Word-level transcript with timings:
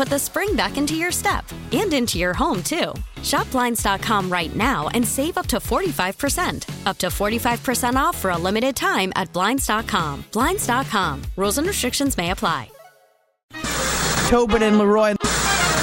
put 0.00 0.08
the 0.08 0.18
spring 0.18 0.56
back 0.56 0.78
into 0.78 0.94
your 0.94 1.12
step 1.12 1.44
and 1.72 1.92
into 1.92 2.16
your 2.16 2.32
home, 2.32 2.62
too. 2.62 2.94
Shop 3.22 3.50
Blinds.com 3.50 4.32
right 4.32 4.56
now 4.56 4.88
and 4.94 5.06
save 5.06 5.36
up 5.36 5.46
to 5.48 5.58
45%. 5.58 6.86
Up 6.86 6.96
to 6.96 7.08
45% 7.08 7.96
off 7.96 8.16
for 8.16 8.30
a 8.30 8.38
limited 8.38 8.74
time 8.74 9.12
at 9.14 9.30
Blinds.com. 9.34 10.24
Blinds.com. 10.32 11.20
Rules 11.36 11.58
and 11.58 11.66
restrictions 11.66 12.16
may 12.16 12.30
apply. 12.30 12.70
Tobin 14.28 14.62
and 14.62 14.78
Leroy. 14.78 15.16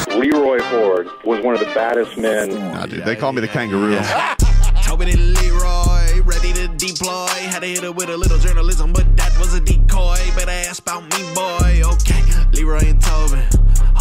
Leroy 0.10 0.62
Ford 0.62 1.08
was 1.24 1.44
one 1.44 1.54
of 1.54 1.60
the 1.60 1.72
baddest 1.76 2.18
men. 2.18 2.50
Nah, 2.50 2.88
dude, 2.88 3.06
they 3.06 3.16
call 3.16 3.34
me 3.34 3.42
the 3.42 3.48
kangaroo. 3.48 4.00
Tobin 4.84 5.10
and 5.10 5.34
Leroy, 5.36 6.22
ready 6.24 6.54
to 6.54 6.68
deploy. 6.70 7.28
Had 7.52 7.60
to 7.60 7.68
hit 7.68 7.84
it 7.84 7.94
with 7.94 8.10
a 8.10 8.18
little 8.18 8.40
journalism, 8.40 8.94
but 8.94 9.06
that 9.16 9.38
was 9.38 9.54
a 9.54 9.60
decoy. 9.60 10.18
Better 10.36 10.50
ask 10.50 10.82
about 10.82 11.04
me, 11.04 11.34
boy. 11.36 11.82
Okay, 11.94 12.24
Leroy 12.54 12.86
and 12.88 13.02
Tobin, 13.02 13.44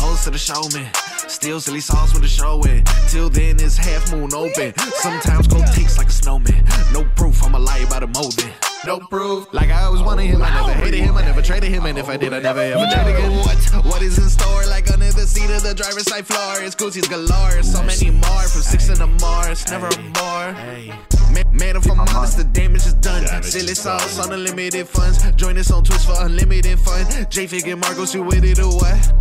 host 0.06 0.24
to 0.24 0.30
the 0.30 0.38
showman. 0.38 0.88
Still 1.28 1.60
silly 1.60 1.80
sauce 1.80 2.12
with 2.12 2.22
the 2.22 2.28
show 2.28 2.62
in. 2.62 2.84
Till 3.08 3.28
then, 3.28 3.56
it's 3.58 3.76
half 3.76 4.12
moon 4.12 4.32
open. 4.32 4.72
Sometimes 5.02 5.46
go 5.48 5.58
takes 5.74 5.98
like 5.98 6.08
a 6.08 6.12
snowman. 6.12 6.64
No 6.92 7.04
proof, 7.16 7.42
I'm 7.44 7.54
a 7.54 7.58
lie 7.58 7.84
about 7.86 8.02
a 8.02 8.06
molding. 8.06 8.52
No 8.86 9.00
proof. 9.00 9.52
Like 9.52 9.70
I 9.70 9.82
always 9.84 10.02
wanted 10.02 10.27
him, 10.27 10.42
I 10.42 10.50
never 10.50 10.72
hated 10.72 11.00
him, 11.00 11.16
I 11.16 11.22
never 11.22 11.42
traded 11.42 11.70
him, 11.70 11.86
and 11.86 11.98
if 11.98 12.08
I 12.08 12.16
did, 12.16 12.32
I 12.32 12.40
never 12.40 12.60
ever 12.60 12.86
traded 12.92 13.16
again. 13.16 13.32
What? 13.38 13.84
What 13.84 14.02
is 14.02 14.18
in 14.18 14.28
store? 14.28 14.64
Like 14.66 14.90
under 14.92 15.10
the 15.10 15.27
seat 15.27 15.50
of 15.50 15.62
the 15.62 15.74
driver's 15.74 16.06
side 16.06 16.27
floor, 16.27 16.62
it's 16.62 16.77
Gucci's 16.77 17.08
galore. 17.08 17.62
So 17.62 17.82
many 17.82 18.10
more 18.10 18.46
from 18.46 18.62
six 18.62 18.88
in 18.88 18.98
the 18.98 19.08
Mars, 19.20 19.68
never 19.70 19.88
a 19.88 20.10
bar. 20.12 20.52
Man, 21.32 21.44
man, 21.52 21.77
if 21.77 21.90
I'm 21.90 22.00
honest, 22.00 22.36
the 22.36 22.45
damage 22.45 22.86
is 22.86 22.95
done. 22.95 23.27
Silly 23.42 23.74
sauce 23.74 24.20
on 24.20 24.33
unlimited 24.33 24.86
funds. 24.89 25.18
Join 25.33 25.58
us 25.58 25.70
on 25.72 25.83
Twitch 25.83 26.02
for 26.02 26.14
unlimited 26.20 26.78
fun. 26.78 27.05
J 27.28 27.46
Fig 27.48 27.66
and 27.66 27.80
Marcos, 27.80 28.14
you 28.14 28.22
with 28.22 28.45
it 28.45 28.61
or 28.61 28.70
what? 28.77 29.12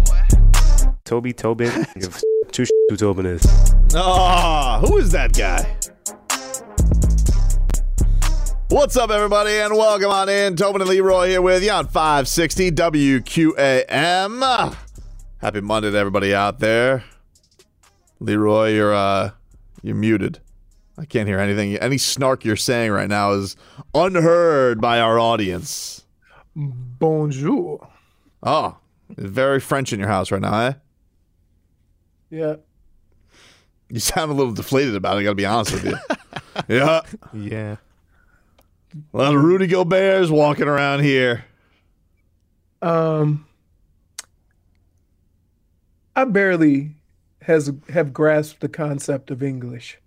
Toby 1.06 1.34
Tobin. 1.34 1.86
Give 2.00 2.22
two 2.52 2.66
sh- 2.66 2.72
who 2.90 2.98
Tobin 2.98 3.28
is. 3.28 3.46
Ah, 3.94 4.82
who 4.86 4.98
is 4.98 5.12
that 5.12 5.38
guy? 5.38 5.78
What's 8.70 8.98
up, 8.98 9.12
everybody, 9.12 9.52
and 9.52 9.76
welcome 9.76 10.10
on 10.10 10.28
in. 10.30 10.56
Tobin 10.56 10.82
and 10.82 10.90
Leroy 10.90 11.28
here 11.28 11.44
with 11.44 11.64
you 11.64 11.70
on 11.70 11.88
560 11.88 12.72
WQAM. 12.72 14.76
Happy 15.38 15.62
Monday 15.62 15.92
to 15.92 15.98
everybody 15.98 16.34
out 16.34 16.60
there. 16.60 17.04
Leroy, 18.20 18.74
you're 18.74 18.96
uh, 18.96 19.30
you're 19.84 19.96
muted. 19.96 20.40
I 20.98 21.06
can't 21.06 21.28
hear 21.28 21.40
anything. 21.40 21.76
Any 21.76 22.00
snark 22.00 22.44
you're 22.44 22.56
saying 22.56 22.92
right 22.92 23.10
now 23.10 23.34
is 23.34 23.56
unheard 23.94 24.82
by 24.82 25.00
our 25.00 25.20
audience. 25.20 26.04
Bonjour. 26.56 27.88
Oh, 28.42 28.78
very 29.10 29.60
French 29.60 29.94
in 29.94 30.00
your 30.00 30.08
house 30.08 30.32
right 30.32 30.42
now, 30.42 30.60
eh? 30.62 30.74
Yeah. 32.30 32.56
You 33.90 34.00
sound 34.00 34.32
a 34.32 34.34
little 34.34 34.54
deflated 34.54 34.96
about 34.96 35.18
it. 35.18 35.22
I 35.22 35.24
got 35.24 35.30
to 35.30 35.36
be 35.36 35.46
honest 35.46 35.74
with 35.74 35.86
you. 35.86 35.98
yeah. 36.68 37.02
Yeah. 37.34 37.76
A 39.14 39.18
lot 39.18 39.36
of 39.36 39.44
Rudy 39.44 39.68
Gobert's 39.68 40.30
walking 40.30 40.68
around 40.68 41.02
here. 41.02 41.46
Um, 42.82 43.46
I 46.16 46.24
barely 46.26 46.96
has 47.42 47.72
have 47.90 48.14
grasped 48.14 48.62
the 48.62 48.70
concept 48.70 49.32
of 49.32 49.44
English, 49.44 49.98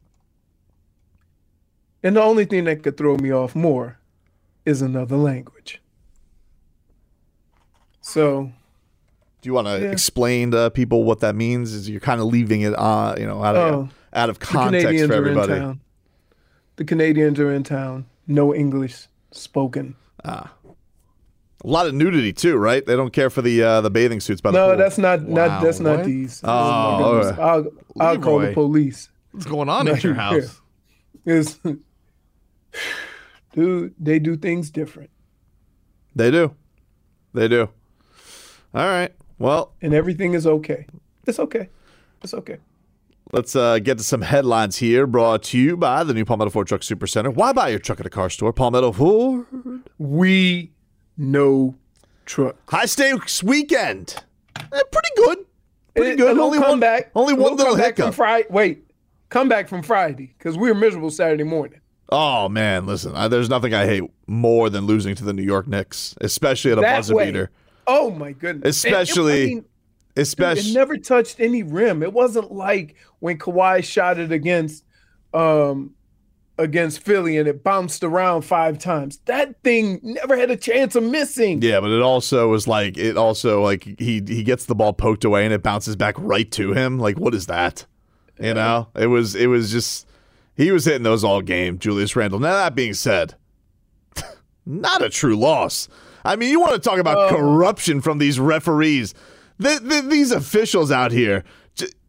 and 2.02 2.16
the 2.16 2.22
only 2.22 2.44
thing 2.44 2.64
that 2.64 2.82
could 2.82 2.96
throw 2.96 3.16
me 3.16 3.30
off 3.30 3.54
more 3.54 3.98
is 4.64 4.80
another 4.80 5.16
language. 5.16 5.82
So, 8.00 8.52
Do 9.40 9.48
you 9.48 9.54
want 9.54 9.68
to 9.68 9.78
Yeah. 9.80 9.92
explain 9.92 10.50
to 10.50 10.70
people 10.70 11.04
what 11.04 11.20
that 11.20 11.34
means? 11.36 11.72
Is 11.72 11.88
you're 11.88 12.00
kind 12.00 12.20
of 12.20 12.26
leaving 12.26 12.62
it, 12.62 12.74
uh, 12.78 13.14
you 13.18 13.26
know, 13.26 13.42
out 13.44 13.56
of 13.56 13.74
Oh, 13.74 13.88
out 14.12 14.28
of 14.30 14.38
the 14.38 14.46
context 14.46 14.82
Canadians 14.86 15.06
for 15.08 15.12
are 15.14 15.16
in 15.16 15.38
everybody. 15.38 15.60
town. 15.60 15.80
The 16.76 16.84
Canadians 16.84 17.38
are 17.40 17.52
in 17.52 17.62
town. 17.62 18.06
No 18.26 18.54
English 18.54 19.06
spoken. 19.30 19.94
Ah. 20.24 20.52
A 21.64 21.66
lot 21.66 21.86
of 21.88 21.94
nudity 21.94 22.32
too, 22.32 22.56
right? 22.56 22.84
They 22.86 22.94
don't 22.94 23.12
care 23.12 23.30
for 23.30 23.42
the 23.42 23.62
uh, 23.62 23.80
the 23.80 23.90
bathing 23.90 24.20
suits 24.20 24.40
by 24.40 24.50
the 24.52 24.58
No, 24.58 24.68
pool. 24.68 24.76
that's 24.76 24.96
not 24.98 25.22
not 25.28 25.60
that's 25.62 25.80
Wow, 25.80 25.96
not 25.96 26.04
these. 26.04 26.40
Oh, 26.44 26.48
alright. 26.50 27.38
I'll 27.38 27.66
I'll 28.00 28.18
call 28.18 28.38
the 28.40 28.52
police. 28.52 29.08
What's 29.32 29.46
going 29.46 29.68
on 29.68 29.88
at 29.88 30.02
your 30.04 30.14
house? 30.14 30.60
Is 31.26 31.58
dude, 33.54 33.94
they 33.98 34.18
do 34.18 34.36
things 34.36 34.70
different, 34.70 35.10
They 36.14 36.30
do, 36.30 36.54
they 37.34 37.48
do. 37.48 37.68
All 38.74 38.86
right. 38.86 39.12
Well, 39.38 39.72
and 39.82 39.94
everything 39.94 40.34
is 40.34 40.46
okay. 40.46 40.86
It's 41.26 41.38
okay. 41.38 41.68
It's 42.22 42.34
okay. 42.34 42.58
let's 43.32 43.54
uh, 43.54 43.78
get 43.78 43.98
to 43.98 44.04
some 44.04 44.22
headlines 44.22 44.76
here. 44.78 45.06
Brought 45.06 45.42
to 45.44 45.58
you 45.58 45.76
by 45.76 46.02
the 46.04 46.12
new 46.14 46.24
Palmetto 46.24 46.50
Ford 46.50 46.66
Truck 46.66 46.82
Super 46.82 47.06
Center. 47.06 47.30
Why 47.30 47.52
buy 47.52 47.68
your 47.68 47.78
truck 47.78 48.00
at 48.00 48.06
a 48.06 48.10
car 48.10 48.30
store? 48.30 48.52
Palmetto 48.52 48.92
Ford. 48.92 49.46
We 49.98 50.72
know 51.16 51.76
truck. 52.26 52.56
High 52.70 52.86
stakes 52.86 53.42
weekend. 53.42 54.16
Eh, 54.56 54.80
pretty 54.90 55.08
good. 55.16 55.38
Pretty 55.94 56.16
good. 56.16 56.26
Little 56.28 56.44
only 56.44 56.58
one. 56.58 56.68
comeback. 56.68 57.10
Only 57.14 57.34
one 57.34 57.56
little 57.56 57.74
comeback 57.74 57.96
from 57.96 58.04
hiccup. 58.06 58.14
Friday. 58.14 58.46
Wait, 58.50 58.90
come 59.28 59.48
back 59.48 59.68
from 59.68 59.82
Friday 59.82 60.34
because 60.38 60.56
we 60.58 60.68
were 60.68 60.74
miserable 60.74 61.10
Saturday 61.10 61.44
morning. 61.44 61.80
Oh 62.10 62.48
man, 62.48 62.86
listen. 62.86 63.14
I, 63.14 63.28
there's 63.28 63.48
nothing 63.50 63.74
I 63.74 63.84
hate 63.86 64.02
more 64.26 64.70
than 64.70 64.86
losing 64.86 65.14
to 65.16 65.24
the 65.24 65.32
New 65.32 65.42
York 65.42 65.68
Knicks, 65.68 66.14
especially 66.20 66.72
at 66.72 66.78
a 66.78 66.80
That 66.80 66.96
buzzer 66.96 67.14
way. 67.14 67.26
beater. 67.26 67.50
Oh 67.88 68.10
my 68.10 68.32
goodness! 68.32 68.84
And 68.84 68.94
it- 68.94 68.98
Especially- 69.00 69.42
I 69.42 69.46
mean, 69.46 69.56
dude, 69.60 69.64
Especially 70.16 70.70
it 70.70 70.74
never 70.74 70.96
touched 70.96 71.40
any 71.40 71.62
rim. 71.62 72.02
It 72.02 72.12
wasn't 72.12 72.52
like 72.52 72.94
when 73.20 73.38
Kawhi 73.38 73.82
shot 73.84 74.18
it 74.18 74.30
against 74.32 74.84
um 75.34 75.94
against 76.58 77.00
Philly 77.04 77.38
and 77.38 77.46
it 77.46 77.62
bounced 77.62 78.02
around 78.02 78.42
five 78.42 78.78
times. 78.78 79.18
That 79.26 79.62
thing 79.62 80.00
never 80.02 80.36
had 80.36 80.50
a 80.50 80.56
chance 80.56 80.96
of 80.96 81.04
missing. 81.04 81.62
Yeah, 81.62 81.78
but 81.80 81.90
it 81.90 82.02
also 82.02 82.48
was 82.48 82.66
like 82.66 82.98
it 82.98 83.16
also 83.16 83.62
like 83.62 83.84
he 83.84 84.20
he 84.26 84.42
gets 84.42 84.66
the 84.66 84.74
ball 84.74 84.92
poked 84.92 85.24
away 85.24 85.44
and 85.44 85.54
it 85.54 85.62
bounces 85.62 85.94
back 85.94 86.16
right 86.18 86.50
to 86.52 86.72
him. 86.72 86.98
Like 86.98 87.18
what 87.20 87.32
is 87.34 87.46
that? 87.46 87.86
You 88.40 88.54
know, 88.54 88.88
it 88.96 89.06
was 89.06 89.34
it 89.36 89.46
was 89.46 89.70
just 89.70 90.06
he 90.56 90.72
was 90.72 90.84
hitting 90.84 91.04
those 91.04 91.22
all 91.22 91.42
game. 91.42 91.78
Julius 91.78 92.16
Randle. 92.16 92.40
Now 92.40 92.54
that 92.54 92.74
being 92.74 92.94
said, 92.94 93.34
not 94.66 95.02
a 95.02 95.08
true 95.10 95.36
loss. 95.36 95.88
I 96.28 96.36
mean, 96.36 96.50
you 96.50 96.60
want 96.60 96.74
to 96.74 96.78
talk 96.78 96.98
about 96.98 97.16
oh. 97.16 97.36
corruption 97.36 98.00
from 98.00 98.18
these 98.18 98.38
referees? 98.38 99.14
Th 99.60 99.80
th 99.80 100.04
these 100.04 100.30
officials 100.30 100.90
out 100.90 101.10
here. 101.10 101.44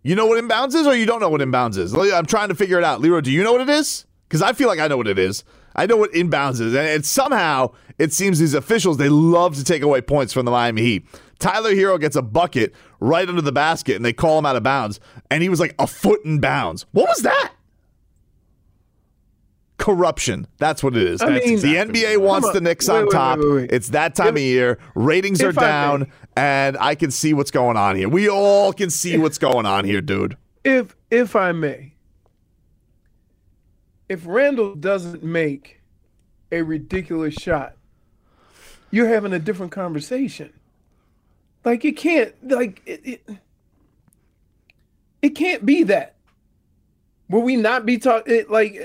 You 0.02 0.16
know 0.16 0.26
what 0.26 0.42
inbounds 0.44 0.76
is, 0.76 0.88
or 0.88 0.96
you 0.96 1.06
don't 1.06 1.20
know 1.20 1.30
what 1.30 1.42
inbounds 1.42 1.78
is? 1.78 1.94
I'm 1.94 2.26
trying 2.26 2.50
to 2.50 2.56
figure 2.56 2.78
it 2.78 2.84
out. 2.84 3.02
Leroy, 3.02 3.22
do 3.22 3.32
you 3.32 3.44
know 3.44 3.52
what 3.52 3.62
it 3.62 3.70
is? 3.70 4.06
Because 4.28 4.42
I 4.42 4.54
feel 4.54 4.68
like 4.68 4.80
I 4.80 4.88
know 4.88 4.98
what 4.98 5.08
it 5.08 5.20
is. 5.20 5.44
I 5.76 5.86
know 5.86 5.98
what 5.98 6.12
inbounds 6.14 6.62
is, 6.62 6.74
and, 6.74 6.88
and 6.88 7.06
somehow 7.06 7.74
it 7.98 8.14
seems 8.14 8.40
these 8.40 8.54
officials 8.54 8.98
they 8.98 9.10
love 9.10 9.56
to 9.56 9.64
take 9.64 9.82
away 9.82 10.02
points 10.02 10.34
from 10.34 10.46
the 10.46 10.52
Miami 10.52 10.82
Heat. 10.82 11.06
Tyler 11.40 11.74
Herro 11.74 12.00
gets 12.00 12.16
a 12.16 12.22
bucket 12.22 12.74
right 13.00 13.28
under 13.28 13.42
the 13.42 13.52
basket 13.52 13.96
and 13.96 14.04
they 14.04 14.14
call 14.14 14.40
him 14.40 14.46
out 14.46 14.56
of 14.56 14.64
bounds. 14.64 15.00
And 15.30 15.44
he 15.44 15.50
was 15.50 15.60
like 15.60 15.76
a 15.80 15.88
foot 15.88 16.24
in 16.26 16.40
bounds. 16.40 16.86
What 16.92 17.08
was 17.08 17.20
that? 17.20 17.54
Corruption. 19.80 20.46
That's 20.60 20.84
what 20.84 20.96
it 20.96 21.02
is. 21.04 21.22
I 21.22 21.30
mean- 21.40 21.60
the 21.60 21.76
NBA 21.78 22.18
wants 22.18 22.48
on. 22.50 22.54
the 22.54 22.62
Knicks 22.62 22.88
Wait, 22.88 22.96
on 22.96 23.04
wait, 23.06 23.12
top. 23.12 23.40
wait. 23.42 23.72
It's 23.72 23.90
that 23.90 24.14
time 24.14 24.28
If- 24.30 24.34
of 24.36 24.42
year. 24.42 24.78
Ratings 24.94 25.42
are 25.42 25.50
if 25.50 25.56
down, 25.56 26.02
may. 26.02 26.08
and 26.38 26.78
I 26.80 26.94
can 26.96 27.10
see 27.12 27.34
what's 27.34 27.50
going 27.50 27.78
on 27.78 27.96
here. 27.96 28.08
We 28.10 28.30
all 28.30 28.72
can 28.74 28.90
see 28.92 29.18
what's 29.18 29.38
going 29.40 29.66
on 29.66 29.86
here, 29.86 30.02
dude. 30.02 30.38
if 30.64 30.96
if 31.10 31.36
I 31.36 31.52
may, 31.54 31.94
if 34.08 34.24
Randle 34.26 34.76
doesn't 34.76 35.24
make 35.24 35.82
a 36.52 36.62
ridiculous 36.62 37.34
shot, 37.36 37.76
you're 38.92 39.08
having 39.08 39.34
a 39.34 39.40
different 39.40 39.72
conversation. 39.72 40.52
Like 41.64 41.86
it 41.86 41.98
can't 41.98 42.34
like 42.50 42.82
it 42.86 43.02
it, 43.06 43.28
it 45.22 45.30
can't 45.30 45.66
be 45.66 45.84
that. 45.84 46.16
Will 47.30 47.42
we 47.44 47.56
not 47.56 47.86
be 47.86 47.98
talking 47.98 48.46
like 48.50 48.80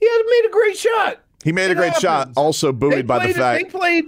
he 0.00 0.06
had 0.06 0.22
made 0.26 0.42
a 0.48 0.50
great 0.52 0.76
shot. 0.76 1.20
He 1.44 1.52
made 1.52 1.68
a 1.68 1.72
It 1.72 1.76
great 1.76 1.94
shot. 1.96 2.18
happens. 2.18 2.36
Also 2.36 2.72
They 2.72 2.78
buoyed 2.78 3.06
by 3.06 3.26
the 3.26 3.34
fact. 3.34 3.64
they 3.64 3.70
played 3.70 4.04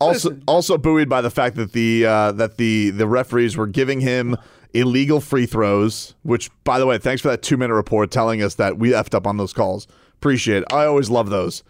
also 0.00 0.30
listen. 0.30 0.42
also 0.48 0.78
buoyed 0.78 1.08
by 1.08 1.20
the 1.20 1.30
fact 1.30 1.56
that 1.56 1.72
the 1.72 2.04
uh, 2.06 2.32
that 2.32 2.56
the 2.56 2.90
the 2.90 3.06
referees 3.06 3.56
were 3.56 3.66
giving 3.68 4.00
him 4.00 4.36
illegal 4.74 5.20
free 5.20 5.46
throws. 5.46 6.14
Which, 6.22 6.50
by 6.64 6.78
the 6.78 6.86
way, 6.86 6.98
thanks 6.98 7.22
for 7.22 7.28
that 7.28 7.42
two 7.42 7.56
minute 7.56 7.74
report 7.74 8.10
telling 8.10 8.42
us 8.42 8.56
that 8.56 8.78
we 8.78 8.90
effed 8.90 9.14
up 9.14 9.26
on 9.26 9.36
those 9.36 9.52
calls. 9.52 9.86
Appreciate 10.14 10.62
it. 10.62 10.72
I 10.72 10.84
always 10.86 11.08
love 11.10 11.30
those. 11.30 11.62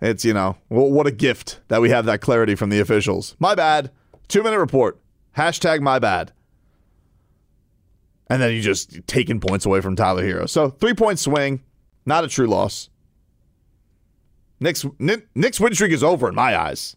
It's 0.00 0.24
you 0.24 0.32
know 0.32 0.56
what 0.68 1.06
a 1.06 1.10
gift 1.10 1.60
that 1.68 1.80
we 1.80 1.90
have 1.90 2.06
that 2.06 2.20
clarity 2.20 2.54
from 2.54 2.70
the 2.70 2.80
officials. 2.80 3.34
My 3.38 3.54
bad. 3.54 3.90
Two 4.28 4.42
minute 4.44 4.58
report. 4.60 4.98
Hashtag 5.36 5.80
my 5.80 5.98
bad. 5.98 6.32
And 8.28 8.40
then 8.40 8.54
you 8.54 8.60
just 8.62 9.00
taking 9.08 9.40
points 9.40 9.66
away 9.66 9.80
from 9.80 9.96
Tyler 9.96 10.22
Herro. 10.22 10.48
So 10.48 10.70
three 10.70 10.94
point 10.94 11.18
swing, 11.18 11.62
not 12.06 12.22
a 12.24 12.28
true 12.28 12.46
loss. 12.46 12.88
Knicks' 14.60 14.84
Nick, 14.98 15.26
Knicks' 15.34 15.58
win 15.58 15.74
streak 15.74 15.92
is 15.92 16.04
over 16.04 16.28
in 16.28 16.34
my 16.34 16.56
eyes. 16.56 16.96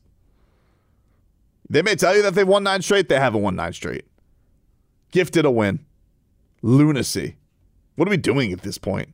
They 1.70 1.82
may 1.82 1.96
tell 1.96 2.16
you 2.16 2.22
that 2.22 2.36
they've 2.36 2.48
won 2.48 2.64
nine 2.64 2.82
straight. 2.82 3.10
They 3.10 3.20
haven't 3.20 3.42
won 3.42 3.56
nine 3.56 3.74
straight. 3.74 4.06
Gifted 5.12 5.46
a 5.46 5.52
win. 5.52 5.86
Lunacy. 6.62 7.38
What 7.96 8.08
are 8.08 8.12
we 8.12 8.18
doing 8.18 8.52
at 8.52 8.62
this 8.62 8.78
point? 8.78 9.10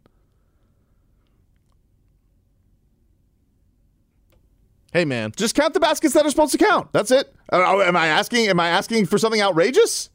Hey, 4.91 5.05
man. 5.05 5.31
Just 5.35 5.53
count 5.53 5.75
the 5.75 5.79
baskets 5.79 6.15
that 6.15 6.25
are 6.25 6.29
supposed 6.29 6.51
to 6.53 6.57
count. 6.57 6.91
That's 6.91 7.11
it. 7.11 7.33
Uh, 7.51 7.79
am 7.81 7.95
I 7.95 8.07
asking? 8.07 8.47
Am 8.47 8.59
I 8.59 8.69
asking 8.69 9.05
for 9.05 9.19
something 9.19 9.41
outrageous? 9.41 10.09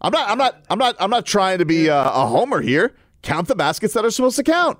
I'm 0.00 0.12
not. 0.12 0.30
I'm 0.30 0.38
not. 0.38 0.64
I'm 0.70 0.78
not. 0.78 0.96
I'm 1.00 1.10
not 1.10 1.26
trying 1.26 1.58
to 1.58 1.64
be 1.64 1.90
uh, 1.90 2.08
a 2.08 2.26
homer 2.26 2.60
here. 2.60 2.94
Count 3.22 3.48
the 3.48 3.56
baskets 3.56 3.94
that 3.94 4.04
are 4.04 4.10
supposed 4.12 4.36
to 4.36 4.44
count. 4.44 4.78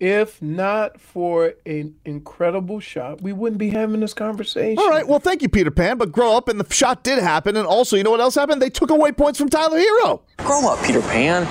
If 0.00 0.40
not 0.40 0.98
for 0.98 1.52
an 1.66 1.94
incredible 2.06 2.80
shot, 2.80 3.20
we 3.20 3.34
wouldn't 3.34 3.58
be 3.58 3.68
having 3.68 4.00
this 4.00 4.14
conversation. 4.14 4.78
All 4.78 4.88
right. 4.88 5.06
Well, 5.06 5.20
thank 5.20 5.42
you, 5.42 5.48
Peter 5.50 5.70
Pan. 5.70 5.98
But 5.98 6.10
grow 6.10 6.34
up, 6.34 6.48
and 6.48 6.58
the 6.58 6.72
shot 6.72 7.04
did 7.04 7.18
happen. 7.18 7.54
And 7.54 7.66
also, 7.66 7.96
you 7.96 8.02
know 8.02 8.10
what 8.10 8.20
else 8.20 8.34
happened? 8.34 8.62
They 8.62 8.70
took 8.70 8.90
away 8.90 9.12
points 9.12 9.38
from 9.38 9.50
Tyler 9.50 9.78
Herro. 9.78 10.22
Grow 10.38 10.72
up, 10.72 10.82
Peter 10.84 11.02
Pan. 11.02 11.46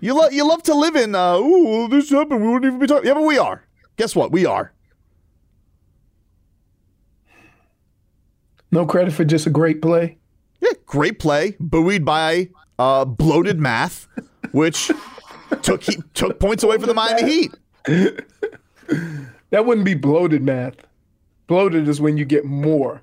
You 0.00 0.14
love 0.14 0.32
you 0.32 0.46
love 0.46 0.64
to 0.64 0.74
live 0.74 0.96
in. 0.96 1.14
Uh, 1.14 1.38
Ooh, 1.38 1.88
this 1.88 2.10
happened. 2.10 2.42
We 2.42 2.48
wouldn't 2.48 2.64
even 2.66 2.78
be 2.80 2.86
talking. 2.86 3.06
Yeah, 3.06 3.14
but 3.14 3.22
we 3.22 3.38
are. 3.38 3.64
Guess 3.96 4.14
what? 4.16 4.32
We 4.32 4.44
are. 4.44 4.72
No 8.72 8.84
credit 8.84 9.14
for 9.14 9.24
just 9.24 9.46
a 9.46 9.50
great 9.50 9.80
play. 9.80 10.18
Yeah, 10.60 10.72
great 10.84 11.18
play, 11.18 11.56
buoyed 11.60 12.04
by 12.04 12.50
uh, 12.78 13.04
bloated 13.04 13.60
math, 13.60 14.08
which 14.50 14.90
took 15.62 15.82
he, 15.82 15.96
took 16.14 16.38
points 16.40 16.62
away 16.62 16.76
from 16.78 16.86
the 16.86 16.94
Miami 16.94 17.24
Heat. 17.30 17.54
That 19.50 19.64
wouldn't 19.64 19.84
be 19.84 19.94
bloated 19.94 20.42
math. 20.42 20.74
Bloated 21.46 21.86
is 21.88 22.00
when 22.00 22.16
you 22.16 22.24
get 22.24 22.44
more. 22.44 23.02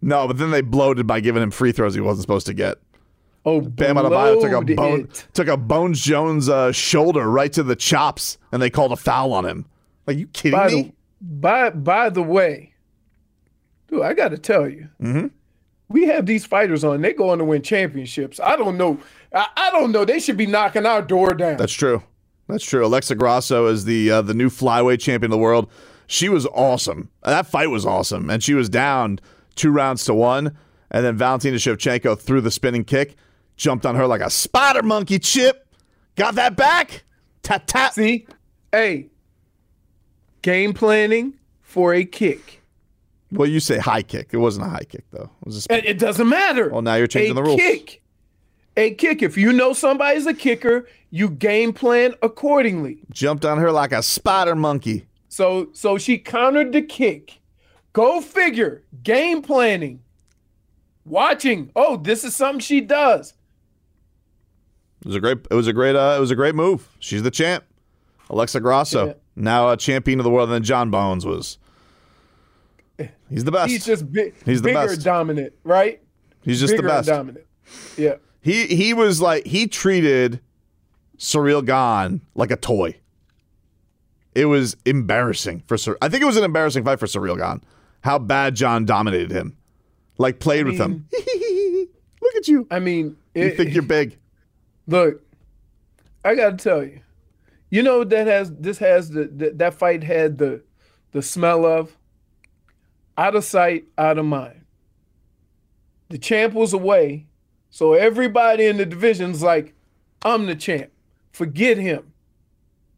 No, 0.00 0.26
but 0.26 0.38
then 0.38 0.50
they 0.50 0.60
bloated 0.60 1.06
by 1.06 1.20
giving 1.20 1.42
him 1.42 1.50
free 1.50 1.72
throws 1.72 1.94
he 1.94 2.00
wasn't 2.00 2.22
supposed 2.22 2.46
to 2.46 2.54
get. 2.54 2.78
Oh, 3.46 3.60
Bam 3.60 3.96
Adebayo 3.96 4.40
took 4.40 4.52
a 4.52 4.74
bone 4.74 5.08
took 5.34 5.48
a 5.48 5.56
Bones 5.58 6.00
Jones 6.00 6.48
uh, 6.48 6.72
shoulder 6.72 7.30
right 7.30 7.52
to 7.52 7.62
the 7.62 7.76
chops, 7.76 8.38
and 8.52 8.62
they 8.62 8.70
called 8.70 8.92
a 8.92 8.96
foul 8.96 9.32
on 9.34 9.44
him. 9.44 9.66
Like 10.06 10.16
you 10.16 10.26
kidding 10.28 10.58
By 10.58 10.68
me? 10.68 10.82
the, 10.82 10.92
by, 11.20 11.70
by 11.70 12.08
the 12.10 12.22
way, 12.22 12.72
dude, 13.88 14.02
I 14.02 14.14
got 14.14 14.30
to 14.30 14.38
tell 14.38 14.66
you, 14.68 14.88
Mm-hmm. 15.02 15.26
we 15.88 16.06
have 16.06 16.24
these 16.24 16.46
fighters 16.46 16.84
on. 16.84 17.02
They 17.02 17.12
go 17.12 17.28
on 17.30 17.38
to 17.38 17.44
win 17.44 17.60
championships. 17.62 18.40
I 18.40 18.56
don't 18.56 18.78
know. 18.78 18.98
I, 19.34 19.48
I 19.56 19.70
don't 19.70 19.92
know. 19.92 20.04
They 20.04 20.20
should 20.20 20.36
be 20.36 20.46
knocking 20.46 20.86
our 20.86 21.02
door 21.02 21.34
down. 21.34 21.56
That's 21.56 21.72
true. 21.72 22.02
That's 22.48 22.64
true. 22.64 22.84
Alexa 22.86 23.14
Grasso 23.14 23.66
is 23.66 23.84
the 23.84 24.10
uh, 24.10 24.22
the 24.22 24.34
new 24.34 24.50
flyweight 24.50 25.00
champion 25.00 25.32
of 25.32 25.38
the 25.38 25.42
world. 25.42 25.70
She 26.06 26.28
was 26.28 26.46
awesome. 26.46 27.10
That 27.22 27.46
fight 27.46 27.70
was 27.70 27.86
awesome, 27.86 28.28
and 28.30 28.42
she 28.42 28.54
was 28.54 28.68
down 28.68 29.18
two 29.54 29.70
rounds 29.70 30.04
to 30.04 30.14
one, 30.14 30.56
and 30.90 31.04
then 31.04 31.16
Valentina 31.16 31.56
Shevchenko 31.56 32.18
threw 32.18 32.40
the 32.40 32.50
spinning 32.50 32.84
kick, 32.84 33.16
jumped 33.56 33.86
on 33.86 33.94
her 33.96 34.06
like 34.06 34.20
a 34.20 34.30
spider 34.30 34.82
monkey. 34.82 35.18
Chip 35.18 35.66
got 36.16 36.34
that 36.34 36.56
back. 36.56 37.04
Tap 37.42 37.64
tap. 37.66 37.94
See, 37.94 38.26
hey, 38.72 39.08
game 40.42 40.74
planning 40.74 41.38
for 41.62 41.94
a 41.94 42.04
kick. 42.04 42.62
Well, 43.32 43.48
you 43.48 43.58
say 43.58 43.78
high 43.78 44.02
kick. 44.02 44.28
It 44.32 44.36
wasn't 44.36 44.66
a 44.66 44.70
high 44.70 44.84
kick 44.88 45.04
though. 45.10 45.30
It 45.40 45.46
was 45.46 45.56
a 45.56 45.60
spin. 45.62 45.78
It, 45.78 45.86
it 45.86 45.98
doesn't 45.98 46.28
matter. 46.28 46.68
Well, 46.68 46.82
now 46.82 46.94
you're 46.96 47.06
changing 47.06 47.32
a 47.32 47.34
the 47.34 47.42
rules. 47.42 47.58
Kick, 47.58 48.02
a 48.76 48.92
kick. 48.94 49.22
If 49.22 49.36
you 49.36 49.52
know 49.52 49.72
somebody's 49.72 50.26
a 50.26 50.34
kicker, 50.34 50.86
you 51.10 51.30
game 51.30 51.72
plan 51.72 52.14
accordingly. 52.22 52.98
jumped 53.12 53.44
on 53.44 53.58
her 53.58 53.70
like 53.70 53.92
a 53.92 54.02
spider 54.02 54.54
monkey. 54.54 55.06
So, 55.28 55.68
so 55.72 55.98
she 55.98 56.18
countered 56.18 56.72
the 56.72 56.82
kick. 56.82 57.40
Go 57.92 58.20
figure. 58.20 58.82
Game 59.02 59.42
planning. 59.42 60.00
Watching. 61.04 61.70
Oh, 61.76 61.96
this 61.96 62.24
is 62.24 62.34
something 62.34 62.60
she 62.60 62.80
does. 62.80 63.34
It 65.02 65.06
was 65.08 65.16
a 65.16 65.20
great. 65.20 65.38
It 65.50 65.54
was 65.54 65.66
a 65.66 65.72
great. 65.72 65.94
Uh, 65.94 66.14
it 66.16 66.20
was 66.20 66.30
a 66.30 66.34
great 66.36 66.54
move. 66.54 66.88
She's 66.98 67.22
the 67.22 67.30
champ. 67.30 67.64
Alexa 68.30 68.58
Grasso, 68.60 69.08
Yeah. 69.08 69.12
now 69.36 69.70
a 69.70 69.76
champion 69.76 70.18
of 70.18 70.24
the 70.24 70.30
world. 70.30 70.48
And 70.48 70.54
then 70.54 70.62
John 70.62 70.90
Bones 70.90 71.26
was. 71.26 71.58
He's 73.28 73.44
the 73.44 73.52
best. 73.52 73.70
He's 73.70 73.84
just 73.84 74.10
big, 74.10 74.34
He's 74.46 74.62
the 74.62 74.68
bigger 74.68 74.86
best. 74.86 75.02
dominant, 75.02 75.52
right? 75.64 76.00
He's 76.42 76.58
just 76.60 76.72
bigger 76.72 76.82
the 76.82 76.88
best. 76.88 77.08
Dominant. 77.08 77.44
Yeah. 77.98 78.14
He 78.44 78.66
he 78.66 78.92
was 78.92 79.22
like 79.22 79.46
he 79.46 79.66
treated 79.66 80.38
Ciryl 81.16 81.64
Gane 81.64 82.20
like 82.34 82.50
a 82.50 82.56
toy. 82.56 82.96
It 84.34 84.44
was 84.44 84.76
embarrassing 84.84 85.62
for 85.66 85.78
Sur- 85.78 85.96
I 86.02 86.10
think 86.10 86.22
it 86.22 86.26
was 86.26 86.36
an 86.36 86.44
embarrassing 86.44 86.84
fight 86.84 87.00
for 87.00 87.06
Ciryl 87.06 87.38
Gane. 87.38 87.62
How 88.02 88.18
bad 88.18 88.54
John 88.54 88.84
dominated 88.84 89.30
him, 89.30 89.56
like 90.18 90.40
played 90.40 90.66
with 90.66 90.78
him. 90.78 91.08
Look 92.20 92.34
at 92.36 92.46
you. 92.46 92.66
I 92.70 92.80
mean, 92.80 93.16
You 93.34 93.44
it, 93.44 93.56
think 93.56 93.72
you're 93.72 93.82
big? 93.82 94.18
Look, 94.86 95.22
I 96.22 96.34
got 96.34 96.58
to 96.58 96.62
tell 96.62 96.84
you, 96.84 97.00
you 97.70 97.82
know 97.82 98.00
what 98.00 98.10
that 98.10 98.26
has 98.26 98.52
this 98.52 98.76
has 98.76 99.08
the, 99.08 99.24
the 99.24 99.50
that 99.52 99.72
fight 99.72 100.04
had 100.04 100.36
the 100.36 100.62
the 101.12 101.22
smell 101.22 101.64
of 101.64 101.96
out 103.16 103.34
of 103.36 103.44
sight, 103.44 103.84
out 103.96 104.18
of 104.18 104.26
mind. 104.26 104.66
The 106.10 106.18
champ 106.18 106.52
was 106.52 106.74
away, 106.74 107.26
so 107.74 107.94
everybody 107.94 108.66
in 108.66 108.76
the 108.76 108.86
division's 108.86 109.42
like, 109.42 109.74
"I'm 110.22 110.46
the 110.46 110.54
champ. 110.54 110.92
Forget 111.32 111.76
him. 111.76 112.12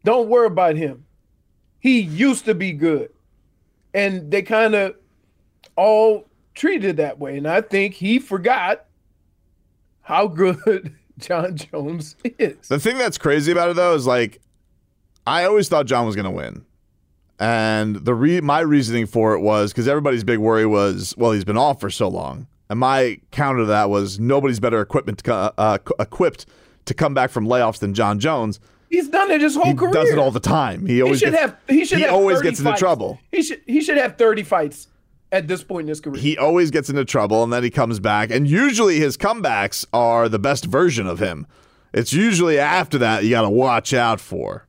Don't 0.03 0.29
worry 0.29 0.45
about 0.45 0.75
him. 0.75 1.03
He 1.79 1.99
used 1.99 2.45
to 2.45 2.53
be 2.53 2.73
good," 2.73 3.09
and 3.95 4.29
they 4.29 4.43
kind 4.43 4.75
of 4.75 4.93
all 5.75 6.27
treated 6.53 6.97
that 6.97 7.17
way. 7.17 7.37
And 7.37 7.47
I 7.47 7.61
think 7.61 7.95
he 7.95 8.19
forgot 8.19 8.85
how 10.01 10.27
good 10.27 10.95
Jon 11.17 11.57
Jones 11.57 12.15
is. 12.37 12.67
The 12.67 12.77
thing 12.77 12.99
that's 12.99 13.17
crazy 13.17 13.51
about 13.51 13.71
it 13.71 13.77
though 13.77 13.95
is 13.95 14.05
like, 14.05 14.39
I 15.25 15.45
always 15.45 15.69
thought 15.69 15.87
John 15.87 16.05
was 16.05 16.15
going 16.15 16.25
to 16.25 16.29
win, 16.29 16.63
and 17.39 17.95
the 17.95 18.13
re- 18.13 18.41
my 18.41 18.59
reasoning 18.59 19.07
for 19.07 19.33
it 19.33 19.39
was 19.39 19.73
because 19.73 19.87
everybody's 19.87 20.23
big 20.23 20.37
worry 20.37 20.67
was, 20.67 21.15
well, 21.17 21.31
he's 21.31 21.45
been 21.45 21.57
off 21.57 21.79
for 21.79 21.89
so 21.89 22.07
long, 22.07 22.45
and 22.69 22.79
my 22.79 23.19
counter 23.31 23.59
to 23.61 23.65
that 23.67 23.89
was 23.89 24.19
nobody's 24.19 24.59
better 24.59 24.81
equipment 24.81 25.19
to, 25.19 25.33
uh, 25.57 25.77
equipped 25.99 26.45
to 26.85 26.93
come 26.93 27.13
back 27.13 27.29
from 27.29 27.47
layoffs 27.47 27.79
than 27.79 27.93
Jon 27.93 28.19
Jones. 28.19 28.59
He's 28.89 29.09
done 29.09 29.31
it 29.31 29.41
his 29.41 29.55
whole 29.55 29.63
career. 29.63 29.73
He 29.73 29.77
career. 29.77 29.93
does 29.93 30.09
it 30.11 30.17
all 30.17 30.31
the 30.31 30.39
time. 30.39 30.85
He 30.85 30.95
He 30.95 31.01
always 31.01 31.19
should 31.19 31.31
gets, 31.31 31.41
have. 31.41 31.57
He 31.67 31.83
should 31.85 31.97
he 31.97 32.03
have. 32.05 32.13
always 32.13 32.37
30 32.37 32.49
gets 32.49 32.59
into 32.61 32.73
trouble. 32.77 33.19
He 33.31 33.41
should. 33.41 33.61
He 33.65 33.81
should 33.81 33.97
have 33.97 34.17
thirty 34.17 34.43
fights 34.43 34.87
at 35.33 35.47
this 35.49 35.61
point 35.61 35.81
in 35.83 35.89
his 35.89 35.99
career. 35.99 36.21
he 36.21 36.37
always 36.37 36.71
gets 36.71 36.89
into 36.89 37.03
trouble 37.03 37.43
and 37.43 37.51
then 37.51 37.61
he 37.61 37.69
comes 37.69 37.99
back 37.99 38.31
and 38.31 38.47
usually 38.47 38.97
his 38.97 39.17
comebacks 39.17 39.85
are 39.91 40.29
the 40.29 40.39
best 40.39 40.63
version 40.63 41.05
of 41.05 41.19
him 41.19 41.45
it's 41.93 42.13
usually 42.13 42.57
after 42.57 42.97
that 42.97 43.25
you 43.25 43.31
got 43.31 43.41
to 43.41 43.49
watch 43.49 43.93
out 43.93 44.21
for 44.21 44.65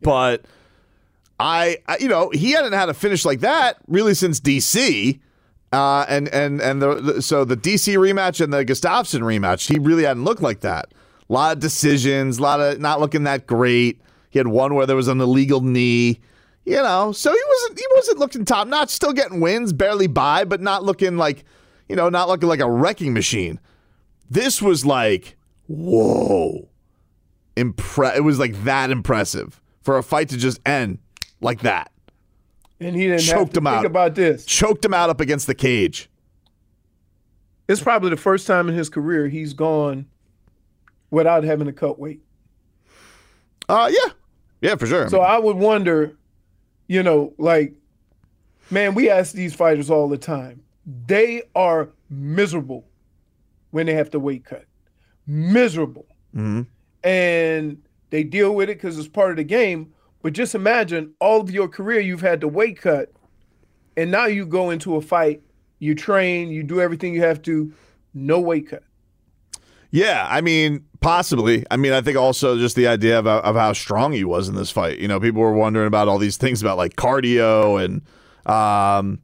but 0.00 0.44
I, 1.38 1.78
I 1.86 1.98
you 1.98 2.08
know 2.08 2.30
he 2.30 2.50
hadn't 2.50 2.72
had 2.72 2.88
a 2.88 2.94
finish 2.94 3.24
like 3.24 3.38
that 3.40 3.76
really 3.86 4.14
since 4.14 4.40
dc 4.40 5.20
Uh, 5.72 6.04
and 6.06 6.28
and 6.28 6.60
and 6.60 6.82
the, 6.82 6.94
the 6.96 7.22
so 7.22 7.44
the 7.44 7.56
DC 7.56 7.96
rematch 7.96 8.42
and 8.42 8.52
the 8.52 8.64
Gustafsson 8.64 9.20
rematch, 9.20 9.72
he 9.72 9.78
really 9.78 10.04
hadn't 10.04 10.24
looked 10.24 10.42
like 10.42 10.60
that. 10.60 10.92
A 11.28 11.32
lot 11.32 11.52
of 11.56 11.60
decisions, 11.60 12.38
a 12.38 12.42
lot 12.42 12.60
of 12.60 12.78
not 12.78 13.00
looking 13.00 13.24
that 13.24 13.46
great. 13.46 14.00
He 14.28 14.38
had 14.38 14.48
one 14.48 14.74
where 14.74 14.86
there 14.86 14.96
was 14.96 15.08
an 15.08 15.20
illegal 15.20 15.62
knee, 15.62 16.20
you 16.66 16.76
know. 16.76 17.12
So 17.12 17.32
he 17.32 17.40
wasn't 17.48 17.78
he 17.78 17.86
wasn't 17.94 18.18
looking 18.18 18.44
top 18.44 18.68
notch. 18.68 18.90
Still 18.90 19.14
getting 19.14 19.40
wins, 19.40 19.72
barely 19.72 20.08
by, 20.08 20.44
but 20.44 20.60
not 20.60 20.84
looking 20.84 21.16
like 21.16 21.44
you 21.88 21.96
know, 21.96 22.08
not 22.10 22.28
looking 22.28 22.48
like 22.48 22.60
a 22.60 22.70
wrecking 22.70 23.14
machine. 23.14 23.58
This 24.28 24.60
was 24.60 24.84
like 24.84 25.36
whoa, 25.68 26.68
impre- 27.56 28.16
It 28.16 28.24
was 28.24 28.38
like 28.38 28.64
that 28.64 28.90
impressive 28.90 29.60
for 29.80 29.96
a 29.96 30.02
fight 30.02 30.28
to 30.30 30.36
just 30.36 30.60
end 30.66 30.98
like 31.40 31.60
that. 31.60 31.91
And 32.82 32.96
he 32.96 33.02
didn't 33.02 33.20
have 33.20 33.28
Choked 33.38 33.54
to 33.54 33.58
him 33.58 33.64
think 33.64 33.76
out. 33.76 33.84
about 33.86 34.14
this. 34.14 34.44
Choked 34.44 34.84
him 34.84 34.92
out 34.94 35.08
up 35.10 35.20
against 35.20 35.46
the 35.46 35.54
cage. 35.54 36.08
It's 37.68 37.80
probably 37.82 38.10
the 38.10 38.16
first 38.16 38.46
time 38.46 38.68
in 38.68 38.74
his 38.74 38.88
career 38.88 39.28
he's 39.28 39.52
gone 39.54 40.06
without 41.10 41.44
having 41.44 41.66
to 41.66 41.72
cut 41.72 41.98
weight. 41.98 42.20
Uh, 43.68 43.90
yeah, 43.90 44.12
yeah, 44.60 44.74
for 44.74 44.86
sure. 44.86 45.08
So 45.08 45.20
I 45.20 45.38
would 45.38 45.56
wonder, 45.56 46.12
you 46.88 47.02
know, 47.02 47.32
like, 47.38 47.72
man, 48.70 48.94
we 48.94 49.08
ask 49.08 49.32
these 49.32 49.54
fighters 49.54 49.88
all 49.90 50.08
the 50.08 50.18
time. 50.18 50.62
They 51.06 51.42
are 51.54 51.88
miserable 52.10 52.84
when 53.70 53.86
they 53.86 53.94
have 53.94 54.10
to 54.10 54.18
weight 54.18 54.44
cut. 54.44 54.64
Miserable. 55.26 56.06
Mhm. 56.34 56.66
And 57.04 57.80
they 58.10 58.24
deal 58.24 58.54
with 58.54 58.68
it 58.68 58.76
because 58.78 58.98
it's 58.98 59.08
part 59.08 59.30
of 59.30 59.36
the 59.36 59.44
game. 59.44 59.92
But 60.22 60.32
just 60.32 60.54
imagine 60.54 61.14
all 61.20 61.40
of 61.40 61.50
your 61.50 61.68
career 61.68 62.00
you've 62.00 62.20
had 62.20 62.40
to 62.42 62.48
weight 62.48 62.80
cut, 62.80 63.12
and 63.96 64.10
now 64.10 64.26
you 64.26 64.46
go 64.46 64.70
into 64.70 64.96
a 64.96 65.00
fight, 65.00 65.42
you 65.78 65.94
train, 65.94 66.50
you 66.50 66.62
do 66.62 66.80
everything 66.80 67.12
you 67.12 67.22
have 67.22 67.42
to, 67.42 67.72
no 68.14 68.38
weight 68.40 68.70
cut. 68.70 68.84
Yeah, 69.90 70.26
I 70.30 70.40
mean, 70.40 70.86
possibly. 71.00 71.66
I 71.70 71.76
mean, 71.76 71.92
I 71.92 72.00
think 72.00 72.16
also 72.16 72.56
just 72.56 72.76
the 72.76 72.86
idea 72.86 73.18
of, 73.18 73.26
of 73.26 73.56
how 73.56 73.74
strong 73.74 74.12
he 74.12 74.24
was 74.24 74.48
in 74.48 74.54
this 74.54 74.70
fight. 74.70 74.98
You 74.98 75.08
know, 75.08 75.20
people 75.20 75.42
were 75.42 75.52
wondering 75.52 75.86
about 75.86 76.08
all 76.08 76.18
these 76.18 76.38
things 76.38 76.62
about 76.62 76.78
like 76.78 76.96
cardio 76.96 77.84
and, 77.84 78.00
um, 78.50 79.20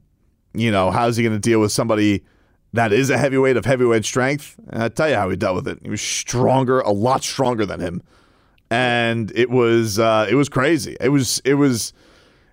you 0.53 0.69
know, 0.69 0.91
how's 0.91 1.17
he 1.17 1.23
going 1.23 1.35
to 1.35 1.39
deal 1.39 1.59
with 1.59 1.71
somebody 1.71 2.23
that 2.73 2.93
is 2.93 3.09
a 3.09 3.17
heavyweight 3.17 3.57
of 3.57 3.65
heavyweight 3.65 4.05
strength? 4.05 4.59
And 4.69 4.83
I 4.83 4.89
tell 4.89 5.09
you 5.09 5.15
how 5.15 5.29
he 5.29 5.35
dealt 5.35 5.55
with 5.55 5.67
it. 5.67 5.79
He 5.81 5.89
was 5.89 6.01
stronger, 6.01 6.81
a 6.81 6.91
lot 6.91 7.23
stronger 7.23 7.65
than 7.65 7.79
him, 7.79 8.03
and 8.69 9.31
it 9.35 9.49
was 9.49 9.99
uh, 9.99 10.27
it 10.29 10.35
was 10.35 10.49
crazy. 10.49 10.95
It 10.99 11.09
was 11.09 11.41
it 11.45 11.55
was 11.55 11.93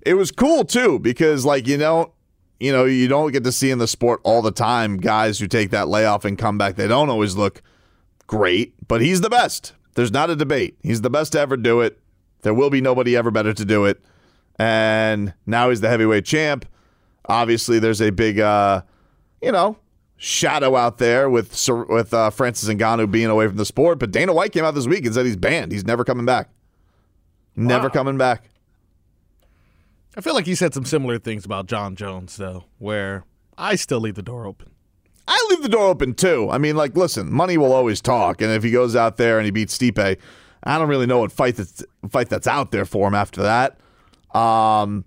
it 0.02 0.14
was 0.14 0.30
cool 0.30 0.64
too 0.64 0.98
because 0.98 1.44
like 1.44 1.66
you 1.66 1.78
know. 1.78 2.12
You 2.58 2.72
know, 2.72 2.86
you 2.86 3.06
don't 3.06 3.32
get 3.32 3.44
to 3.44 3.52
see 3.52 3.70
in 3.70 3.76
the 3.80 3.86
sport 3.86 4.22
all 4.24 4.40
the 4.40 4.50
time 4.50 4.96
guys 4.96 5.38
who 5.38 5.46
take 5.46 5.72
that 5.72 5.88
layoff 5.88 6.24
and 6.24 6.38
come 6.38 6.56
back. 6.56 6.76
They 6.76 6.88
don't 6.88 7.10
always 7.10 7.36
look 7.36 7.60
great, 8.26 8.72
but 8.88 9.02
he's 9.02 9.20
the 9.20 9.28
best. 9.28 9.74
There's 9.94 10.10
not 10.10 10.30
a 10.30 10.36
debate. 10.36 10.78
He's 10.82 11.02
the 11.02 11.10
best 11.10 11.32
to 11.32 11.40
ever 11.40 11.58
do 11.58 11.82
it. 11.82 11.98
There 12.42 12.54
will 12.54 12.70
be 12.70 12.80
nobody 12.80 13.14
ever 13.14 13.30
better 13.30 13.52
to 13.52 13.64
do 13.66 13.84
it. 13.84 14.02
And 14.58 15.34
now 15.44 15.68
he's 15.68 15.82
the 15.82 15.88
heavyweight 15.88 16.24
champ. 16.24 16.64
Obviously, 17.26 17.78
there's 17.78 18.00
a 18.00 18.10
big, 18.10 18.40
uh, 18.40 18.82
you 19.42 19.52
know, 19.52 19.76
shadow 20.16 20.76
out 20.76 20.98
there 20.98 21.28
with 21.28 21.50
with 21.88 22.14
uh, 22.14 22.30
Francis 22.30 22.68
Ngannou 22.68 23.10
being 23.10 23.26
away 23.26 23.46
from 23.46 23.56
the 23.56 23.66
sport. 23.66 23.98
But 23.98 24.10
Dana 24.10 24.32
White 24.32 24.52
came 24.52 24.64
out 24.64 24.74
this 24.74 24.86
week 24.86 25.04
and 25.04 25.14
said 25.14 25.26
he's 25.26 25.36
banned. 25.36 25.72
He's 25.72 25.84
never 25.84 26.04
coming 26.04 26.26
back. 26.26 26.50
Never 27.54 27.88
Wow. 27.88 27.92
coming 27.94 28.18
back. 28.18 28.44
I 30.16 30.20
feel 30.22 30.34
like 30.34 30.46
he 30.46 30.54
said 30.54 30.72
some 30.72 30.84
similar 30.86 31.18
things 31.18 31.44
about 31.44 31.66
Jon 31.66 31.94
Jones, 31.94 32.36
though, 32.36 32.64
where 32.78 33.24
I 33.58 33.74
still 33.76 34.00
leave 34.00 34.14
the 34.14 34.22
door 34.22 34.46
open. 34.46 34.70
I 35.28 35.44
leave 35.50 35.62
the 35.62 35.68
door 35.68 35.88
open 35.88 36.14
too. 36.14 36.48
I 36.50 36.58
mean, 36.58 36.76
like, 36.76 36.96
listen, 36.96 37.30
money 37.32 37.58
will 37.58 37.72
always 37.72 38.00
talk, 38.00 38.40
and 38.40 38.50
if 38.50 38.62
he 38.62 38.70
goes 38.70 38.94
out 38.96 39.16
there 39.16 39.38
and 39.38 39.44
he 39.44 39.50
beats 39.50 39.76
Stipe, 39.76 40.18
I 40.62 40.78
don't 40.78 40.88
really 40.88 41.06
know 41.06 41.18
what 41.18 41.32
fight 41.32 41.56
that's 41.56 41.84
fight 42.08 42.28
that's 42.28 42.46
out 42.46 42.70
there 42.70 42.84
for 42.84 43.08
him 43.08 43.14
after 43.14 43.42
that. 43.42 43.78
Um, 44.34 45.04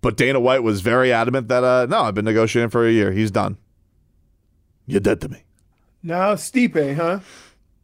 but 0.00 0.16
Dana 0.16 0.40
White 0.40 0.62
was 0.62 0.80
very 0.80 1.12
adamant 1.12 1.48
that 1.48 1.64
uh, 1.64 1.86
no, 1.88 2.02
I've 2.02 2.14
been 2.14 2.24
negotiating 2.24 2.70
for 2.70 2.86
a 2.86 2.90
year. 2.92 3.12
He's 3.12 3.30
done. 3.30 3.56
You're 4.86 5.00
dead 5.00 5.20
to 5.22 5.28
me. 5.28 5.42
Now 6.02 6.34
Stipe, 6.34 6.96
huh? 6.96 7.20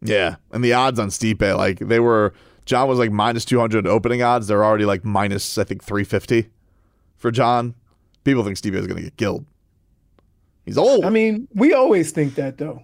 Yeah, 0.02 0.36
and 0.52 0.62
the 0.64 0.72
odds 0.72 0.98
on 0.98 1.08
Stipe, 1.08 1.56
like 1.56 1.78
they 1.78 2.00
were, 2.00 2.32
John 2.66 2.88
was 2.88 2.98
like 2.98 3.10
minus 3.10 3.44
two 3.44 3.58
hundred 3.60 3.86
opening 3.86 4.22
odds. 4.22 4.46
They're 4.46 4.64
already 4.64 4.84
like 4.84 5.04
minus, 5.04 5.58
I 5.58 5.64
think, 5.64 5.82
three 5.82 6.04
fifty 6.04 6.48
for 7.16 7.30
John. 7.30 7.74
People 8.24 8.44
think 8.44 8.56
Stipe 8.56 8.74
is 8.74 8.86
going 8.86 8.96
to 8.98 9.02
get 9.02 9.16
killed. 9.16 9.44
He's 10.64 10.76
old. 10.78 11.04
I 11.04 11.10
mean, 11.10 11.48
we 11.54 11.72
always 11.72 12.12
think 12.12 12.34
that 12.36 12.58
though, 12.58 12.82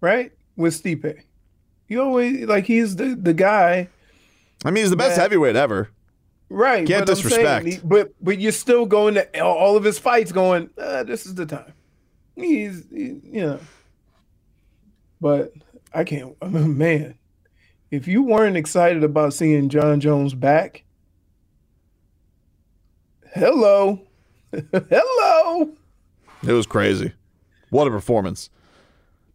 right? 0.00 0.32
With 0.56 0.80
Stipe, 0.82 1.22
you 1.88 2.02
always 2.02 2.46
like 2.46 2.66
he's 2.66 2.96
the 2.96 3.14
the 3.20 3.34
guy, 3.34 3.88
I 4.64 4.70
mean, 4.70 4.82
he's 4.84 4.90
the 4.90 4.96
best 4.96 5.16
Yeah. 5.16 5.22
heavyweight 5.22 5.56
ever. 5.56 5.90
right? 6.48 6.86
Can't 6.86 7.06
but 7.06 7.16
I'm 7.18 7.28
saying 7.30 7.44
disrespect. 7.64 7.88
but 7.88 8.12
but 8.20 8.38
you're 8.40 8.52
still 8.52 8.86
going 8.86 9.14
to 9.14 9.40
all 9.44 9.76
of 9.76 9.84
his 9.84 9.98
fights, 9.98 10.30
going, 10.32 10.70
uh, 10.78 11.02
this 11.04 11.26
is 11.26 11.34
the 11.34 11.46
time. 11.46 11.72
He's, 12.36 12.84
he, 12.90 13.20
you 13.22 13.40
know, 13.40 13.60
but 15.20 15.52
I 15.92 16.04
can't, 16.04 16.34
man. 16.50 17.14
If 17.90 18.08
you 18.08 18.22
weren't 18.24 18.56
excited 18.56 19.04
about 19.04 19.34
seeing 19.34 19.68
Jon 19.68 20.00
Jones 20.00 20.34
back, 20.34 20.82
hello, 23.34 24.00
hello. 24.72 25.70
It 26.46 26.52
was 26.52 26.66
crazy. 26.66 27.12
What 27.70 27.86
a 27.86 27.90
performance. 27.90 28.50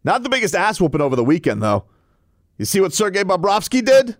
Not 0.04 0.22
the 0.22 0.28
biggest 0.28 0.54
ass 0.54 0.80
whooping 0.80 1.00
over 1.00 1.16
the 1.16 1.24
weekend, 1.24 1.62
though. 1.62 1.84
You 2.58 2.64
see 2.64 2.80
what 2.80 2.92
Sergei 2.92 3.24
Bobrovsky 3.24 3.84
did? 3.84 4.16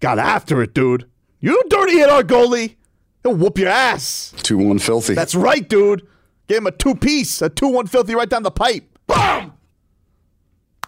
Got 0.00 0.18
after 0.18 0.62
it, 0.62 0.74
dude. 0.74 1.06
You 1.40 1.62
dirty 1.68 1.98
hit 1.98 2.08
our 2.08 2.22
goalie. 2.22 2.76
He'll 3.22 3.34
whoop 3.34 3.58
your 3.58 3.68
ass. 3.68 4.32
2 4.38 4.58
1 4.58 4.78
filthy. 4.78 5.14
That's 5.14 5.34
right, 5.34 5.66
dude. 5.68 6.06
Gave 6.46 6.58
him 6.58 6.66
a 6.66 6.70
two 6.70 6.94
piece, 6.94 7.42
a 7.42 7.48
2 7.48 7.68
1 7.68 7.86
filthy 7.88 8.14
right 8.14 8.28
down 8.28 8.42
the 8.42 8.50
pipe. 8.50 8.98
Boom! 9.06 9.52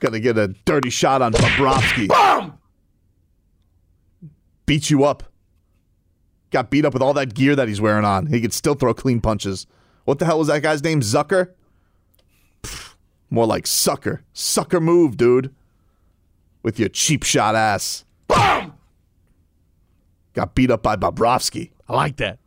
Gonna 0.00 0.20
get 0.20 0.38
a 0.38 0.48
dirty 0.64 0.90
shot 0.90 1.22
on 1.22 1.32
Bobrovsky. 1.32 2.08
Boom! 2.08 2.54
Beat 4.66 4.90
you 4.90 5.04
up. 5.04 5.24
Got 6.50 6.70
beat 6.70 6.84
up 6.84 6.92
with 6.92 7.02
all 7.02 7.14
that 7.14 7.34
gear 7.34 7.56
that 7.56 7.68
he's 7.68 7.80
wearing 7.80 8.04
on. 8.04 8.26
He 8.26 8.40
could 8.40 8.52
still 8.52 8.74
throw 8.74 8.94
clean 8.94 9.20
punches. 9.20 9.66
What 10.04 10.18
the 10.18 10.24
hell 10.24 10.38
was 10.38 10.48
that 10.48 10.62
guy's 10.62 10.82
name? 10.82 11.00
Zucker? 11.00 11.50
Pfft, 12.62 12.94
More 13.28 13.46
like 13.46 13.66
sucker. 13.66 14.22
Sucker 14.32 14.80
move, 14.80 15.16
dude. 15.16 15.54
With 16.62 16.78
your 16.78 16.88
cheap 16.88 17.24
shot 17.24 17.54
ass. 17.54 18.04
Boom! 18.28 18.74
Got 20.34 20.54
beat 20.54 20.70
up 20.70 20.82
by 20.82 20.96
Bobrovsky. 20.96 21.70
I 21.88 21.94
like 21.94 22.16
that. 22.18 22.38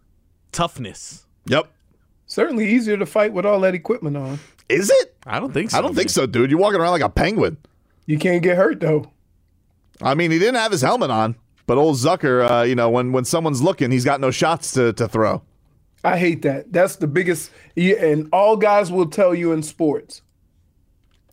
Toughness. 0.51 1.25
Yep. 1.45 1.67
Certainly 2.31 2.69
easier 2.69 2.95
to 2.95 3.05
fight 3.05 3.33
with 3.33 3.45
all 3.45 3.59
that 3.59 3.75
equipment 3.75 4.15
on. 4.15 4.39
Is 4.69 4.89
it? 4.89 5.17
I 5.25 5.37
don't 5.37 5.53
think 5.53 5.69
so. 5.69 5.77
I 5.77 5.81
don't 5.81 5.93
think 5.93 6.09
so, 6.09 6.25
dude. 6.25 6.49
You're 6.49 6.61
walking 6.61 6.79
around 6.79 6.91
like 6.91 7.01
a 7.01 7.09
penguin. 7.09 7.57
You 8.05 8.17
can't 8.17 8.41
get 8.41 8.55
hurt 8.55 8.79
though. 8.79 9.11
I 10.01 10.15
mean, 10.15 10.31
he 10.31 10.39
didn't 10.39 10.55
have 10.55 10.71
his 10.71 10.81
helmet 10.81 11.11
on, 11.11 11.35
but 11.67 11.77
old 11.77 11.97
Zucker, 11.97 12.49
uh, 12.49 12.63
you 12.63 12.73
know, 12.73 12.89
when 12.89 13.11
when 13.11 13.25
someone's 13.25 13.61
looking, 13.61 13.91
he's 13.91 14.05
got 14.05 14.21
no 14.21 14.31
shots 14.31 14.71
to, 14.75 14.93
to 14.93 15.09
throw. 15.09 15.41
I 16.05 16.17
hate 16.17 16.41
that. 16.43 16.71
That's 16.71 16.95
the 16.95 17.05
biggest, 17.05 17.51
and 17.75 18.29
all 18.31 18.55
guys 18.55 18.93
will 18.93 19.09
tell 19.09 19.35
you 19.35 19.51
in 19.51 19.61
sports. 19.61 20.21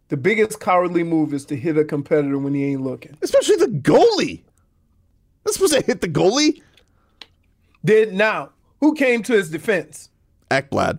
The 0.09 0.17
biggest 0.17 0.59
cowardly 0.59 1.05
move 1.05 1.33
is 1.33 1.45
to 1.45 1.55
hit 1.55 1.79
a 1.79 1.85
competitor 1.85 2.41
when 2.41 2.55
he 2.55 2.65
ain't 2.65 2.83
looking. 2.83 3.17
Especially 3.23 3.55
the 3.55 3.67
goalie. 3.67 4.43
That's 5.45 5.55
supposed 5.59 5.75
to 5.75 5.83
hit 5.83 6.01
the 6.01 6.09
goalie. 6.09 6.61
Did 7.85 8.15
now 8.15 8.51
who 8.81 8.97
came 8.97 9.23
to 9.23 9.35
his 9.35 9.49
defense? 9.49 10.11
Ekblad 10.51 10.99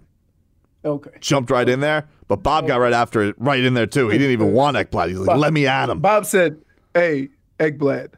Okay, 0.86 1.10
jumped 1.20 1.51
right 1.51 1.68
in 1.68 1.82
there, 1.82 2.08
but 2.29 2.38
Bob 2.38 2.65
got 2.65 2.77
right 2.77 2.94
after 2.94 3.22
it, 3.22 3.36
right 3.38 3.62
in 3.62 3.74
there 3.74 3.86
too. 3.86 4.08
He 4.08 4.18
didn't 4.18 4.32
even 4.32 4.53
want 4.53 4.77
Ekblad. 4.77 5.10
He's 5.10 5.18
like, 5.18 5.27
Bob- 5.27 5.39
"Let 5.39 5.51
me 5.51 5.68
at 5.68 5.89
him. 5.89 6.00
Bob 6.00 6.25
said, 6.25 6.58
"Hey, 6.94 7.29
Ekblad, 7.60 8.13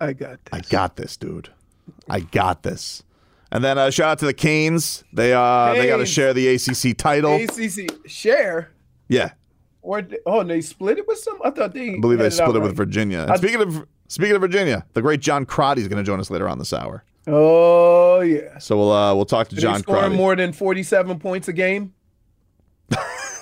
I 0.00 0.14
got 0.14 0.42
this." 0.44 0.52
I 0.52 0.60
got 0.70 0.96
this, 0.96 1.16
dude. 1.18 1.50
I 2.08 2.20
got 2.20 2.62
this." 2.62 3.02
And 3.52 3.62
then 3.62 3.76
uh, 3.76 3.90
shout 3.90 4.08
out 4.08 4.18
to 4.20 4.26
the 4.26 4.32
Canes. 4.32 5.04
They 5.12 5.34
uh 5.34 5.74
they 5.74 5.88
got 5.88 5.98
to 5.98 6.06
share 6.06 6.32
the 6.32 6.48
ACC 6.48 6.96
title. 6.96 7.34
ACC 7.36 8.08
share 8.08 8.70
yeah, 9.08 9.32
or 9.82 10.06
oh, 10.24 10.42
they 10.44 10.60
split 10.62 10.98
it 10.98 11.06
with 11.06 11.18
some. 11.18 11.38
I 11.44 11.50
thought 11.50 11.74
they 11.74 11.96
I 11.96 12.00
believe 12.00 12.20
they 12.20 12.30
split 12.30 12.56
it 12.56 12.60
with. 12.62 12.74
Virginia. 12.76 13.22
And 13.22 13.32
I- 13.32 13.36
speaking 13.36 13.60
of 13.60 13.86
speaking 14.10 14.34
of 14.34 14.40
Virginia, 14.42 14.84
the 14.92 15.02
great 15.02 15.20
John 15.20 15.46
Crotty 15.46 15.80
is 15.80 15.88
going 15.88 16.02
to 16.02 16.06
join 16.06 16.20
us 16.20 16.30
later 16.30 16.48
on 16.48 16.58
this 16.58 16.72
hour. 16.72 17.04
Oh 17.26 18.20
yeah, 18.20 18.58
So 18.58 18.76
we'll 18.76 18.92
uh, 18.92 19.14
we'll 19.14 19.24
talk 19.26 19.48
to 19.48 19.56
Are 19.56 19.60
John 19.60 19.76
they 19.76 19.82
Crotty. 19.82 20.16
more 20.16 20.34
than 20.36 20.52
forty-seven 20.52 21.18
points 21.18 21.48
a 21.48 21.52
game. 21.52 21.92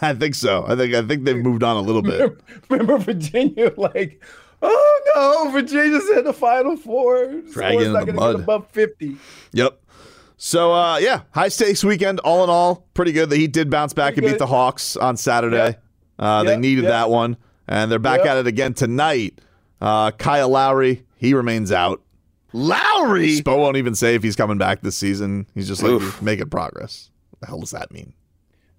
I 0.03 0.15
think 0.15 0.35
so. 0.35 0.65
I 0.69 0.77
think 0.77 0.95
I 0.95 1.03
think 1.03 1.25
they've 1.25 1.37
moved 1.37 1.63
on 1.63 1.77
a 1.77 1.81
little 1.81 2.03
bit. 2.03 2.39
Remember 2.69 2.99
Virginia? 2.99 3.73
Like, 3.79 4.23
oh 4.61 5.01
no, 5.15 5.51
Virginia's 5.53 6.09
in 6.11 6.25
the 6.25 6.33
Final 6.33 6.77
Four. 6.77 7.43
Dragging 7.53 7.81
in 7.83 7.93
not 7.93 8.07
the 8.07 8.13
mud. 8.13 8.37
get 8.37 8.43
above 8.43 8.69
fifty. 8.71 9.17
Yep. 9.53 9.81
So 10.37 10.73
uh, 10.73 10.99
yeah, 10.99 11.23
high 11.31 11.49
stakes 11.49 11.83
weekend. 11.85 12.19
All 12.21 12.43
in 12.45 12.51
all, 12.51 12.87
pretty 12.95 13.13
good. 13.13 13.31
The 13.31 13.37
Heat 13.37 13.53
did 13.53 13.71
bounce 13.71 13.93
back 13.93 14.15
Pretty 14.15 14.27
and 14.27 14.35
beat 14.35 14.39
the 14.39 14.47
Hawks 14.47 14.97
on 14.97 15.17
Saturday. 15.17 15.77
Uh, 16.19 16.43
they 16.45 16.57
needed 16.57 16.83
yep. 16.85 16.91
that 16.91 17.11
one, 17.11 17.37
and 17.69 17.91
they're 17.91 17.99
back 18.01 18.19
Yep. 18.19 18.27
at 18.27 18.37
it 18.39 18.47
again 18.49 18.75
tonight. 18.75 19.41
Uh, 19.81 20.11
Kyle 20.13 20.49
Lowry, 20.49 21.05
he 21.17 21.35
remains 21.35 21.71
out. 21.73 22.03
Lowry. 22.53 23.39
Spo 23.41 23.59
won't 23.59 23.77
even 23.77 23.95
say 23.95 24.15
if 24.15 24.23
he's 24.23 24.37
coming 24.37 24.59
back 24.59 24.81
this 24.81 24.97
season. 24.97 25.47
He's 25.55 25.69
just 25.69 25.83
like 25.83 26.23
making 26.23 26.49
progress. 26.49 27.11
What 27.31 27.41
the 27.41 27.47
hell 27.47 27.61
does 27.61 27.71
that 27.73 27.93
mean? 27.93 28.15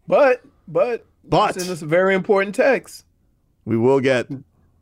But 0.07 0.41
but 0.67 1.05
But- 1.23 1.53
send 1.55 1.69
us 1.69 1.81
a 1.81 1.85
very 1.85 2.15
important 2.15 2.55
text. 2.55 3.05
We 3.65 3.77
will 3.77 3.99
get 3.99 4.27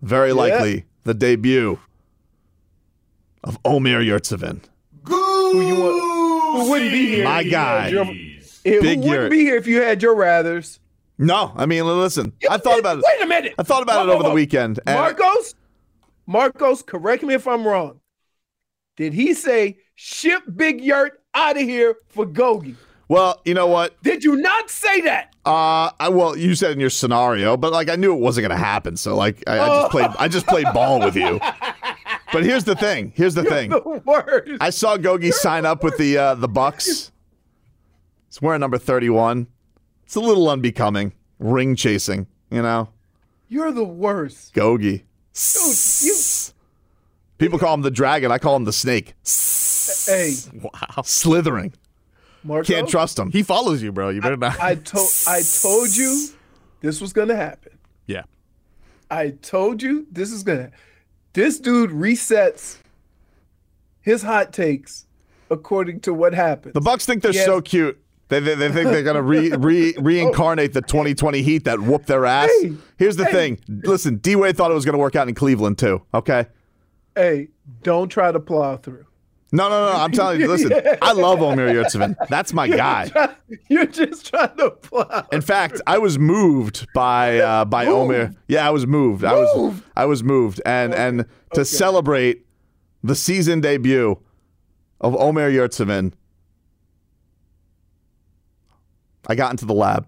very 0.01 0.31
likely 0.31 0.85
the 1.03 1.13
debut 1.13 1.79
of 3.43 3.57
Omer 3.65 4.01
Yurtseven. 4.01 4.61
Who 5.05 5.61
you 5.61 5.75
want? 5.75 6.61
Who 6.63 6.69
wouldn't 6.71 6.91
be 6.91 7.07
here? 7.07 7.23
My 7.25 7.43
guy. 7.43 7.89
Your, 7.89 8.05
Big 8.05 9.01
who 9.01 9.09
wouldn't 9.09 9.31
be 9.31 9.39
here 9.39 9.55
if 9.55 9.67
you 9.67 9.81
had 9.81 10.01
your 10.01 10.15
rathers? 10.15 10.79
No, 11.17 11.53
I 11.55 11.65
mean, 11.65 11.85
listen, 11.85 12.33
I 12.49 12.57
thought 12.57 12.79
about 12.79 12.99
it. 12.99 13.03
Wait 13.07 13.23
a 13.23 13.25
minute. 13.27 13.55
I 13.57 13.63
thought 13.63 13.81
about 13.81 14.05
it 14.05 14.09
Whoa, 14.09 14.15
over 14.15 14.23
the 14.23 14.31
weekend. 14.31 14.79
Marcos, 14.85 15.55
Marcos, 16.27 16.83
correct 16.83 17.23
me 17.23 17.33
if 17.33 17.47
I'm 17.47 17.65
wrong. 17.65 18.01
Did 18.97 19.13
he 19.13 19.33
say 19.33 19.77
ship 19.95 20.43
Big 20.55 20.81
Yurt 20.81 21.21
out 21.33 21.55
of 21.55 21.63
here 21.63 21.95
for 22.09 22.25
Gogi? 22.25 22.75
well, 23.09 23.41
you 23.45 23.53
know 23.53 23.67
what? 23.67 24.01
Did 24.03 24.23
you 24.23 24.35
not 24.35 24.69
say 24.69 25.01
that? 25.01 25.33
Uh, 25.45 25.91
I, 25.99 26.09
well, 26.09 26.37
you 26.37 26.55
said 26.55 26.71
in 26.71 26.79
your 26.79 26.89
scenario, 26.89 27.55
but 27.55 27.71
like 27.71 27.89
I 27.89 27.95
knew 27.95 28.13
it 28.13 28.19
wasn't 28.19 28.47
going 28.47 28.59
to 28.59 28.63
happen, 28.63 28.97
so 28.97 29.15
like 29.15 29.41
I, 29.47 29.59
I 29.59 29.67
just 29.67 29.91
played. 29.91 30.09
I 30.19 30.27
just 30.27 30.47
played 30.47 30.67
ball 30.73 30.99
with 30.99 31.15
you. 31.15 31.39
But 32.33 32.43
here's 32.43 32.65
the 32.65 32.75
thing. 32.75 33.13
Here's 33.15 33.35
the 33.35 33.43
thing. 33.45 33.69
The 33.69 34.01
worst. 34.05 34.51
I 34.59 34.69
saw 34.69 34.97
Gogi 34.97 35.31
sign 35.31 35.65
up 35.65 35.81
with 35.81 35.97
the 35.97 36.17
uh, 36.17 36.35
the 36.35 36.49
Bucks. 36.49 37.11
He's 38.27 38.41
wearing 38.41 38.59
number 38.59 38.77
thirty 38.77 39.09
one. 39.09 39.47
It's 40.03 40.15
a 40.15 40.19
little 40.19 40.49
unbecoming. 40.49 41.13
Ring 41.39 41.75
chasing, 41.77 42.27
you 42.51 42.61
know. 42.61 42.89
You're 43.47 43.71
the 43.71 43.85
worst. 43.85 44.53
Gogi. 44.53 45.03
Dude, 45.53 45.77
you, 46.01 46.15
People 47.37 47.59
call 47.59 47.73
him 47.75 47.81
the 47.83 47.91
dragon. 47.91 48.31
I 48.31 48.39
call 48.39 48.55
him 48.55 48.63
the 48.65 48.73
snake. 48.73 49.13
hey, 50.07 50.33
Wow. 50.61 51.03
Slithering. 51.03 51.73
Marco, 52.43 52.65
Can't 52.65 52.87
trust 52.89 53.19
him. 53.19 53.29
He 53.31 53.43
follows 53.43 53.81
you, 53.83 53.91
bro. 53.91 54.09
You 54.09 54.21
better 54.21 54.37
not. 54.37 54.59
I 54.59 54.75
told 54.75 55.09
I 55.27 55.41
told 55.61 55.95
you 55.95 56.29
this 56.81 57.01
was 57.01 57.13
gonna 57.13 57.35
happen. 57.35 57.77
yeah. 58.05 58.23
I 59.11 59.29
told 59.41 59.81
you 59.81 60.07
this 60.11 60.31
is 60.31 60.43
gonna. 60.43 60.71
This 61.33 61.59
dude 61.59 61.91
resets 61.91 62.77
his 64.01 64.23
hot 64.23 64.51
takes 64.53 65.05
according 65.49 65.99
to 66.01 66.13
what 66.13 66.33
happens. 66.33 66.73
The 66.73 66.81
Bucks 66.81 67.05
think 67.05 67.21
they're 67.23 67.31
Yes. 67.33 67.45
so 67.45 67.61
cute. 67.61 67.99
They, 68.29 68.39
they, 68.41 68.55
they 68.55 68.69
think 68.71 68.89
they're 68.89 69.03
gonna 69.03 69.21
re, 69.21 69.51
re 69.51 69.93
reincarnate 69.97 70.73
the 70.73 70.81
2020 70.81 71.41
Heat 71.41 71.63
that 71.63 71.79
whooped 71.79 72.07
their 72.07 72.25
ass. 72.25 72.49
Hey, 72.61 72.73
Here's 72.97 73.15
the 73.15 73.25
hey. 73.25 73.31
thing. 73.31 73.59
Listen, 73.67 74.17
D 74.17 74.35
Wade 74.35 74.57
thought 74.57 74.69
it 74.69 74.73
was 74.73 74.85
gonna 74.85 74.97
work 74.97 75.15
out 75.15 75.27
in 75.29 75.35
Cleveland 75.35 75.77
too. 75.77 76.01
Okay. 76.13 76.45
hey, 77.15 77.47
don't 77.83 78.09
try 78.09 78.31
to 78.31 78.39
plow 78.39 78.77
through. 78.77 79.05
No, 79.53 79.69
no, 79.69 79.85
no. 79.85 79.97
I'm 79.97 80.11
telling 80.11 80.41
you. 80.41 80.47
Listen, 80.55 80.73
I 81.01 81.13
love 81.13 81.41
Omer 81.41 81.69
Yurtseven. 81.73 82.15
That's 82.27 82.51
my 82.51 82.67
guy. 82.83 83.09
You're 83.69 83.85
just 83.85 84.27
trying 84.27 84.55
to 84.57 84.71
plow. 84.71 85.25
In 85.31 85.39
fact, 85.39 85.79
I 85.87 85.97
was 85.99 86.19
moved 86.19 86.85
by 86.93 87.39
uh, 87.39 87.63
by 87.65 87.85
Moved? 87.85 87.97
Omer. 87.97 88.33
Yeah, 88.49 88.67
I 88.67 88.71
was 88.71 88.85
moved. 88.85 89.23
I 89.23 89.33
was 89.33 89.55
Moved? 89.55 89.83
I 89.95 90.05
was 90.05 90.21
moved, 90.23 90.61
and 90.65 90.93
and 90.93 91.25
to 91.53 91.63
celebrate 91.63 92.45
the 93.03 93.15
season 93.15 93.61
debut 93.61 94.19
of 94.99 95.15
Omer 95.15 95.49
Yurtseven, 95.49 96.11
I 99.27 99.35
got 99.35 99.51
into 99.51 99.65
the 99.65 99.73
lab. 99.73 100.07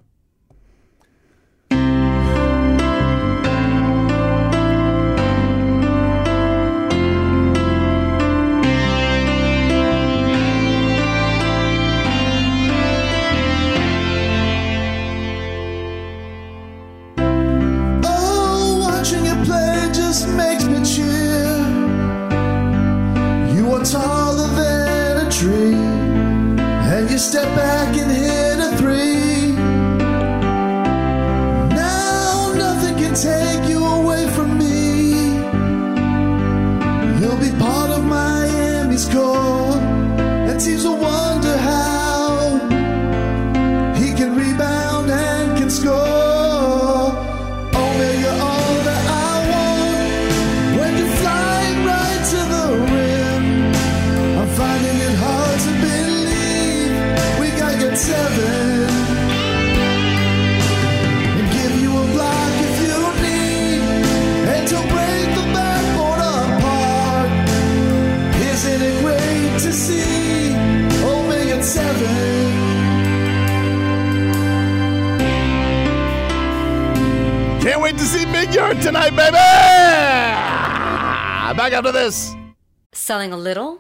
Selling 83.09 83.33
a 83.33 83.37
little 83.37 83.79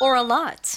or 0.00 0.14
a 0.14 0.22
lot? 0.22 0.76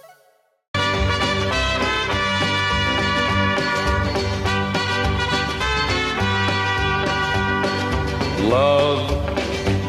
Love 8.49 9.09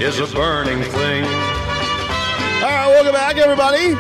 is 0.01 0.21
a 0.21 0.27
burning 0.35 0.83
thing. 0.83 1.25
All 1.25 2.69
right, 2.71 2.87
welcome 2.87 3.13
back, 3.13 3.37
everybody. 3.37 3.95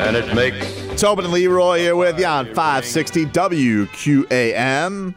And 0.00 0.16
it 0.16 0.34
makes 0.34 1.00
Tobin 1.00 1.24
and 1.24 1.34
Leroy 1.34 1.78
here 1.78 1.96
with 1.96 2.18
you 2.18 2.26
on 2.26 2.46
560 2.46 3.26
WQAM. 3.26 5.14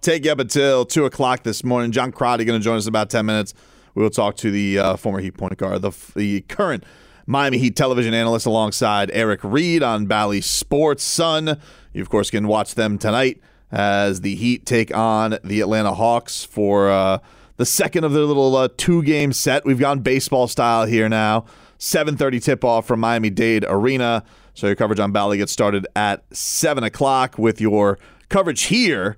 Take 0.00 0.24
you 0.24 0.32
up 0.32 0.38
until 0.38 0.86
2 0.86 1.04
o'clock 1.04 1.42
this 1.42 1.62
morning. 1.62 1.92
John 1.92 2.10
Crotty 2.10 2.44
going 2.44 2.58
to 2.58 2.64
join 2.64 2.78
us 2.78 2.86
in 2.86 2.88
about 2.88 3.10
10 3.10 3.26
minutes. 3.26 3.52
We 3.94 4.02
will 4.02 4.10
talk 4.10 4.36
to 4.38 4.50
the 4.50 4.78
uh, 4.78 4.96
former 4.96 5.20
Heat 5.20 5.36
point 5.36 5.56
guard, 5.58 5.82
the, 5.82 5.92
the 6.16 6.40
current 6.42 6.84
Miami 7.26 7.58
Heat 7.58 7.76
television 7.76 8.14
analyst, 8.14 8.46
alongside 8.46 9.10
Eric 9.12 9.40
Reid 9.42 9.82
on 9.82 10.06
Bally 10.06 10.40
Sports 10.40 11.04
Sun. 11.04 11.60
You, 11.92 12.00
of 12.00 12.08
course, 12.08 12.30
can 12.30 12.48
watch 12.48 12.76
them 12.76 12.96
tonight 12.96 13.40
as 13.70 14.20
the 14.22 14.34
Heat 14.34 14.66
take 14.66 14.94
on 14.96 15.38
the 15.44 15.60
Atlanta 15.60 15.94
Hawks 15.94 16.44
for 16.44 16.90
uh, 16.90 17.18
the 17.56 17.66
second 17.66 18.04
of 18.04 18.12
their 18.12 18.24
little 18.24 18.56
uh, 18.56 18.68
two-game 18.76 19.32
set. 19.32 19.64
We've 19.64 19.78
gone 19.78 20.00
baseball 20.00 20.48
style 20.48 20.86
here 20.86 21.08
now. 21.08 21.44
7:30 21.78 22.42
tip-off 22.42 22.86
from 22.86 23.00
Miami-Dade 23.00 23.64
Arena. 23.68 24.24
So 24.54 24.66
your 24.66 24.76
coverage 24.76 24.98
on 24.98 25.12
Bally 25.12 25.38
gets 25.38 25.52
started 25.52 25.86
at 25.94 26.24
7 26.34 26.82
o'clock 26.82 27.38
with 27.38 27.60
your 27.60 27.98
coverage 28.28 28.62
here 28.64 29.16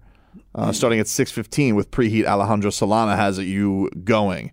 uh, 0.54 0.72
starting 0.72 1.00
at 1.00 1.06
6:15 1.06 1.74
with 1.74 1.90
preheat. 1.90 2.26
Alejandro 2.26 2.70
Solana 2.70 3.16
has 3.16 3.38
it 3.38 3.44
you 3.44 3.90
going. 4.04 4.52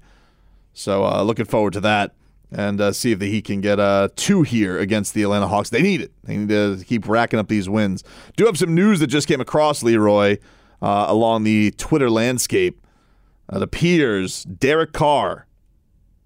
So 0.74 1.04
uh, 1.06 1.24
looking 1.24 1.46
forward 1.46 1.74
to 1.74 1.80
that 1.82 2.14
and 2.52 2.80
uh, 2.80 2.92
see 2.92 3.12
if 3.12 3.20
the 3.20 3.30
Heat 3.30 3.46
can 3.46 3.62
get 3.62 3.80
uh, 3.80 4.10
two 4.16 4.44
here 4.44 4.80
against 4.80 5.14
the 5.14 5.24
Atlanta 5.24 5.48
Hawks. 5.48 5.70
They 5.70 5.82
need 5.82 6.02
it. 6.02 6.12
They 6.24 6.38
need 6.38 6.50
to 6.50 6.84
keep 6.86 7.08
racking 7.08 7.40
up 7.40 7.48
these 7.48 7.70
wins. 7.70 8.04
Do 8.36 8.46
have 8.46 8.58
some 8.58 8.74
news 8.74 9.00
that 9.00 9.08
just 9.08 9.28
came 9.28 9.42
across 9.42 9.84
Leroy 9.84 10.38
uh, 10.82 11.06
along 11.08 11.44
the 11.44 11.72
Twitter 11.72 12.10
landscape. 12.10 12.82
It 13.52 13.62
appears 13.62 14.44
Derek 14.44 14.94
Carr 14.94 15.48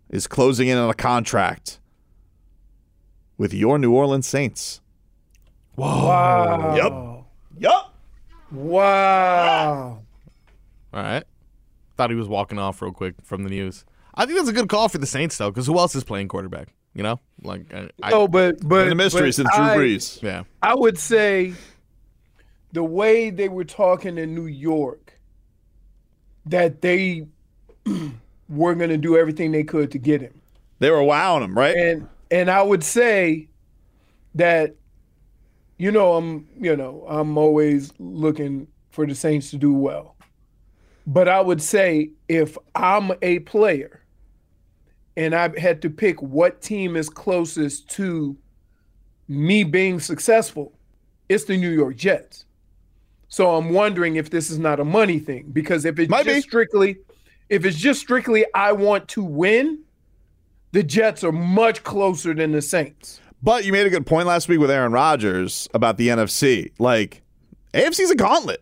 is 0.09 0.27
closing 0.27 0.67
in 0.67 0.77
on 0.77 0.89
a 0.89 0.93
contract 0.93 1.79
with 3.37 3.53
your 3.53 3.79
New 3.79 3.93
Orleans 3.93 4.27
Saints. 4.27 4.81
Whoa. 5.75 6.05
Wow. 6.05 6.75
Yep. 6.75 7.63
Yup. 7.63 7.95
Wow. 8.51 10.01
All 10.93 11.01
right. 11.01 11.23
Thought 11.97 12.09
he 12.09 12.15
was 12.15 12.27
walking 12.27 12.59
off 12.59 12.81
real 12.81 12.91
quick 12.91 13.15
from 13.23 13.43
the 13.43 13.49
news. 13.49 13.85
I 14.21 14.25
think 14.27 14.37
that's 14.37 14.49
a 14.49 14.53
good 14.53 14.69
call 14.69 14.87
for 14.87 14.99
the 14.99 15.07
Saints, 15.07 15.35
though, 15.37 15.49
because 15.49 15.65
who 15.65 15.79
else 15.79 15.95
is 15.95 16.03
playing 16.03 16.27
quarterback? 16.27 16.67
You 16.93 17.01
know, 17.01 17.19
like 17.41 17.73
I, 17.73 17.89
I- 18.03 18.09
No, 18.11 18.27
but 18.27 18.57
but 18.61 18.83
Been 18.83 18.91
a 18.91 18.95
mystery 18.95 19.29
but 19.29 19.35
since 19.35 19.49
Drew 19.55 19.65
Brees. 19.65 20.21
yeah, 20.21 20.43
I 20.61 20.75
would 20.75 20.99
say 20.99 21.53
the 22.73 22.83
way 22.83 23.31
they 23.31 23.49
were 23.49 23.63
talking 23.63 24.17
in 24.19 24.35
New 24.35 24.45
York, 24.45 25.17
that 26.45 26.81
they 26.81 27.25
were 28.49 28.75
going 28.75 28.89
to 28.91 28.97
do 28.97 29.17
everything 29.17 29.51
they 29.51 29.63
could 29.63 29.89
to 29.91 29.97
get 29.97 30.21
him, 30.21 30.39
They 30.79 30.91
were 30.91 31.01
wowing 31.03 31.43
him, 31.43 31.57
right? 31.57 31.75
and 31.75 32.07
and 32.29 32.49
I 32.51 32.61
would 32.61 32.83
say 32.83 33.47
that, 34.35 34.75
you 35.77 35.91
know, 35.91 36.13
I'm 36.13 36.47
you 36.59 36.75
know 36.75 37.05
I'm 37.07 37.37
always 37.39 37.91
looking 37.97 38.67
for 38.91 39.07
the 39.07 39.15
Saints 39.15 39.49
to 39.51 39.57
do 39.57 39.73
well, 39.73 40.15
but 41.07 41.27
I 41.27 41.41
would 41.41 41.61
say 41.61 42.11
if 42.27 42.57
I'm 42.75 43.11
a 43.21 43.39
player, 43.39 44.00
and 45.17 45.35
I 45.35 45.57
had 45.59 45.81
to 45.83 45.89
pick 45.89 46.21
what 46.21 46.61
team 46.61 46.95
is 46.95 47.09
closest 47.09 47.89
to 47.91 48.37
me 49.27 49.63
being 49.63 49.99
successful, 49.99 50.73
it's 51.29 51.45
the 51.45 51.57
New 51.57 51.69
York 51.69 51.95
Jets. 51.95 52.45
So 53.27 53.55
I'm 53.55 53.69
wondering 53.69 54.17
if 54.17 54.29
this 54.29 54.49
is 54.49 54.59
not 54.59 54.79
a 54.79 54.85
money 54.85 55.19
thing 55.19 55.49
because 55.53 55.85
if 55.85 55.97
it's 55.99 56.09
Might 56.09 56.25
just 56.25 56.37
be. 56.37 56.41
strictly, 56.41 56.97
if 57.49 57.63
it's 57.65 57.77
just 57.77 58.01
strictly 58.01 58.45
I 58.53 58.73
want 58.73 59.07
to 59.09 59.23
win, 59.23 59.79
the 60.73 60.83
Jets 60.83 61.23
are 61.23 61.31
much 61.31 61.83
closer 61.83 62.33
than 62.33 62.51
the 62.51 62.61
Saints. 62.61 63.19
But 63.43 63.65
you 63.65 63.71
made 63.71 63.87
a 63.87 63.89
good 63.89 64.05
point 64.05 64.27
last 64.27 64.47
week 64.49 64.59
with 64.59 64.69
Aaron 64.69 64.91
Rodgers 64.91 65.67
about 65.73 65.97
the 65.97 66.09
NFC. 66.09 66.71
Like, 66.77 67.21
AFC's 67.73 68.11
a 68.11 68.15
gauntlet. 68.15 68.61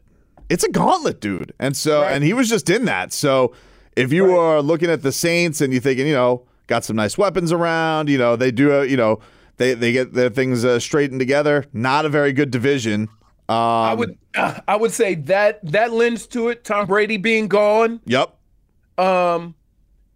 It's 0.50 0.64
a 0.64 0.72
gauntlet, 0.72 1.20
dude. 1.20 1.54
And 1.60 1.76
so, 1.76 2.02
Right. 2.02 2.14
and 2.14 2.24
he 2.24 2.34
was 2.34 2.48
just 2.48 2.70
in 2.70 2.86
that. 2.86 3.12
So, 3.12 3.54
if 4.00 4.14
you 4.14 4.38
are 4.38 4.62
looking 4.62 4.90
at 4.90 5.02
the 5.02 5.12
Saints 5.12 5.62
and 5.62 5.74
you're 5.74 5.82
thinking, 5.82 6.08
you 6.08 6.14
know, 6.14 6.46
got 6.68 6.86
some 6.86 6.96
nice 6.96 7.18
weapons 7.18 7.52
around, 7.52 8.10
you 8.10 8.18
know, 8.18 8.36
they 8.36 8.52
do, 8.52 8.80
uh, 8.80 8.82
you 8.82 8.98
know, 8.98 9.20
they 9.58 9.74
they 9.74 9.92
get 9.92 10.14
their 10.14 10.30
things 10.30 10.64
uh, 10.64 10.80
straightened 10.80 11.20
together. 11.20 11.66
Not 11.74 12.06
a 12.06 12.10
very 12.10 12.32
good 12.32 12.50
division. 12.50 13.10
Um, 13.50 13.58
I 13.58 13.94
would 13.94 14.18
I 14.36 14.76
would 14.76 14.92
say 14.92 15.16
that 15.16 15.60
that 15.72 15.92
lends 15.92 16.28
to 16.28 16.50
it. 16.50 16.64
Tom 16.64 16.88
Brady 16.88 17.18
being 17.18 17.48
gone. 17.48 18.00
Yep. 18.06 18.36
Um, 18.98 19.56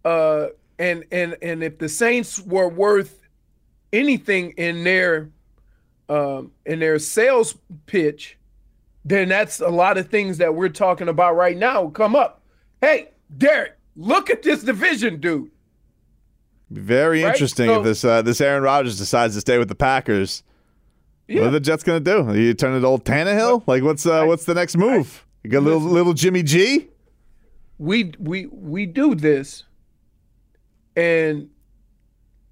uh, 0.04 0.48
and 0.78 1.04
and 1.12 1.36
and 1.42 1.62
if 1.62 1.78
the 1.78 1.88
Saints 1.88 2.40
were 2.40 2.68
worth 2.68 3.20
anything 3.92 4.52
in 4.52 4.84
their 4.84 5.30
um 6.08 6.52
in 6.64 6.78
their 6.78 6.98
sales 6.98 7.56
pitch, 7.86 8.38
then 9.04 9.28
that's 9.28 9.60
a 9.60 9.68
lot 9.68 9.98
of 9.98 10.08
things 10.08 10.38
that 10.38 10.54
we're 10.54 10.68
talking 10.68 11.08
about 11.08 11.36
right 11.36 11.56
now 11.56 11.88
come 11.88 12.16
up. 12.16 12.40
Hey, 12.80 13.10
Derek, 13.36 13.76
look 13.96 14.30
at 14.30 14.42
this 14.42 14.62
division, 14.62 15.20
dude. 15.20 15.50
Very 16.70 17.22
Right? 17.22 17.32
interesting 17.32 17.66
So- 17.66 17.78
if 17.78 17.84
this 17.84 18.04
uh, 18.04 18.22
this 18.22 18.40
Aaron 18.40 18.62
Rodgers 18.62 18.98
decides 18.98 19.34
to 19.34 19.40
stay 19.40 19.58
with 19.58 19.68
the 19.68 19.74
Packers. 19.74 20.42
What 21.28 21.44
are 21.44 21.50
the 21.50 21.60
Jets 21.60 21.82
gonna 21.82 22.00
do? 22.00 22.20
Are 22.28 22.36
you 22.36 22.52
turn 22.54 22.74
it 22.74 22.80
to 22.80 22.86
old 22.86 23.04
Tannehill? 23.04 23.62
Like 23.66 23.82
what's 23.82 24.04
uh, 24.06 24.24
what's 24.26 24.44
the 24.44 24.54
next 24.54 24.76
move? 24.76 25.24
You 25.42 25.50
got 25.50 25.58
a 25.58 25.60
little 25.60 25.80
little 25.80 26.12
Jimmy 26.14 26.42
G. 26.42 26.88
we 27.78 28.12
we 28.18 28.46
we 28.46 28.86
do 28.86 29.14
this 29.14 29.64
and 30.96 31.48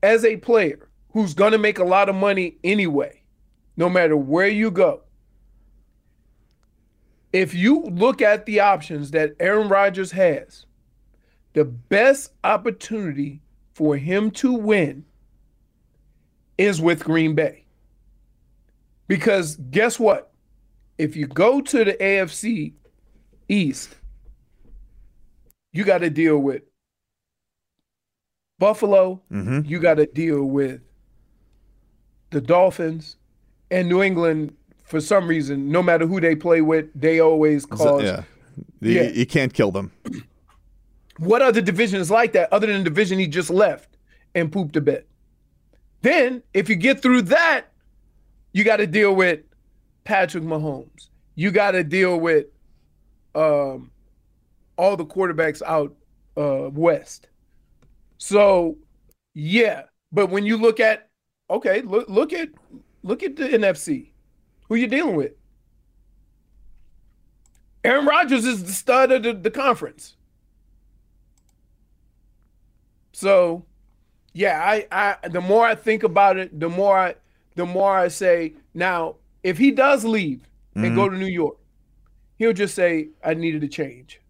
as 0.03 0.25
a 0.25 0.37
player 0.39 0.89
who's 1.13 1.33
going 1.35 1.53
to 1.53 1.59
make 1.59 1.79
a 1.79 1.85
lot 1.85 2.09
of 2.09 2.15
money 2.15 2.57
anyway 2.65 3.23
no 3.77 3.89
matter 3.89 4.17
where 4.17 4.49
you 4.49 4.71
go 4.71 5.03
if 7.33 7.55
you 7.55 7.83
look 7.85 8.21
at 8.21 8.47
the 8.47 8.61
options 8.61 9.11
that 9.13 9.35
Aaron 9.41 9.69
Rodgers 9.69 10.13
has 10.13 10.67
the 11.55 11.65
best 11.65 12.33
opportunity 12.45 13.41
for 13.75 13.97
him 13.97 14.31
to 14.31 14.53
win 14.53 15.05
is 16.59 16.81
with 16.81 17.03
Green 17.05 17.35
Bay 17.35 17.65
Because 19.09 19.57
guess 19.71 19.99
what? 19.99 20.31
If 20.99 21.17
you 21.17 21.27
go 21.27 21.61
to 21.61 21.85
the 21.85 21.95
AFC 21.95 22.73
East, 23.49 23.97
you 25.73 25.85
got 25.85 25.99
to 25.99 26.11
deal 26.11 26.39
with 26.39 26.63
Buffalo. 28.59 29.21
Mhm. 29.31 29.69
You 29.69 29.81
got 29.81 29.95
to 29.95 30.07
deal 30.07 30.45
with 30.45 30.81
the 32.31 32.41
Dolphins 32.41 33.17
and 33.71 33.89
New 33.89 34.03
England. 34.03 34.55
For 34.85 35.01
some 35.01 35.27
reason, 35.27 35.71
no 35.71 35.83
matter 35.83 36.07
who 36.07 36.21
they 36.21 36.37
play 36.37 36.61
with, 36.61 36.87
they 36.95 37.19
always 37.21 37.65
cause. 37.65 38.03
yeah. 38.03 38.25
You, 38.81 38.93
Yeah. 38.93 39.11
you 39.11 39.25
can't 39.27 39.53
kill 39.55 39.71
them. 39.73 39.91
What 41.19 41.43
other 41.43 41.61
division 41.61 42.01
is 42.01 42.11
like 42.11 42.33
that 42.33 42.53
other 42.53 42.67
than 42.67 42.79
the 42.79 42.85
division 42.85 43.19
he 43.19 43.27
just 43.27 43.51
left 43.51 43.97
and 44.35 44.51
pooped 44.51 44.77
a 44.77 44.81
bit? 44.81 45.09
Then, 46.01 46.43
if 46.53 46.69
you 46.69 46.75
get 46.75 47.01
through 47.01 47.23
that, 47.23 47.67
you 48.53 48.65
got 48.65 48.79
to 48.79 48.87
deal 48.87 49.15
with 49.15 49.41
Patrick 50.05 50.45
Mahomes. 50.45 51.09
You 51.35 51.51
got 51.51 51.73
to 51.73 51.85
deal 51.85 52.19
with 52.19 52.47
um, 53.35 53.91
all 54.77 54.97
the 54.97 55.07
quarterbacks 55.07 55.63
out 55.63 55.95
uh, 56.37 56.71
west. 56.71 57.29
So, 58.19 58.77
yeah, 59.35 59.83
but 60.11 60.29
when 60.29 60.45
you 60.45 60.57
look 60.57 60.81
at 60.81 61.09
okay, 61.51 61.83
look 61.83 62.09
look 62.09 62.33
at 62.33 62.49
look 63.03 63.23
at 63.23 63.37
the 63.37 63.49
NFC. 63.49 64.11
Who 64.69 64.77
you 64.77 64.87
dealing 64.87 65.17
with? 65.17 65.33
Aaron 67.85 68.07
Rodgers 68.07 68.45
is 68.45 68.65
the 68.65 68.73
stud 68.73 69.11
of 69.11 69.23
the, 69.23 69.33
the 69.33 69.51
conference. 69.51 70.17
So, 73.13 73.65
yeah, 74.33 74.63
I, 74.65 74.87
I 75.23 75.29
the 75.29 75.41
more 75.41 75.65
I 75.67 75.75
think 75.75 76.03
about 76.03 76.37
it, 76.39 76.59
the 76.59 76.69
more 76.69 76.99
I 76.99 77.15
the 77.55 77.67
more 77.67 77.97
I 77.97 78.09
say, 78.09 78.55
now, 78.75 79.17
if 79.43 79.59
he 79.59 79.71
does 79.71 80.05
leave 80.05 80.41
and 80.75 80.85
Mhm. 80.87 80.95
go 80.97 81.09
to 81.11 81.17
New 81.17 81.27
York, 81.27 81.57
he'll 82.39 82.55
just 82.55 82.75
say, 82.75 83.09
I 83.23 83.35
needed 83.35 83.63
a 83.63 83.69
change. 83.69 84.21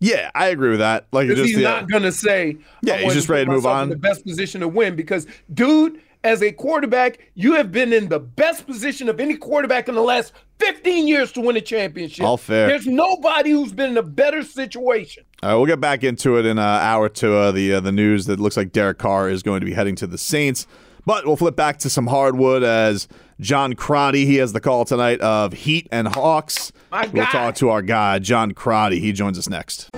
Yeah, 0.00 0.30
I 0.34 0.48
agree 0.48 0.70
with 0.70 0.78
that. 0.80 1.06
Like 1.12 1.28
just 1.28 1.42
he's 1.42 1.56
the- 1.56 1.62
not 1.62 1.88
gonna 1.88 2.12
say, 2.12 2.56
Yeah, 2.82 2.96
he's 2.98 3.14
just 3.14 3.28
ready 3.28 3.44
to 3.44 3.50
move 3.50 3.66
on. 3.66 3.84
In 3.84 3.88
the 3.90 3.96
best 3.96 4.24
position 4.24 4.60
to 4.62 4.68
win, 4.68 4.96
because 4.96 5.26
dude, 5.54 6.00
as 6.24 6.42
a 6.42 6.50
quarterback, 6.52 7.30
you 7.34 7.54
have 7.54 7.70
been 7.72 7.92
in 7.92 8.08
the 8.08 8.18
best 8.18 8.66
position 8.66 9.08
of 9.08 9.20
any 9.20 9.36
quarterback 9.36 9.88
in 9.88 9.94
the 9.94 10.02
last 10.02 10.32
15 10.58 11.06
years 11.06 11.30
to 11.32 11.40
win 11.40 11.56
a 11.56 11.60
championship. 11.60 12.24
All 12.24 12.36
fair. 12.36 12.66
There's 12.68 12.86
nobody 12.86 13.50
who's 13.50 13.72
been 13.72 13.90
in 13.90 13.96
a 13.96 14.02
better 14.02 14.42
situation. 14.42 15.24
All 15.42 15.50
right, 15.50 15.56
we'll 15.56 15.66
get 15.66 15.80
back 15.80 16.02
into 16.02 16.36
it 16.36 16.44
in 16.46 16.58
an 16.58 16.64
hour 16.64 17.08
to 17.08 17.34
uh, 17.36 17.52
the 17.52 17.74
uh, 17.74 17.80
the 17.80 17.92
news 17.92 18.26
that 18.26 18.40
looks 18.40 18.56
like 18.56 18.72
Derek 18.72 18.98
Carr 18.98 19.28
is 19.30 19.42
going 19.42 19.60
to 19.60 19.66
be 19.66 19.72
heading 19.72 19.94
to 19.96 20.06
the 20.06 20.18
Saints. 20.18 20.66
But 21.06 21.24
we'll 21.26 21.36
flip 21.36 21.56
back 21.56 21.78
to 21.78 21.90
some 21.90 22.08
hardwood 22.08 22.62
as 22.64 23.08
John 23.40 23.74
Crotty. 23.74 24.26
He 24.26 24.36
has 24.36 24.52
the 24.52 24.60
call 24.60 24.84
tonight 24.84 25.20
of 25.20 25.52
Heat 25.54 25.86
and 25.92 26.08
Hawks. 26.08 26.72
My 26.90 27.06
We'll 27.06 27.24
guy. 27.24 27.30
talk 27.30 27.54
to 27.56 27.70
our 27.70 27.80
guy 27.82 28.18
John 28.18 28.52
Crotty. 28.52 28.98
He 29.00 29.12
joins 29.12 29.38
us 29.38 29.48
next. 29.48 29.88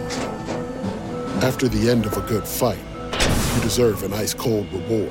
After 1.42 1.66
the 1.68 1.90
end 1.90 2.04
of 2.04 2.16
a 2.16 2.20
good 2.28 2.46
fight, 2.46 2.78
you 3.56 3.62
deserve 3.62 4.02
an 4.02 4.12
ice 4.12 4.35
cold 4.35 4.70
reward. 4.72 5.11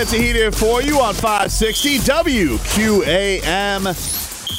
minutes 0.00 0.14
of 0.14 0.20
heat 0.20 0.34
here 0.34 0.50
for 0.50 0.80
you 0.80 0.98
on 0.98 1.12
560 1.12 1.98
WQAM. 1.98 3.84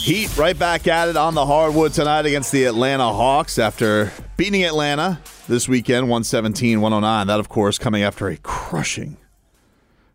Heat 0.05 0.37
right 0.37 0.59
back 0.59 0.87
at 0.87 1.09
it 1.09 1.17
on 1.17 1.33
the 1.33 1.47
hardwood 1.47 1.93
tonight 1.93 2.27
against 2.27 2.51
the 2.51 2.65
Atlanta 2.65 3.11
Hawks 3.11 3.57
after 3.57 4.11
beating 4.37 4.63
Atlanta 4.63 5.19
this 5.47 5.67
weekend 5.67 6.03
117 6.03 6.79
109. 6.79 7.25
That, 7.25 7.39
of 7.39 7.49
course, 7.49 7.79
coming 7.79 8.03
after 8.03 8.27
a 8.27 8.37
crushing, 8.37 9.17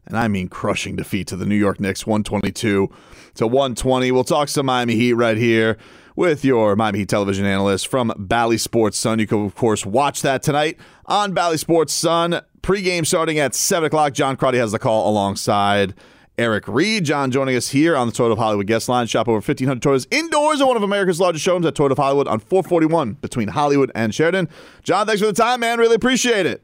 and 0.06 0.16
I 0.16 0.28
mean 0.28 0.46
crushing 0.46 0.94
defeat 0.94 1.26
to 1.26 1.36
the 1.36 1.44
New 1.44 1.56
York 1.56 1.80
Knicks 1.80 2.06
122 2.06 2.88
to 3.34 3.46
120. 3.48 4.12
We'll 4.12 4.22
talk 4.22 4.48
some 4.48 4.66
Miami 4.66 4.94
Heat 4.94 5.14
right 5.14 5.36
here 5.36 5.76
with 6.14 6.44
your 6.44 6.76
Miami 6.76 7.00
Heat 7.00 7.08
television 7.08 7.46
analyst 7.46 7.88
from 7.88 8.12
Bally 8.16 8.58
Sports 8.58 8.96
Sun. 8.96 9.18
You 9.18 9.26
can, 9.26 9.44
of 9.44 9.56
course, 9.56 9.84
watch 9.84 10.22
that 10.22 10.44
tonight 10.44 10.78
on 11.06 11.32
Bally 11.32 11.56
Sports 11.56 11.92
Sun. 11.92 12.42
Pre-game 12.66 13.04
starting 13.04 13.38
at 13.38 13.54
7 13.54 13.86
o'clock. 13.86 14.12
John 14.12 14.36
Crotty 14.36 14.58
has 14.58 14.72
the 14.72 14.80
call 14.80 15.08
alongside 15.08 15.94
Eric 16.36 16.66
Reid. 16.66 17.04
John 17.04 17.30
joining 17.30 17.54
us 17.54 17.68
here 17.68 17.96
on 17.96 18.08
the 18.08 18.12
Toyota 18.12 18.32
of 18.32 18.38
Hollywood 18.38 18.66
guest 18.66 18.88
line. 18.88 19.06
Shop 19.06 19.28
over 19.28 19.36
1,500 19.36 19.80
Toyotas 19.80 20.08
indoors 20.10 20.60
at 20.60 20.66
one 20.66 20.76
of 20.76 20.82
America's 20.82 21.20
largest 21.20 21.44
showrooms 21.44 21.64
at 21.64 21.76
Toyota 21.76 21.92
of 21.92 21.98
Hollywood 21.98 22.26
on 22.26 22.40
441 22.40 23.12
between 23.20 23.46
Hollywood 23.46 23.92
and 23.94 24.12
Sheridan. 24.12 24.48
John, 24.82 25.06
thanks 25.06 25.20
for 25.20 25.28
the 25.28 25.32
time, 25.32 25.60
man. 25.60 25.78
Really 25.78 25.94
appreciate 25.94 26.44
it. 26.44 26.60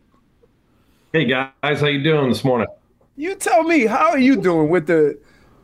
Hey 1.13 1.25
guys, 1.25 1.53
how 1.63 1.87
you 1.87 2.03
doing 2.03 2.31
this 2.31 2.43
morning? 2.43 2.67
You 3.15 3.37
tell 3.37 3.63
me, 3.63 3.87
how 3.87 4.11
are 4.11 4.19
you 4.19 4.35
doing 4.35 4.71
with 4.71 4.89
the 4.89 5.17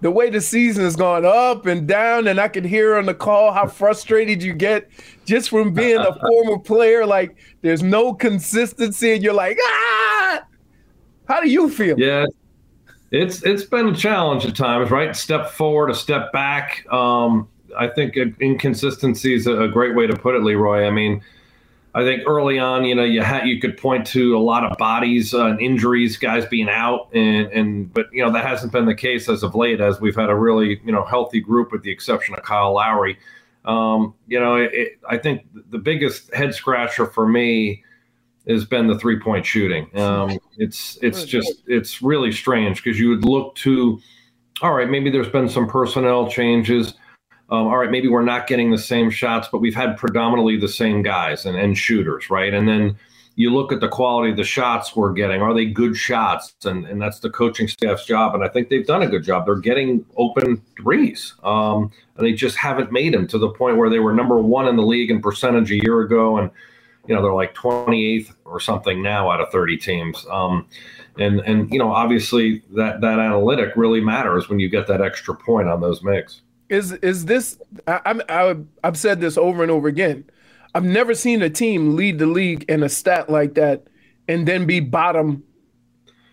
the 0.03 0.11
way 0.13 0.31
the 0.31 0.41
season 0.41 0.85
has 0.85 0.95
gone 0.95 1.25
up 1.25 1.67
and 1.67 1.89
down? 1.89 2.29
And 2.29 2.39
I 2.39 2.47
can 2.47 2.63
hear 2.63 2.97
on 2.97 3.07
the 3.07 3.15
call 3.15 3.53
how 3.53 3.67
frustrated 3.67 4.41
you 4.41 4.53
get 4.53 4.89
just 5.25 5.51
from 5.51 5.75
being 5.75 5.99
a 5.99 6.17
former 6.29 6.61
player. 6.61 7.05
Like 7.05 7.37
there's 7.63 7.83
no 7.83 8.15
consistency, 8.15 9.15
and 9.15 9.23
you're 9.25 9.35
like, 9.35 9.59
ah. 9.61 10.18
How 11.29 11.41
do 11.41 11.49
you 11.49 11.69
feel? 11.69 11.99
Yeah, 11.99 12.25
it's 13.11 13.43
it's 13.45 13.65
been 13.65 13.89
a 13.89 13.95
challenge 13.95 14.47
at 14.47 14.57
times, 14.57 14.91
right? 14.91 15.15
Step 15.15 15.51
forward, 15.51 15.91
a 15.91 15.95
step 15.95 16.33
back. 16.33 16.91
Um, 16.91 17.49
I 17.79 17.87
think 17.87 18.17
inconsistency 18.17 19.35
is 19.35 19.47
a 19.47 19.69
great 19.69 19.95
way 19.95 20.07
to 20.07 20.17
put 20.17 20.35
it, 20.35 20.43
Leroy. 20.43 20.87
I 20.87 20.91
mean, 20.91 21.23
I 21.95 22.03
think 22.03 22.23
early 22.27 22.59
on, 22.59 22.85
you 22.85 22.95
know, 22.95 23.05
you 23.05 23.23
had 23.23 23.47
you 23.47 23.61
could 23.61 23.77
point 23.77 24.07
to 24.09 24.37
a 24.37 24.41
lot 24.41 24.65
of 24.65 24.79
bodies 24.79 25.35
uh, 25.35 25.47
and 25.47 25.61
injuries, 25.61 26.17
guys 26.17 26.47
being 26.47 26.71
out, 26.71 27.09
and 27.13 27.47
and 27.49 27.93
but 27.93 28.07
you 28.11 28.25
know 28.25 28.33
that 28.33 28.47
hasn't 28.47 28.73
been 28.73 28.87
the 28.87 28.95
case 28.95 29.29
as 29.29 29.43
of 29.43 29.55
late, 29.55 29.83
as 29.83 30.01
we've 30.01 30.17
had 30.17 30.31
a 30.31 30.35
really 30.35 30.81
you 30.83 30.93
know 30.93 31.05
healthy 31.05 31.41
group 31.41 31.73
with 31.73 31.83
the 31.83 31.91
exception 31.91 32.35
of 32.35 32.43
Kyle 32.43 32.73
Lowry. 32.73 33.19
Um, 33.67 34.15
you 34.27 34.41
know, 34.41 34.57
it, 34.57 34.99
I 35.07 35.19
think 35.19 35.47
the 35.71 35.79
biggest 35.79 36.33
head 36.33 36.55
scratcher 36.55 37.05
for 37.05 37.29
me 37.29 37.85
has 38.49 38.65
been 38.65 38.87
the 38.87 38.99
three 38.99 39.19
point 39.19 39.45
shooting. 39.47 39.91
Um, 39.99 40.39
it's 40.57 40.99
it's 41.03 41.25
just 41.25 41.63
it's 41.67 42.03
really 42.03 42.33
strange 42.33 42.83
because 42.83 42.99
you 42.99 43.09
would 43.11 43.25
look 43.25 43.55
to, 43.57 44.01
all 44.63 44.73
right, 44.73 44.89
maybe 44.89 45.11
there's 45.11 45.29
been 45.29 45.49
some 45.49 45.69
personnel 45.69 46.31
changes. 46.31 46.95
Um, 47.51 47.67
all 47.67 47.77
right, 47.79 47.91
maybe 47.91 48.09
we're 48.09 48.23
not 48.23 48.47
getting 48.47 48.71
the 48.71 48.79
same 48.79 49.11
shots, 49.11 49.49
but 49.51 49.59
we've 49.59 49.75
had 49.75 49.97
predominantly 49.97 50.57
the 50.57 50.69
same 50.69 51.03
guys 51.03 51.47
and, 51.47 51.57
and 51.57 51.77
shooters, 51.77 52.31
right? 52.31 52.53
And 52.55 52.69
then 52.69 52.97
you 53.37 53.55
look 53.55 53.73
at 53.73 53.81
the 53.81 53.89
quality 53.89 54.33
of 54.33 54.37
the 54.37 54.45
shots 54.45 54.97
we're 54.97 55.13
getting. 55.13 55.41
Are 55.41 55.55
they 55.55 55.65
good 55.65 55.97
shots? 55.97 56.55
And 56.65 56.87
and 56.87 57.01
that's 57.01 57.21
the 57.21 57.31
coaching 57.31 57.69
staff's 57.69 58.05
job. 58.05 58.35
And 58.35 58.45
I 58.45 58.49
think 58.49 58.69
they've 58.69 58.87
done 58.87 59.03
a 59.03 59.07
good 59.07 59.25
job. 59.25 59.47
They're 59.47 59.57
getting 59.57 60.05
open 60.17 60.63
threes, 60.81 61.35
um, 61.45 61.91
and 62.17 62.27
they 62.27 62.33
just 62.33 62.57
haven't 62.57 62.93
made 62.93 63.15
them 63.15 63.27
to 63.29 63.39
the 63.39 63.51
point 63.51 63.77
where 63.77 63.91
they 63.91 64.01
were 64.01 64.13
number 64.13 64.39
one 64.39 64.69
in 64.69 64.77
the 64.77 64.83
league 64.83 65.11
in 65.11 65.21
percentage 65.21 65.71
a 65.71 65.77
year 65.77 66.01
ago, 66.01 66.39
and 66.39 66.51
you 67.09 67.15
know 67.15 67.23
they're 67.23 67.33
like 67.33 67.55
28th 67.55 68.35
or 68.45 68.61
something 68.61 69.03
now 69.03 69.31
out 69.31 69.41
of 69.41 69.51
30 69.51 69.79
teams. 69.79 70.27
Um, 70.31 70.69
and 71.19 71.41
and 71.41 71.73
you 71.73 71.79
know 71.79 71.91
obviously 71.91 72.63
that 72.71 73.01
that 73.01 73.19
analytic 73.19 73.73
really 73.77 74.01
matters 74.01 74.49
when 74.49 74.61
you 74.61 74.69
get 74.69 74.87
that 74.87 75.01
extra 75.01 75.35
point 75.35 75.69
on 75.69 75.81
those 75.81 76.03
makes. 76.03 76.43
Is 76.69 76.93
is 76.93 77.25
this? 77.25 77.59
I, 77.87 78.01
I'm 78.05 78.23
I, 78.29 78.57
I've 78.85 78.97
said 78.97 79.21
this 79.21 79.37
over 79.37 79.63
and 79.63 79.73
over 79.73 79.89
again. 79.89 80.25
I've 80.75 80.85
never 80.85 81.15
seen 81.15 81.43
a 81.43 81.51
team 81.51 81.97
lead 81.97 82.19
the 82.19 82.27
league 82.27 82.65
in 82.69 82.83
a 82.83 82.89
stat 82.89 83.31
like 83.31 83.55
that 83.55 83.89
and 84.29 84.47
then 84.47 84.67
be 84.67 84.81
bottom 84.81 85.43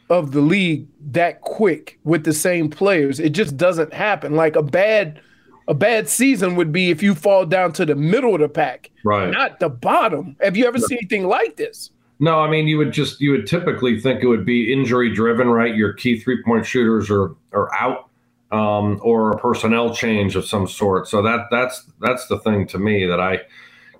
of 0.09 0.33
the 0.33 0.41
league 0.41 0.87
that 0.99 1.41
quick 1.41 1.99
with 2.03 2.25
the 2.25 2.33
same 2.33 2.69
players. 2.69 3.19
It 3.19 3.29
just 3.29 3.57
doesn't 3.57 3.93
happen. 3.93 4.35
Like 4.35 4.55
a 4.55 4.61
bad 4.61 5.21
a 5.67 5.73
bad 5.73 6.07
season 6.09 6.55
would 6.55 6.71
be 6.71 6.89
if 6.91 7.01
you 7.01 7.15
fall 7.15 7.45
down 7.45 7.71
to 7.73 7.85
the 7.85 7.95
middle 7.95 8.35
of 8.35 8.41
the 8.41 8.49
pack, 8.49 8.91
Right. 9.03 9.31
not 9.31 9.59
the 9.59 9.69
bottom. 9.69 10.35
Have 10.41 10.55
you 10.55 10.65
ever 10.67 10.77
seen 10.79 10.97
anything 10.99 11.27
like 11.27 11.55
this? 11.57 11.91
No, 12.19 12.39
I 12.39 12.49
mean 12.49 12.67
you 12.67 12.77
would 12.77 12.93
just 12.93 13.19
you 13.19 13.31
would 13.31 13.45
typically 13.47 13.99
think 13.99 14.23
it 14.23 14.27
would 14.27 14.45
be 14.45 14.71
injury 14.71 15.13
driven, 15.13 15.49
right? 15.49 15.75
Your 15.75 15.93
key 15.93 16.17
three 16.19 16.41
point 16.43 16.65
shooters 16.65 17.09
are 17.11 17.35
are 17.51 17.73
out, 17.73 18.09
um, 18.51 18.99
or 19.03 19.31
a 19.31 19.37
personnel 19.37 19.93
change 19.93 20.35
of 20.37 20.45
some 20.45 20.67
sort. 20.67 21.07
So 21.09 21.21
that 21.23 21.47
that's 21.51 21.83
that's 21.99 22.27
the 22.27 22.39
thing 22.39 22.67
to 22.67 22.77
me 22.77 23.05
that 23.05 23.19
I, 23.19 23.41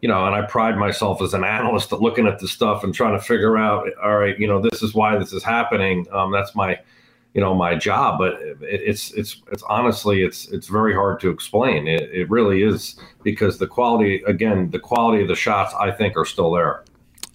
you 0.02 0.08
know, 0.08 0.26
and 0.26 0.34
I 0.36 0.44
pride 0.44 0.78
myself 0.78 1.22
as 1.22 1.34
an 1.34 1.44
analyst 1.44 1.92
at 1.92 2.00
looking 2.00 2.26
at 2.28 2.40
this 2.40 2.52
stuff 2.52 2.84
and 2.86 2.94
trying 2.94 3.20
to 3.20 3.26
figure 3.26 3.58
out, 3.58 3.88
all 4.02 4.18
right, 4.18 4.40
you 4.40 4.48
know, 4.48 4.62
this 4.62 4.82
is 4.82 4.94
why 4.94 5.18
this 5.18 5.34
is 5.34 5.44
happening. 5.44 6.06
Um, 6.14 6.32
that's 6.32 6.56
my, 6.56 6.80
you 7.36 7.42
know, 7.42 7.54
my 7.54 7.76
job. 7.76 8.18
But 8.18 8.40
it's 8.62 9.12
it's 9.12 9.42
it's 9.52 9.62
honestly 9.64 10.24
it's 10.24 10.48
it's 10.48 10.68
very 10.68 10.96
hard 10.96 11.20
to 11.20 11.30
explain. 11.30 11.88
It, 11.88 12.10
it 12.12 12.30
really 12.30 12.64
is 12.64 12.96
because 13.24 13.60
the 13.60 13.68
quality 13.68 14.24
again, 14.26 14.72
the 14.72 14.80
quality 14.80 15.22
of 15.22 15.28
the 15.28 15.36
shots 15.36 15.76
I 15.80 15.92
think 15.92 16.18
are 16.18 16.26
still 16.26 16.52
there. 16.52 16.84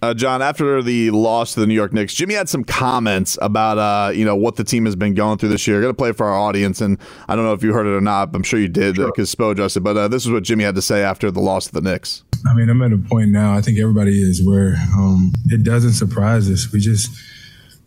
Uh, 0.03 0.15
John, 0.15 0.41
after 0.41 0.81
the 0.81 1.11
loss 1.11 1.53
to 1.53 1.59
the 1.59 1.67
New 1.67 1.75
York 1.75 1.93
Knicks, 1.93 2.15
Jimmy 2.15 2.33
had 2.33 2.49
some 2.49 2.63
comments 2.63 3.37
about 3.39 3.77
uh, 3.77 4.11
you 4.11 4.25
know 4.25 4.35
what 4.35 4.55
the 4.55 4.63
team 4.63 4.85
has 4.85 4.95
been 4.95 5.13
going 5.13 5.37
through 5.37 5.49
this 5.49 5.67
year. 5.67 5.79
Going 5.79 5.93
to 5.93 5.97
play 5.97 6.09
it 6.09 6.17
for 6.17 6.25
our 6.25 6.35
audience, 6.35 6.81
and 6.81 6.97
I 7.27 7.35
don't 7.35 7.45
know 7.45 7.53
if 7.53 7.61
you 7.61 7.71
heard 7.71 7.85
it 7.85 7.95
or 7.95 8.01
not. 8.01 8.31
But 8.31 8.39
I'm 8.39 8.43
sure 8.43 8.59
you 8.59 8.67
did 8.67 8.95
because 8.95 9.33
Spo 9.33 9.51
it, 9.53 9.83
But 9.83 9.97
uh, 9.97 10.07
this 10.07 10.25
is 10.25 10.31
what 10.31 10.41
Jimmy 10.41 10.63
had 10.63 10.73
to 10.73 10.81
say 10.81 11.03
after 11.03 11.29
the 11.29 11.39
loss 11.39 11.67
to 11.67 11.73
the 11.73 11.81
Knicks. 11.81 12.23
I 12.47 12.55
mean, 12.55 12.69
I'm 12.69 12.81
at 12.81 12.91
a 12.91 12.97
point 12.97 13.29
now. 13.29 13.53
I 13.53 13.61
think 13.61 13.77
everybody 13.77 14.19
is 14.19 14.43
where 14.43 14.77
um, 14.97 15.33
it 15.45 15.61
doesn't 15.61 15.93
surprise 15.93 16.49
us. 16.49 16.71
We 16.73 16.79
just 16.79 17.11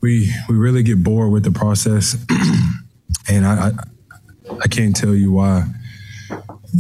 we 0.04 0.30
we 0.50 0.56
really 0.56 0.82
get 0.82 1.02
bored 1.02 1.32
with 1.32 1.44
the 1.44 1.50
process, 1.50 2.14
and 3.28 3.46
I, 3.46 3.68
I 3.68 3.70
I 4.62 4.68
can't 4.68 4.94
tell 4.94 5.14
you 5.14 5.32
why. 5.32 5.64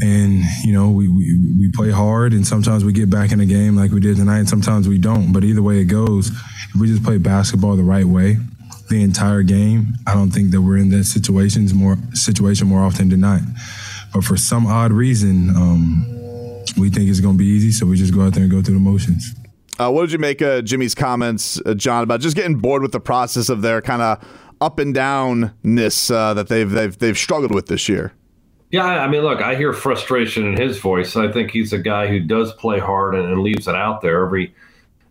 And 0.02 0.44
you 0.62 0.74
know, 0.74 0.90
we, 0.90 1.08
we 1.08 1.38
we 1.58 1.72
play 1.72 1.90
hard, 1.90 2.34
and 2.34 2.46
sometimes 2.46 2.84
we 2.84 2.92
get 2.92 3.08
back 3.08 3.32
in 3.32 3.38
the 3.38 3.46
game 3.46 3.76
like 3.76 3.92
we 3.92 4.00
did 4.00 4.18
tonight, 4.18 4.40
and 4.40 4.48
sometimes 4.48 4.88
we 4.88 4.98
don't. 4.98 5.32
But 5.32 5.42
either 5.42 5.62
way 5.62 5.78
it 5.78 5.86
goes, 5.86 6.28
if 6.28 6.78
we 6.78 6.86
just 6.86 7.02
play 7.02 7.16
basketball 7.16 7.76
the 7.76 7.82
right 7.82 8.04
way, 8.04 8.36
the 8.90 9.02
entire 9.02 9.42
game, 9.42 9.94
I 10.06 10.12
don't 10.12 10.30
think 10.30 10.50
that 10.50 10.60
we're 10.60 10.76
in 10.76 10.90
that 10.90 11.04
situations 11.04 11.72
more 11.72 11.96
situation 12.12 12.68
more 12.68 12.80
often 12.80 13.08
than 13.08 13.20
not. 13.20 13.40
But 14.12 14.24
for 14.24 14.36
some 14.36 14.66
odd 14.66 14.92
reason, 14.92 15.48
um, 15.56 16.04
we 16.76 16.90
think 16.90 17.08
it's 17.08 17.20
going 17.20 17.38
to 17.38 17.42
be 17.42 17.46
easy, 17.46 17.72
so 17.72 17.86
we 17.86 17.96
just 17.96 18.12
go 18.12 18.20
out 18.20 18.34
there 18.34 18.42
and 18.42 18.52
go 18.52 18.60
through 18.60 18.74
the 18.74 18.80
motions. 18.80 19.34
Uh, 19.78 19.90
what 19.90 20.02
did 20.02 20.12
you 20.12 20.18
make 20.18 20.40
of 20.40 20.64
Jimmy's 20.64 20.94
comments, 20.94 21.60
uh, 21.66 21.74
John, 21.74 22.04
about 22.04 22.20
just 22.20 22.36
getting 22.36 22.56
bored 22.56 22.82
with 22.82 22.92
the 22.92 23.00
process 23.00 23.48
of 23.48 23.62
their 23.62 23.82
kind 23.82 24.02
of 24.02 24.24
up 24.60 24.78
and 24.78 24.94
downness 24.94 26.14
uh, 26.14 26.34
that 26.34 26.48
they've 26.48 26.70
they've 26.70 26.96
they've 26.96 27.18
struggled 27.18 27.52
with 27.52 27.66
this 27.66 27.88
year? 27.88 28.12
Yeah, 28.70 28.84
I 28.84 29.08
mean, 29.08 29.22
look, 29.22 29.40
I 29.40 29.54
hear 29.54 29.72
frustration 29.72 30.46
in 30.46 30.56
his 30.56 30.78
voice. 30.78 31.16
I 31.16 31.30
think 31.30 31.50
he's 31.50 31.72
a 31.72 31.78
guy 31.78 32.08
who 32.08 32.20
does 32.20 32.52
play 32.54 32.78
hard 32.78 33.14
and, 33.14 33.24
and 33.30 33.40
leaves 33.40 33.68
it 33.68 33.74
out 33.74 34.00
there 34.00 34.24
every 34.24 34.54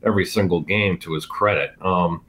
every 0.03 0.25
single 0.25 0.61
game 0.61 0.97
to 0.99 1.13
his 1.13 1.25
credit. 1.25 1.71
Um, 1.81 2.23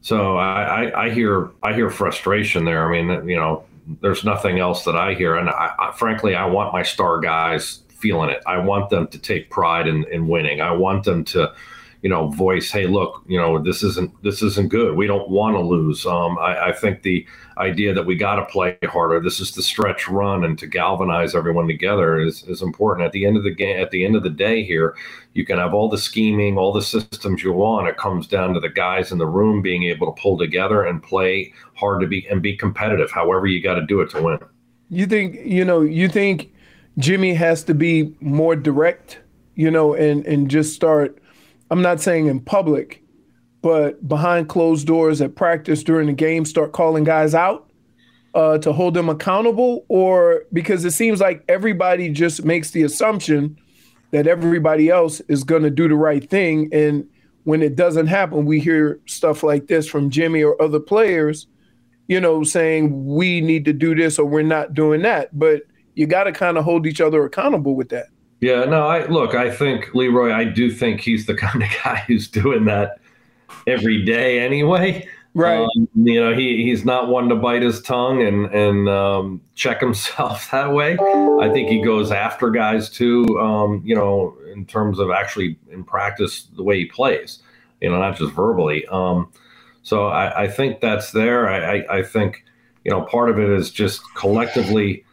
so 0.00 0.36
I, 0.36 0.84
I, 0.84 1.04
I 1.04 1.10
hear 1.10 1.50
I 1.62 1.74
hear 1.74 1.90
frustration 1.90 2.64
there. 2.64 2.86
I 2.86 3.02
mean, 3.02 3.28
you 3.28 3.36
know, 3.36 3.64
there's 4.00 4.24
nothing 4.24 4.58
else 4.58 4.84
that 4.84 4.96
I 4.96 5.14
hear, 5.14 5.36
and 5.36 5.48
I, 5.48 5.74
I, 5.78 5.92
frankly, 5.92 6.34
I 6.34 6.46
want 6.46 6.72
my 6.72 6.82
star 6.82 7.20
guys 7.20 7.83
feeling 7.94 8.30
it. 8.30 8.42
I 8.46 8.58
want 8.58 8.90
them 8.90 9.06
to 9.08 9.18
take 9.18 9.50
pride 9.50 9.86
in, 9.86 10.04
in 10.10 10.28
winning. 10.28 10.60
I 10.60 10.72
want 10.72 11.04
them 11.04 11.24
to, 11.24 11.52
you 12.02 12.10
know, 12.10 12.28
voice, 12.28 12.70
hey, 12.70 12.86
look, 12.86 13.22
you 13.26 13.38
know, 13.38 13.62
this 13.62 13.82
isn't 13.82 14.22
this 14.22 14.42
isn't 14.42 14.68
good. 14.68 14.94
We 14.94 15.06
don't 15.06 15.30
want 15.30 15.56
to 15.56 15.60
lose. 15.60 16.04
Um, 16.04 16.38
I, 16.38 16.68
I 16.68 16.72
think 16.72 17.02
the 17.02 17.26
idea 17.56 17.94
that 17.94 18.04
we 18.04 18.14
got 18.16 18.36
to 18.36 18.44
play 18.44 18.76
harder. 18.84 19.20
This 19.20 19.40
is 19.40 19.52
the 19.52 19.62
stretch 19.62 20.06
run, 20.08 20.44
and 20.44 20.58
to 20.58 20.66
galvanize 20.66 21.34
everyone 21.34 21.66
together 21.66 22.20
is 22.20 22.42
is 22.44 22.60
important. 22.60 23.06
At 23.06 23.12
the 23.12 23.24
end 23.24 23.36
of 23.36 23.42
the 23.42 23.54
game, 23.54 23.80
at 23.80 23.90
the 23.90 24.04
end 24.04 24.16
of 24.16 24.22
the 24.22 24.30
day, 24.30 24.62
here, 24.64 24.94
you 25.32 25.46
can 25.46 25.58
have 25.58 25.72
all 25.72 25.88
the 25.88 25.96
scheming, 25.96 26.58
all 26.58 26.72
the 26.72 26.82
systems 26.82 27.42
you 27.42 27.52
want. 27.52 27.88
It 27.88 27.96
comes 27.96 28.26
down 28.26 28.54
to 28.54 28.60
the 28.60 28.68
guys 28.68 29.10
in 29.12 29.18
the 29.18 29.26
room 29.26 29.62
being 29.62 29.84
able 29.84 30.12
to 30.12 30.20
pull 30.20 30.36
together 30.36 30.84
and 30.84 31.02
play 31.02 31.54
hard 31.74 32.00
to 32.02 32.06
be 32.06 32.26
and 32.28 32.42
be 32.42 32.56
competitive. 32.56 33.10
However, 33.10 33.46
you 33.46 33.62
got 33.62 33.76
to 33.76 33.86
do 33.86 34.00
it 34.02 34.10
to 34.10 34.22
win. 34.22 34.38
You 34.90 35.06
think 35.06 35.36
you 35.44 35.64
know? 35.64 35.80
You 35.80 36.08
think 36.08 36.52
Jimmy 36.98 37.34
has 37.34 37.64
to 37.64 37.74
be 37.74 38.14
more 38.20 38.56
direct, 38.56 39.20
you 39.54 39.70
know, 39.70 39.94
and 39.94 40.26
and 40.26 40.50
just 40.50 40.74
start. 40.74 41.18
I'm 41.70 41.82
not 41.82 42.00
saying 42.00 42.26
in 42.26 42.40
public, 42.40 43.02
but 43.62 44.06
behind 44.06 44.48
closed 44.48 44.86
doors 44.86 45.20
at 45.20 45.34
practice 45.34 45.82
during 45.82 46.06
the 46.06 46.12
game, 46.12 46.44
start 46.44 46.72
calling 46.72 47.04
guys 47.04 47.34
out 47.34 47.68
uh, 48.34 48.58
to 48.58 48.72
hold 48.72 48.94
them 48.94 49.08
accountable, 49.08 49.84
or 49.88 50.44
because 50.52 50.84
it 50.84 50.92
seems 50.92 51.20
like 51.20 51.42
everybody 51.48 52.10
just 52.10 52.44
makes 52.44 52.70
the 52.70 52.82
assumption 52.82 53.58
that 54.12 54.26
everybody 54.26 54.88
else 54.88 55.20
is 55.28 55.42
going 55.42 55.62
to 55.62 55.70
do 55.70 55.88
the 55.88 55.96
right 55.96 56.28
thing, 56.30 56.68
and 56.72 57.06
when 57.44 57.62
it 57.62 57.76
doesn't 57.76 58.06
happen, 58.06 58.44
we 58.44 58.58
hear 58.58 59.00
stuff 59.06 59.42
like 59.42 59.66
this 59.66 59.86
from 59.86 60.10
Jimmy 60.10 60.42
or 60.42 60.60
other 60.60 60.80
players, 60.80 61.46
you 62.08 62.20
know, 62.20 62.42
saying 62.42 63.06
we 63.06 63.40
need 63.40 63.64
to 63.66 63.72
do 63.72 63.94
this 63.94 64.18
or 64.18 64.26
we're 64.26 64.42
not 64.42 64.74
doing 64.74 65.02
that, 65.02 65.38
but 65.38 65.62
you 65.94 66.06
got 66.06 66.24
to 66.24 66.32
kind 66.32 66.58
of 66.58 66.64
hold 66.64 66.86
each 66.86 67.00
other 67.00 67.24
accountable 67.24 67.74
with 67.74 67.88
that. 67.90 68.06
Yeah, 68.40 68.64
no, 68.64 68.86
I 68.86 69.06
look, 69.06 69.34
I 69.34 69.50
think 69.50 69.94
Leroy, 69.94 70.32
I 70.32 70.44
do 70.44 70.70
think 70.70 71.00
he's 71.00 71.26
the 71.26 71.34
kind 71.46 71.62
of 71.62 71.68
guy 71.82 72.04
who's 72.06 72.28
doing 72.28 72.64
that 72.66 72.98
every 73.66 74.04
day 74.04 74.40
anyway. 74.40 75.08
Right. 75.34 75.58
Um, 75.58 75.88
you 75.96 76.20
know, 76.20 76.32
he 76.32 76.62
he's 76.64 76.84
not 76.84 77.08
one 77.08 77.28
to 77.28 77.34
bite 77.34 77.62
his 77.62 77.82
tongue 77.82 78.22
and 78.22 78.46
and 78.54 78.88
um, 78.88 79.40
check 79.54 79.80
himself 79.88 80.50
that 80.52 80.72
way. 80.72 80.96
I 81.40 81.50
think 81.52 81.68
he 81.68 81.82
goes 81.82 82.12
after 82.12 82.50
guys 82.50 82.88
too. 82.88 83.24
Um, 83.40 83.82
you 83.84 83.94
know, 83.94 84.36
in 84.52 84.64
terms 84.64 84.98
of 84.98 85.10
actually 85.10 85.58
in 85.70 85.82
practice 85.82 86.44
the 86.54 86.62
way 86.62 86.78
he 86.78 86.84
plays. 86.86 87.40
You 87.80 87.90
know, 87.90 87.98
not 87.98 88.16
just 88.16 88.32
verbally. 88.32 88.86
Um, 88.86 89.30
so 89.82 90.06
I, 90.06 90.44
I 90.44 90.48
think 90.48 90.80
that's 90.80 91.10
there. 91.10 91.48
I, 91.48 91.78
I, 91.78 91.98
I 91.98 92.02
think 92.02 92.44
you 92.84 92.90
know 92.90 93.02
part 93.02 93.28
of 93.28 93.38
it 93.38 93.50
is 93.50 93.70
just 93.70 94.02
collectively 94.14 95.04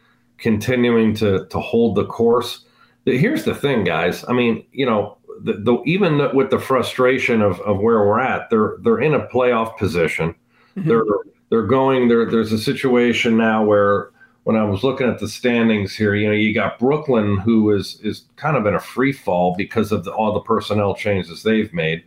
continuing 0.42 1.14
to 1.14 1.46
to 1.46 1.58
hold 1.58 1.94
the 1.94 2.04
course. 2.04 2.64
Here's 3.06 3.44
the 3.44 3.54
thing, 3.54 3.84
guys. 3.84 4.24
I 4.28 4.32
mean, 4.32 4.64
you 4.72 4.84
know, 4.84 5.16
the, 5.42 5.54
the, 5.54 5.82
even 5.86 6.18
with 6.34 6.50
the 6.50 6.58
frustration 6.58 7.42
of, 7.42 7.58
of 7.60 7.78
where 7.80 8.06
we're 8.06 8.20
at, 8.20 8.50
they're 8.50 8.76
they're 8.82 9.00
in 9.00 9.14
a 9.14 9.26
playoff 9.28 9.78
position. 9.78 10.34
Mm-hmm. 10.76 10.88
They're 10.88 11.04
they're 11.48 11.66
going 11.66 12.08
there. 12.08 12.30
There's 12.30 12.52
a 12.52 12.58
situation 12.58 13.36
now 13.36 13.64
where 13.64 14.10
when 14.44 14.56
I 14.56 14.64
was 14.64 14.82
looking 14.82 15.08
at 15.08 15.20
the 15.20 15.28
standings 15.28 15.94
here, 15.94 16.14
you 16.14 16.26
know, 16.26 16.34
you 16.34 16.52
got 16.52 16.78
Brooklyn 16.78 17.38
who 17.38 17.72
is 17.72 17.98
is 18.02 18.24
kind 18.36 18.56
of 18.56 18.66
in 18.66 18.74
a 18.74 18.80
free 18.80 19.12
fall 19.12 19.54
because 19.56 19.92
of 19.92 20.04
the, 20.04 20.12
all 20.12 20.32
the 20.32 20.40
personnel 20.40 20.94
changes 20.94 21.42
they've 21.42 21.72
made. 21.72 22.04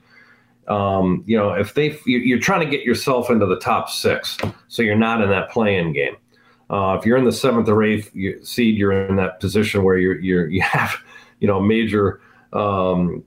Um, 0.68 1.24
you 1.28 1.38
know, 1.38 1.54
if 1.54 1.74
they 1.76 1.98
you're 2.06 2.40
trying 2.40 2.62
to 2.62 2.70
get 2.70 2.86
yourself 2.86 3.30
into 3.30 3.46
the 3.46 3.60
top 3.60 3.90
six, 3.90 4.38
so 4.68 4.82
you're 4.82 4.96
not 4.96 5.22
in 5.22 5.30
that 5.30 5.50
play-in 5.52 5.94
game. 5.94 6.16
Uh, 6.70 6.98
if 7.00 7.06
you're 7.06 7.18
in 7.18 7.26
the 7.26 7.32
seventh 7.32 7.70
or 7.70 7.84
eighth 7.84 8.12
seed, 8.44 8.78
you're 8.78 9.08
in 9.08 9.16
that 9.18 9.40
position 9.40 9.84
where 9.84 9.98
you're 9.98 10.20
you're 10.20 10.50
you 10.50 10.62
have 10.76 10.96
you 11.40 11.48
know 11.48 11.60
major 11.60 12.22
um, 12.54 13.24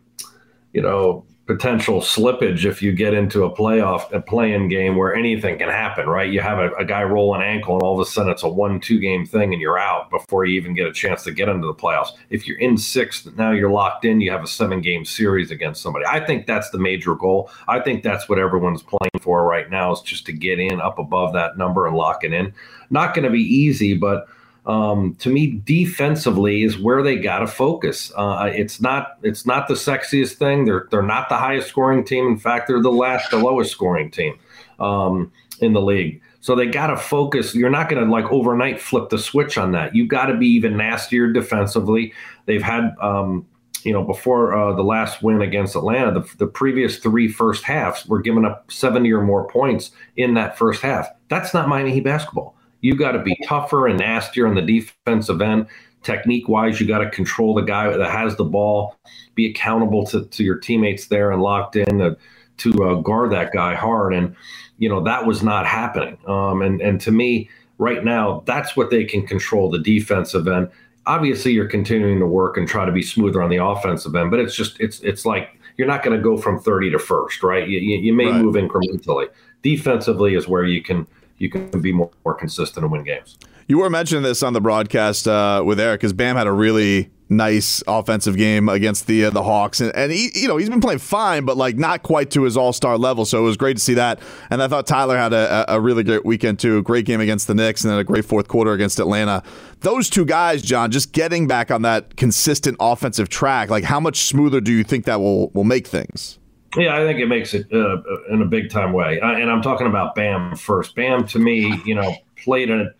you 0.72 0.82
know, 0.82 1.24
potential 1.48 2.02
slippage 2.02 2.66
if 2.66 2.82
you 2.82 2.92
get 2.92 3.14
into 3.14 3.44
a 3.44 3.50
playoff, 3.50 4.12
a 4.12 4.20
play-in 4.20 4.68
game 4.68 4.96
where 4.96 5.14
anything 5.14 5.56
can 5.56 5.70
happen, 5.70 6.06
right? 6.06 6.30
You 6.30 6.42
have 6.42 6.58
a, 6.58 6.70
a, 6.74 6.84
guy 6.84 7.02
roll 7.02 7.34
an 7.34 7.40
ankle 7.40 7.72
and 7.72 7.82
all 7.82 7.98
of 7.98 8.06
a 8.06 8.08
sudden 8.08 8.30
it's 8.30 8.42
a 8.42 8.48
one, 8.48 8.80
two 8.80 9.00
game 9.00 9.24
thing 9.24 9.54
and 9.54 9.60
you're 9.60 9.78
out 9.78 10.10
before 10.10 10.44
you 10.44 10.60
even 10.60 10.74
get 10.74 10.86
a 10.86 10.92
chance 10.92 11.24
to 11.24 11.32
get 11.32 11.48
into 11.48 11.66
the 11.66 11.74
playoffs. 11.74 12.10
If 12.28 12.46
you're 12.46 12.58
in 12.58 12.76
sixth, 12.76 13.34
now 13.38 13.52
you're 13.52 13.70
locked 13.70 14.04
in, 14.04 14.20
you 14.20 14.30
have 14.30 14.44
a 14.44 14.46
seven 14.46 14.82
game 14.82 15.06
series 15.06 15.50
against 15.50 15.80
somebody. 15.80 16.04
I 16.04 16.20
think 16.20 16.46
that's 16.46 16.68
the 16.68 16.78
major 16.78 17.14
goal. 17.14 17.50
I 17.66 17.80
think 17.80 18.02
that's 18.02 18.28
what 18.28 18.38
everyone's 18.38 18.82
playing 18.82 19.18
for 19.22 19.46
right 19.46 19.70
now 19.70 19.92
is 19.92 20.02
just 20.02 20.26
to 20.26 20.32
get 20.34 20.60
in 20.60 20.82
up 20.82 20.98
above 20.98 21.32
that 21.32 21.56
number 21.56 21.86
and 21.86 21.96
lock 21.96 22.24
it 22.24 22.34
in. 22.34 22.52
Not 22.90 23.14
going 23.14 23.24
to 23.24 23.30
be 23.30 23.40
easy, 23.42 23.94
but 23.94 24.28
um, 24.68 25.14
to 25.20 25.30
me, 25.30 25.62
defensively 25.64 26.62
is 26.62 26.78
where 26.78 27.02
they 27.02 27.16
got 27.16 27.38
to 27.38 27.46
focus. 27.46 28.12
Uh, 28.14 28.50
it's 28.52 28.82
not 28.82 29.16
it's 29.22 29.46
not 29.46 29.66
the 29.66 29.74
sexiest 29.74 30.34
thing. 30.34 30.66
They're 30.66 30.86
they're 30.90 31.02
not 31.02 31.30
the 31.30 31.36
highest 31.36 31.68
scoring 31.68 32.04
team. 32.04 32.26
In 32.26 32.38
fact, 32.38 32.68
they're 32.68 32.82
the 32.82 32.92
last, 32.92 33.30
the 33.30 33.38
lowest 33.38 33.72
scoring 33.72 34.10
team 34.10 34.38
um, 34.78 35.32
in 35.60 35.72
the 35.72 35.80
league. 35.80 36.20
So 36.40 36.54
they 36.54 36.66
got 36.66 36.88
to 36.88 36.98
focus. 36.98 37.54
You're 37.54 37.70
not 37.70 37.88
going 37.88 38.04
to 38.04 38.10
like 38.10 38.30
overnight 38.30 38.78
flip 38.78 39.08
the 39.08 39.18
switch 39.18 39.56
on 39.56 39.72
that. 39.72 39.96
You 39.96 40.06
got 40.06 40.26
to 40.26 40.36
be 40.36 40.46
even 40.48 40.76
nastier 40.76 41.32
defensively. 41.32 42.12
They've 42.44 42.62
had. 42.62 42.94
Um, 43.00 43.46
you 43.84 43.92
know, 43.92 44.02
before 44.02 44.56
uh, 44.56 44.74
the 44.74 44.82
last 44.82 45.22
win 45.22 45.40
against 45.40 45.76
Atlanta, 45.76 46.10
the, 46.10 46.28
the 46.38 46.48
previous 46.48 46.98
three 46.98 47.28
first 47.28 47.62
halves 47.62 48.04
were 48.06 48.20
giving 48.20 48.44
up 48.44 48.70
70 48.72 49.10
or 49.12 49.22
more 49.22 49.46
points 49.46 49.92
in 50.16 50.34
that 50.34 50.58
first 50.58 50.82
half. 50.82 51.08
That's 51.28 51.54
not 51.54 51.68
Miami 51.68 51.92
Heat 51.92 52.02
basketball. 52.02 52.57
You 52.80 52.96
got 52.96 53.12
to 53.12 53.18
be 53.18 53.36
tougher 53.46 53.86
and 53.86 53.98
nastier 53.98 54.46
on 54.46 54.54
the 54.54 54.62
defensive 54.62 55.40
end. 55.42 55.66
Technique 56.02 56.48
wise, 56.48 56.80
you 56.80 56.86
got 56.86 56.98
to 56.98 57.10
control 57.10 57.54
the 57.54 57.62
guy 57.62 57.94
that 57.94 58.10
has 58.10 58.36
the 58.36 58.44
ball, 58.44 58.96
be 59.34 59.50
accountable 59.50 60.06
to, 60.06 60.24
to 60.26 60.44
your 60.44 60.56
teammates 60.56 61.06
there 61.06 61.32
and 61.32 61.42
locked 61.42 61.76
in. 61.76 62.00
Uh, 62.00 62.14
to 62.58 62.72
uh, 62.84 62.94
guard 62.96 63.32
that 63.32 63.52
guy 63.52 63.74
hard, 63.74 64.12
and 64.12 64.36
you 64.78 64.88
know 64.88 65.02
that 65.02 65.26
was 65.26 65.42
not 65.42 65.66
happening. 65.66 66.18
Um, 66.26 66.62
and 66.62 66.80
and 66.80 67.00
to 67.02 67.10
me, 67.10 67.48
right 67.78 68.04
now, 68.04 68.42
that's 68.46 68.76
what 68.76 68.90
they 68.90 69.04
can 69.04 69.26
control 69.26 69.70
the 69.70 69.78
defensive 69.78 70.46
end. 70.46 70.68
Obviously, 71.06 71.52
you're 71.52 71.68
continuing 71.68 72.18
to 72.18 72.26
work 72.26 72.56
and 72.56 72.68
try 72.68 72.84
to 72.84 72.92
be 72.92 73.02
smoother 73.02 73.42
on 73.42 73.48
the 73.48 73.64
offensive 73.64 74.14
end, 74.14 74.30
but 74.30 74.40
it's 74.40 74.54
just 74.54 74.78
it's 74.80 75.00
it's 75.00 75.24
like 75.24 75.58
you're 75.76 75.88
not 75.88 76.02
going 76.02 76.16
to 76.16 76.22
go 76.22 76.36
from 76.36 76.60
30 76.60 76.90
to 76.90 76.98
first, 76.98 77.44
right? 77.44 77.68
You, 77.68 77.78
you, 77.78 77.98
you 77.98 78.12
may 78.12 78.26
right. 78.26 78.42
move 78.42 78.56
incrementally. 78.56 79.28
Defensively 79.62 80.34
is 80.34 80.48
where 80.48 80.64
you 80.64 80.82
can 80.82 81.06
you 81.38 81.50
can 81.50 81.80
be 81.80 81.92
more, 81.92 82.10
more 82.24 82.34
consistent 82.34 82.84
and 82.84 82.92
win 82.92 83.04
games. 83.04 83.38
You 83.66 83.78
were 83.78 83.90
mentioning 83.90 84.22
this 84.22 84.42
on 84.42 84.54
the 84.54 84.60
broadcast 84.60 85.28
uh, 85.28 85.62
with 85.64 85.78
Eric 85.78 86.00
because 86.00 86.12
Bam 86.12 86.36
had 86.36 86.46
a 86.46 86.52
really 86.52 87.10
nice 87.30 87.82
offensive 87.86 88.36
game 88.36 88.68
against 88.68 89.06
the 89.06 89.26
uh, 89.26 89.30
the 89.30 89.42
Hawks, 89.42 89.80
and, 89.80 89.94
and 89.94 90.10
he 90.10 90.30
you 90.34 90.48
know 90.48 90.56
he's 90.56 90.70
been 90.70 90.80
playing 90.80 91.00
fine, 91.00 91.44
but 91.44 91.56
like 91.56 91.76
not 91.76 92.02
quite 92.02 92.30
to 92.30 92.44
his 92.44 92.56
All 92.56 92.72
Star 92.72 92.96
level. 92.96 93.24
So 93.24 93.38
it 93.38 93.42
was 93.42 93.56
great 93.56 93.76
to 93.76 93.82
see 93.82 93.94
that. 93.94 94.20
And 94.50 94.62
I 94.62 94.68
thought 94.68 94.86
Tyler 94.86 95.16
had 95.18 95.32
a, 95.32 95.74
a 95.74 95.80
really 95.80 96.02
great 96.02 96.24
weekend 96.24 96.58
too. 96.58 96.82
Great 96.82 97.04
game 97.04 97.20
against 97.20 97.46
the 97.46 97.54
Knicks, 97.54 97.84
and 97.84 97.92
then 97.92 97.98
a 97.98 98.04
great 98.04 98.24
fourth 98.24 98.48
quarter 98.48 98.72
against 98.72 98.98
Atlanta. 98.98 99.42
Those 99.80 100.08
two 100.08 100.24
guys, 100.24 100.62
John, 100.62 100.90
just 100.90 101.12
getting 101.12 101.46
back 101.46 101.70
on 101.70 101.82
that 101.82 102.16
consistent 102.16 102.76
offensive 102.80 103.28
track. 103.28 103.68
Like 103.68 103.84
how 103.84 104.00
much 104.00 104.20
smoother 104.22 104.60
do 104.60 104.72
you 104.72 104.84
think 104.84 105.04
that 105.04 105.20
will 105.20 105.50
will 105.50 105.64
make 105.64 105.86
things? 105.86 106.37
Yeah, 106.76 106.96
I 106.96 107.06
think 107.06 107.18
it 107.18 107.26
makes 107.26 107.54
it 107.54 107.66
uh, 107.72 107.96
in 108.30 108.42
a 108.42 108.44
big 108.44 108.70
time 108.70 108.92
way. 108.92 109.20
Uh, 109.20 109.32
and 109.32 109.50
I'm 109.50 109.62
talking 109.62 109.86
about 109.86 110.14
Bam 110.14 110.54
first. 110.56 110.94
Bam 110.94 111.26
to 111.28 111.38
me, 111.38 111.80
you 111.84 111.94
know, 111.94 112.14
played 112.36 112.70
a 112.70 112.90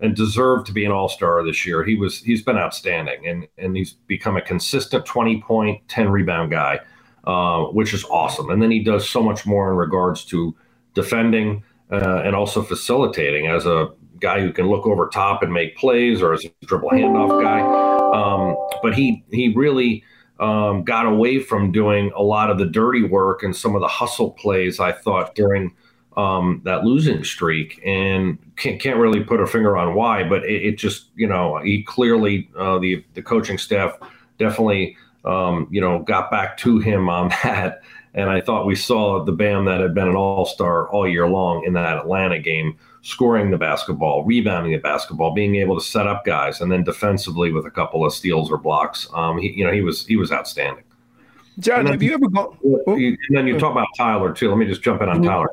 and 0.00 0.16
deserved 0.16 0.66
to 0.66 0.72
be 0.72 0.84
an 0.84 0.92
all-star 0.92 1.44
this 1.44 1.66
year. 1.66 1.84
He 1.84 1.94
was 1.94 2.22
he's 2.22 2.42
been 2.42 2.56
outstanding 2.56 3.26
and 3.26 3.46
and 3.58 3.76
he's 3.76 3.92
become 4.06 4.36
a 4.36 4.42
consistent 4.42 5.04
20 5.04 5.42
point, 5.42 5.86
10 5.88 6.08
rebound 6.08 6.50
guy, 6.50 6.80
uh, 7.24 7.64
which 7.64 7.92
is 7.92 8.04
awesome. 8.04 8.50
And 8.50 8.62
then 8.62 8.70
he 8.70 8.82
does 8.82 9.08
so 9.08 9.22
much 9.22 9.46
more 9.46 9.70
in 9.70 9.76
regards 9.76 10.24
to 10.26 10.54
defending 10.94 11.62
uh, 11.92 12.22
and 12.24 12.34
also 12.34 12.62
facilitating 12.62 13.46
as 13.46 13.66
a 13.66 13.88
guy 14.20 14.40
who 14.40 14.52
can 14.52 14.68
look 14.68 14.86
over 14.86 15.08
top 15.08 15.42
and 15.42 15.52
make 15.52 15.76
plays 15.76 16.22
or 16.22 16.32
as 16.32 16.44
a 16.44 16.66
dribble 16.66 16.90
handoff 16.90 17.42
guy. 17.42 17.60
Um, 17.60 18.56
but 18.82 18.94
he 18.94 19.24
he 19.30 19.52
really 19.54 20.02
um, 20.40 20.82
got 20.84 21.06
away 21.06 21.38
from 21.38 21.70
doing 21.70 22.10
a 22.16 22.22
lot 22.22 22.50
of 22.50 22.58
the 22.58 22.64
dirty 22.64 23.02
work 23.02 23.42
and 23.42 23.54
some 23.54 23.74
of 23.74 23.82
the 23.82 23.88
hustle 23.88 24.30
plays. 24.32 24.80
I 24.80 24.90
thought 24.90 25.34
during 25.34 25.72
um, 26.16 26.62
that 26.64 26.84
losing 26.84 27.22
streak, 27.22 27.80
and 27.84 28.38
can't, 28.56 28.80
can't 28.80 28.98
really 28.98 29.22
put 29.22 29.40
a 29.40 29.46
finger 29.46 29.76
on 29.76 29.94
why, 29.94 30.24
but 30.24 30.44
it, 30.44 30.62
it 30.64 30.78
just 30.78 31.06
you 31.14 31.26
know 31.26 31.58
he 31.58 31.82
clearly 31.82 32.50
uh, 32.58 32.78
the 32.78 33.04
the 33.14 33.22
coaching 33.22 33.58
staff 33.58 33.96
definitely 34.38 34.96
um, 35.24 35.68
you 35.70 35.80
know 35.80 36.00
got 36.00 36.30
back 36.30 36.56
to 36.58 36.78
him 36.78 37.08
on 37.10 37.28
that, 37.44 37.82
and 38.14 38.30
I 38.30 38.40
thought 38.40 38.66
we 38.66 38.74
saw 38.74 39.22
the 39.22 39.32
Bam 39.32 39.66
that 39.66 39.80
had 39.80 39.94
been 39.94 40.08
an 40.08 40.16
all 40.16 40.46
star 40.46 40.88
all 40.88 41.06
year 41.06 41.28
long 41.28 41.64
in 41.66 41.74
that 41.74 41.98
Atlanta 41.98 42.38
game, 42.38 42.78
scoring 43.02 43.50
the 43.50 43.56
basketball, 43.56 44.24
rebounding 44.24 44.72
the 44.72 44.78
basketball, 44.78 45.32
being 45.32 45.56
able 45.56 45.78
to 45.78 45.84
set 45.84 46.06
up 46.06 46.24
guys, 46.24 46.60
and 46.60 46.70
then 46.70 46.84
defensively 46.84 47.52
with 47.52 47.66
a 47.66 47.70
couple 47.70 48.04
of 48.04 48.12
steals 48.12 48.50
or 48.50 48.58
blocks. 48.58 49.08
Um, 49.14 49.38
he, 49.38 49.50
you 49.52 49.64
know 49.64 49.72
he 49.72 49.80
was 49.80 50.06
he 50.06 50.16
was 50.16 50.32
outstanding. 50.32 50.84
John, 51.58 51.86
have 51.86 52.02
you 52.02 52.14
ever 52.14 52.28
gone? 52.28 52.56
And 52.64 53.18
then 53.30 53.46
you 53.46 53.58
talk 53.58 53.72
about 53.72 53.88
Tyler 53.96 54.32
too. 54.32 54.48
Let 54.48 54.58
me 54.58 54.66
just 54.66 54.82
jump 54.82 55.02
in 55.02 55.08
on 55.08 55.16
mm-hmm. 55.16 55.26
Tyler. 55.26 55.48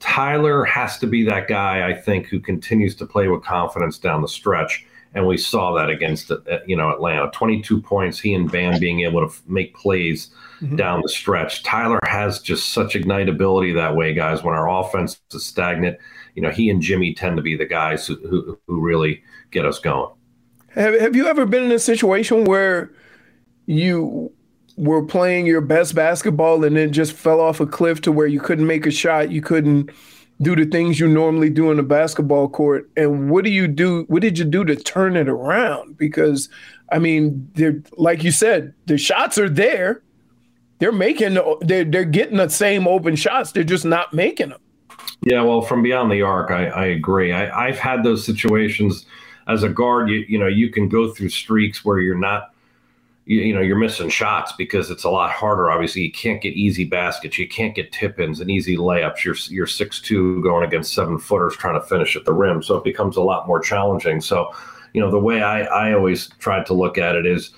Tyler 0.00 0.64
has 0.64 0.98
to 0.98 1.06
be 1.06 1.24
that 1.24 1.46
guy, 1.46 1.88
I 1.88 1.94
think, 1.94 2.26
who 2.26 2.40
continues 2.40 2.96
to 2.96 3.06
play 3.06 3.28
with 3.28 3.44
confidence 3.44 3.98
down 3.98 4.20
the 4.20 4.28
stretch. 4.28 4.84
And 5.14 5.26
we 5.26 5.36
saw 5.36 5.74
that 5.74 5.90
against 5.90 6.30
uh, 6.30 6.38
you 6.66 6.76
know 6.76 6.90
Atlanta. 6.90 7.30
22 7.32 7.80
points, 7.82 8.18
he 8.18 8.34
and 8.34 8.50
Bam 8.50 8.80
being 8.80 9.00
able 9.00 9.28
to 9.28 9.34
make 9.46 9.74
plays 9.76 10.30
mm-hmm. 10.60 10.76
down 10.76 11.02
the 11.02 11.08
stretch. 11.08 11.62
Tyler 11.62 12.00
has 12.04 12.40
just 12.40 12.70
such 12.70 12.94
ignitability 12.94 13.74
that 13.74 13.94
way, 13.94 14.14
guys. 14.14 14.42
When 14.42 14.54
our 14.54 14.70
offense 14.70 15.20
is 15.32 15.44
stagnant, 15.44 15.98
you 16.34 16.42
know 16.42 16.50
he 16.50 16.70
and 16.70 16.80
Jimmy 16.80 17.14
tend 17.14 17.36
to 17.36 17.42
be 17.42 17.56
the 17.56 17.66
guys 17.66 18.06
who, 18.06 18.16
who, 18.28 18.58
who 18.66 18.80
really 18.80 19.22
get 19.50 19.64
us 19.64 19.78
going. 19.78 20.12
Have 20.70 20.98
Have 21.00 21.16
you 21.16 21.26
ever 21.26 21.46
been 21.46 21.64
in 21.64 21.72
a 21.72 21.78
situation 21.78 22.44
where 22.44 22.90
you 23.66 24.32
were 24.76 25.04
playing 25.04 25.46
your 25.46 25.60
best 25.60 25.94
basketball 25.94 26.64
and 26.64 26.76
then 26.76 26.92
just 26.92 27.12
fell 27.12 27.40
off 27.40 27.60
a 27.60 27.66
cliff 27.66 28.00
to 28.02 28.12
where 28.12 28.26
you 28.26 28.40
couldn't 28.40 28.66
make 28.66 28.86
a 28.86 28.90
shot, 28.90 29.30
you 29.30 29.42
couldn't 29.42 29.90
do 30.40 30.56
the 30.56 30.64
things 30.64 30.98
you 30.98 31.06
normally 31.06 31.50
do 31.50 31.70
in 31.70 31.78
a 31.78 31.82
basketball 31.82 32.48
court. 32.48 32.90
And 32.96 33.30
what 33.30 33.44
do 33.44 33.50
you 33.50 33.68
do? 33.68 34.04
What 34.08 34.22
did 34.22 34.38
you 34.38 34.44
do 34.44 34.64
to 34.64 34.74
turn 34.74 35.16
it 35.16 35.28
around? 35.28 35.96
Because 35.96 36.48
I 36.90 36.98
mean, 36.98 37.50
they're 37.54 37.82
like 37.96 38.24
you 38.24 38.32
said, 38.32 38.74
the 38.86 38.98
shots 38.98 39.38
are 39.38 39.48
there. 39.48 40.02
They're 40.78 40.92
making 40.92 41.38
they're 41.60 41.84
they're 41.84 42.04
getting 42.04 42.38
the 42.38 42.48
same 42.48 42.88
open 42.88 43.14
shots. 43.14 43.52
They're 43.52 43.62
just 43.62 43.84
not 43.84 44.12
making 44.12 44.50
them. 44.50 44.60
Yeah, 45.22 45.42
well, 45.42 45.62
from 45.62 45.82
beyond 45.82 46.10
the 46.10 46.22
arc, 46.22 46.50
I, 46.50 46.66
I 46.66 46.86
agree. 46.86 47.32
I, 47.32 47.68
I've 47.68 47.78
had 47.78 48.02
those 48.02 48.26
situations 48.26 49.06
as 49.46 49.62
a 49.62 49.68
guard. 49.68 50.08
You 50.08 50.24
you 50.28 50.38
know 50.38 50.48
you 50.48 50.68
can 50.68 50.88
go 50.88 51.12
through 51.12 51.28
streaks 51.28 51.84
where 51.84 52.00
you're 52.00 52.16
not 52.18 52.52
you, 53.26 53.40
you, 53.40 53.54
know 53.54 53.60
you're 53.60 53.78
missing 53.78 54.08
shots 54.08 54.52
because 54.58 54.90
it's 54.90 55.04
a 55.04 55.10
lot 55.10 55.30
harder. 55.30 55.70
Obviously, 55.70 56.02
you 56.02 56.10
can't 56.10 56.42
get 56.42 56.54
easy 56.54 56.84
baskets, 56.84 57.38
you 57.38 57.48
can't 57.48 57.74
get 57.74 57.92
tip-ins 57.92 58.40
and 58.40 58.50
easy 58.50 58.76
layups. 58.76 59.24
You're 59.24 59.36
you're 59.48 59.66
six 59.66 60.00
two 60.00 60.42
going 60.42 60.64
against 60.64 60.92
seven 60.92 61.18
footers 61.18 61.56
trying 61.56 61.80
to 61.80 61.86
finish 61.86 62.16
at 62.16 62.24
the 62.24 62.32
rim, 62.32 62.60
so 62.60 62.76
it 62.76 62.84
becomes 62.84 63.16
a 63.16 63.22
lot 63.22 63.46
more 63.46 63.60
challenging. 63.60 64.20
So, 64.20 64.52
you 64.92 65.00
know, 65.00 65.10
the 65.10 65.20
way 65.20 65.40
I 65.40 65.62
I 65.62 65.92
always 65.94 66.28
tried 66.40 66.66
to 66.66 66.74
look 66.74 66.98
at 66.98 67.14
it 67.14 67.26
is. 67.26 67.50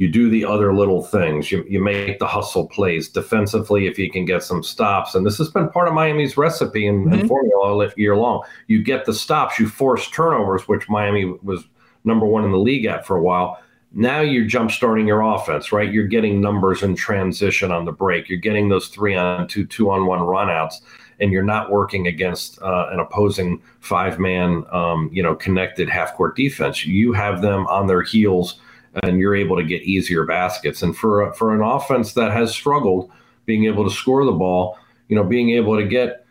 You 0.00 0.08
do 0.08 0.30
the 0.30 0.46
other 0.46 0.74
little 0.74 1.02
things. 1.02 1.52
You, 1.52 1.62
you 1.68 1.78
make 1.78 2.18
the 2.18 2.26
hustle 2.26 2.66
plays 2.66 3.08
defensively 3.08 3.86
if 3.86 3.98
you 3.98 4.10
can 4.10 4.24
get 4.24 4.42
some 4.42 4.62
stops. 4.62 5.14
And 5.14 5.26
this 5.26 5.36
has 5.36 5.50
been 5.50 5.68
part 5.68 5.88
of 5.88 5.94
Miami's 5.94 6.38
recipe 6.38 6.86
and, 6.86 7.04
mm-hmm. 7.04 7.20
and 7.20 7.28
formula 7.28 7.62
all 7.62 7.90
year 7.98 8.16
long. 8.16 8.42
You 8.66 8.82
get 8.82 9.04
the 9.04 9.12
stops, 9.12 9.58
you 9.58 9.68
force 9.68 10.08
turnovers, 10.10 10.66
which 10.66 10.88
Miami 10.88 11.26
was 11.42 11.64
number 12.04 12.24
one 12.24 12.46
in 12.46 12.50
the 12.50 12.58
league 12.58 12.86
at 12.86 13.06
for 13.06 13.18
a 13.18 13.22
while 13.22 13.60
now 13.92 14.20
you're 14.20 14.44
jump 14.44 14.70
starting 14.70 15.06
your 15.06 15.20
offense, 15.20 15.72
right? 15.72 15.92
You're 15.92 16.06
getting 16.06 16.40
numbers 16.40 16.82
in 16.82 16.94
transition 16.94 17.72
on 17.72 17.84
the 17.84 17.92
break. 17.92 18.28
You're 18.28 18.38
getting 18.38 18.68
those 18.68 18.88
three 18.88 19.16
on 19.16 19.48
two, 19.48 19.66
two 19.66 19.90
on 19.90 20.06
one 20.06 20.20
runouts, 20.20 20.76
and 21.18 21.32
you're 21.32 21.42
not 21.42 21.70
working 21.70 22.06
against 22.06 22.62
uh, 22.62 22.88
an 22.90 23.00
opposing 23.00 23.60
five 23.80 24.18
man, 24.18 24.64
um, 24.70 25.10
you 25.12 25.22
know, 25.22 25.34
connected 25.34 25.88
half 25.88 26.14
court 26.14 26.36
defense. 26.36 26.86
You 26.86 27.12
have 27.12 27.42
them 27.42 27.66
on 27.66 27.88
their 27.88 28.02
heels, 28.02 28.60
and 29.02 29.18
you're 29.18 29.34
able 29.34 29.56
to 29.56 29.64
get 29.64 29.82
easier 29.82 30.24
baskets. 30.24 30.82
And 30.82 30.96
for 30.96 31.32
for 31.34 31.54
an 31.54 31.62
offense 31.62 32.14
that 32.14 32.32
has 32.32 32.52
struggled 32.52 33.10
being 33.46 33.64
able 33.64 33.84
to 33.84 33.90
score 33.90 34.24
the 34.24 34.32
ball, 34.32 34.78
you 35.08 35.16
know, 35.16 35.24
being 35.24 35.50
able 35.50 35.76
to 35.76 35.86
get 35.86 36.26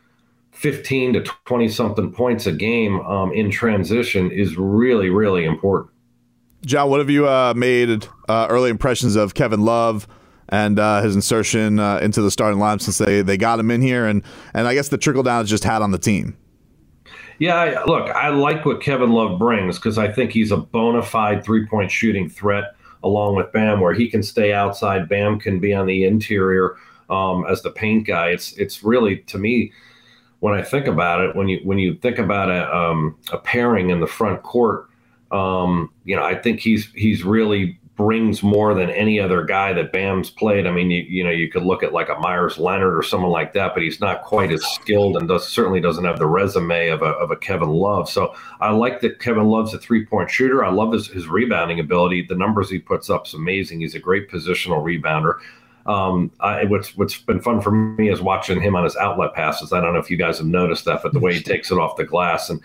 15 0.52 1.14
to 1.14 1.22
20 1.22 1.70
something 1.70 2.12
points 2.12 2.46
a 2.46 2.52
game 2.52 3.00
um, 3.02 3.32
in 3.32 3.50
transition 3.50 4.32
is 4.32 4.58
really, 4.58 5.10
really 5.10 5.46
important. 5.46 5.92
John, 6.66 6.90
what 6.90 7.00
have 7.00 7.10
you 7.10 7.28
uh, 7.28 7.54
made 7.56 8.08
uh, 8.28 8.48
early 8.50 8.70
impressions 8.70 9.16
of 9.16 9.34
Kevin 9.34 9.62
Love 9.62 10.08
and 10.50 10.78
uh, 10.80 11.02
his 11.02 11.16
insertion 11.16 11.80
uh, 11.80 12.00
into 12.00 12.22
the 12.22 12.32
starting 12.32 12.60
lineup 12.60 12.82
since 12.82 12.98
they, 12.98 13.22
they 13.22 13.38
got 13.38 13.60
him 13.60 13.72
in 13.72 13.82
here, 13.82 14.06
and 14.06 14.24
and 14.54 14.68
I 14.68 14.74
guess 14.74 14.90
the 14.90 14.98
trickle 14.98 15.24
down 15.24 15.42
has 15.42 15.50
just 15.50 15.64
had 15.64 15.82
on 15.82 15.92
the 15.92 15.98
team. 15.98 16.36
Yeah, 17.40 17.56
I, 17.56 17.86
look, 17.86 18.10
I 18.10 18.30
like 18.30 18.66
what 18.66 18.82
Kevin 18.82 19.12
Love 19.12 19.40
brings 19.40 19.78
because 19.78 19.98
I 19.98 20.12
think 20.12 20.32
he's 20.32 20.52
a 20.52 20.58
bona 20.58 21.02
fide 21.02 21.44
three 21.44 21.66
point 21.66 21.90
shooting 21.90 22.30
threat 22.30 22.76
along 23.04 23.36
with 23.36 23.52
Bam, 23.54 23.80
where 23.80 23.94
he 23.94 24.10
can 24.10 24.22
stay 24.22 24.52
outside. 24.54 25.08
Bam 25.08 25.40
can 25.40 25.60
be 25.60 25.74
on 25.74 25.88
the 25.88 26.04
interior 26.04 26.76
um, 27.10 27.46
as 27.50 27.62
the 27.62 27.72
paint 27.72 28.06
guy. 28.06 28.28
It's 28.30 28.54
it's 28.58 28.84
really 28.84 29.18
to 29.18 29.38
me 29.38 29.72
when 30.42 30.54
I 30.54 30.62
think 30.62 30.88
about 30.88 31.22
it, 31.22 31.36
when 31.36 31.48
you 31.48 31.60
when 31.64 31.80
you 31.80 31.96
think 31.96 32.20
about 32.20 32.50
a 32.50 32.76
um, 32.76 33.18
a 33.32 33.38
pairing 33.38 33.90
in 33.90 34.02
the 34.02 34.08
front 34.08 34.44
court 34.44 34.90
um, 35.32 35.92
you 36.06 36.16
know, 36.16 36.24
I 36.24 36.36
think 36.36 36.60
he's 36.60 36.92
he's 36.94 37.24
really 37.24 37.80
brings 38.00 38.42
more 38.42 38.74
than 38.74 38.90
any 38.92 39.20
other 39.20 39.44
guy 39.44 39.74
that 39.74 39.92
Bam's 39.92 40.30
played. 40.30 40.66
I 40.66 40.72
mean, 40.72 40.90
you, 40.90 41.02
you 41.02 41.22
know, 41.22 41.32
you 41.32 41.52
could 41.52 41.64
look 41.64 41.84
at 41.84 41.92
like 41.92 42.08
a 42.08 42.18
Meyers 42.18 42.58
Leonard 42.58 42.98
or 42.98 43.04
someone 43.04 43.30
like 43.30 43.52
that, 43.56 43.74
but 43.74 43.84
he's 43.84 44.00
not 44.00 44.24
quite 44.24 44.54
as 44.54 44.64
skilled 44.64 45.18
and 45.18 45.28
does 45.28 45.46
certainly 45.46 45.82
doesn't 45.82 46.06
have 46.06 46.18
the 46.18 46.26
resume 46.26 46.88
of 46.88 47.02
a, 47.02 47.08
of 47.08 47.30
a 47.30 47.36
Kevin 47.36 47.68
Love. 47.68 48.10
So 48.10 48.34
I 48.62 48.72
like 48.72 49.02
that 49.02 49.20
Kevin 49.20 49.48
Love's 49.48 49.74
a 49.74 49.80
three 49.80 50.06
point 50.06 50.32
shooter. 50.32 50.64
I 50.64 50.72
love 50.72 50.94
his, 50.94 51.08
his 51.08 51.28
rebounding 51.28 51.82
ability. 51.82 52.22
The 52.22 52.36
numbers 52.36 52.70
he 52.70 52.80
puts 52.80 53.10
up 53.10 53.28
is 53.28 53.34
amazing. 53.34 53.82
He's 53.82 53.96
a 53.96 54.00
great 54.00 54.32
positional 54.32 54.82
rebounder. 54.82 55.40
Um, 55.86 56.32
I, 56.40 56.64
what's 56.64 56.96
what's 56.96 57.18
been 57.18 57.42
fun 57.42 57.60
for 57.60 57.72
me 57.72 58.10
is 58.10 58.22
watching 58.22 58.62
him 58.62 58.78
on 58.78 58.86
his 58.86 58.96
outlet 58.96 59.34
passes. 59.34 59.74
I 59.74 59.82
don't 59.82 59.92
know 59.92 60.00
if 60.00 60.10
you 60.10 60.16
guys 60.16 60.38
have 60.38 60.48
noticed 60.48 60.86
that, 60.86 61.04
but 61.04 61.12
the 61.12 61.20
way 61.20 61.34
he 61.34 61.42
takes 61.42 61.70
it 61.70 61.78
off 61.78 61.98
the 61.98 62.06
glass 62.06 62.50
and 62.50 62.62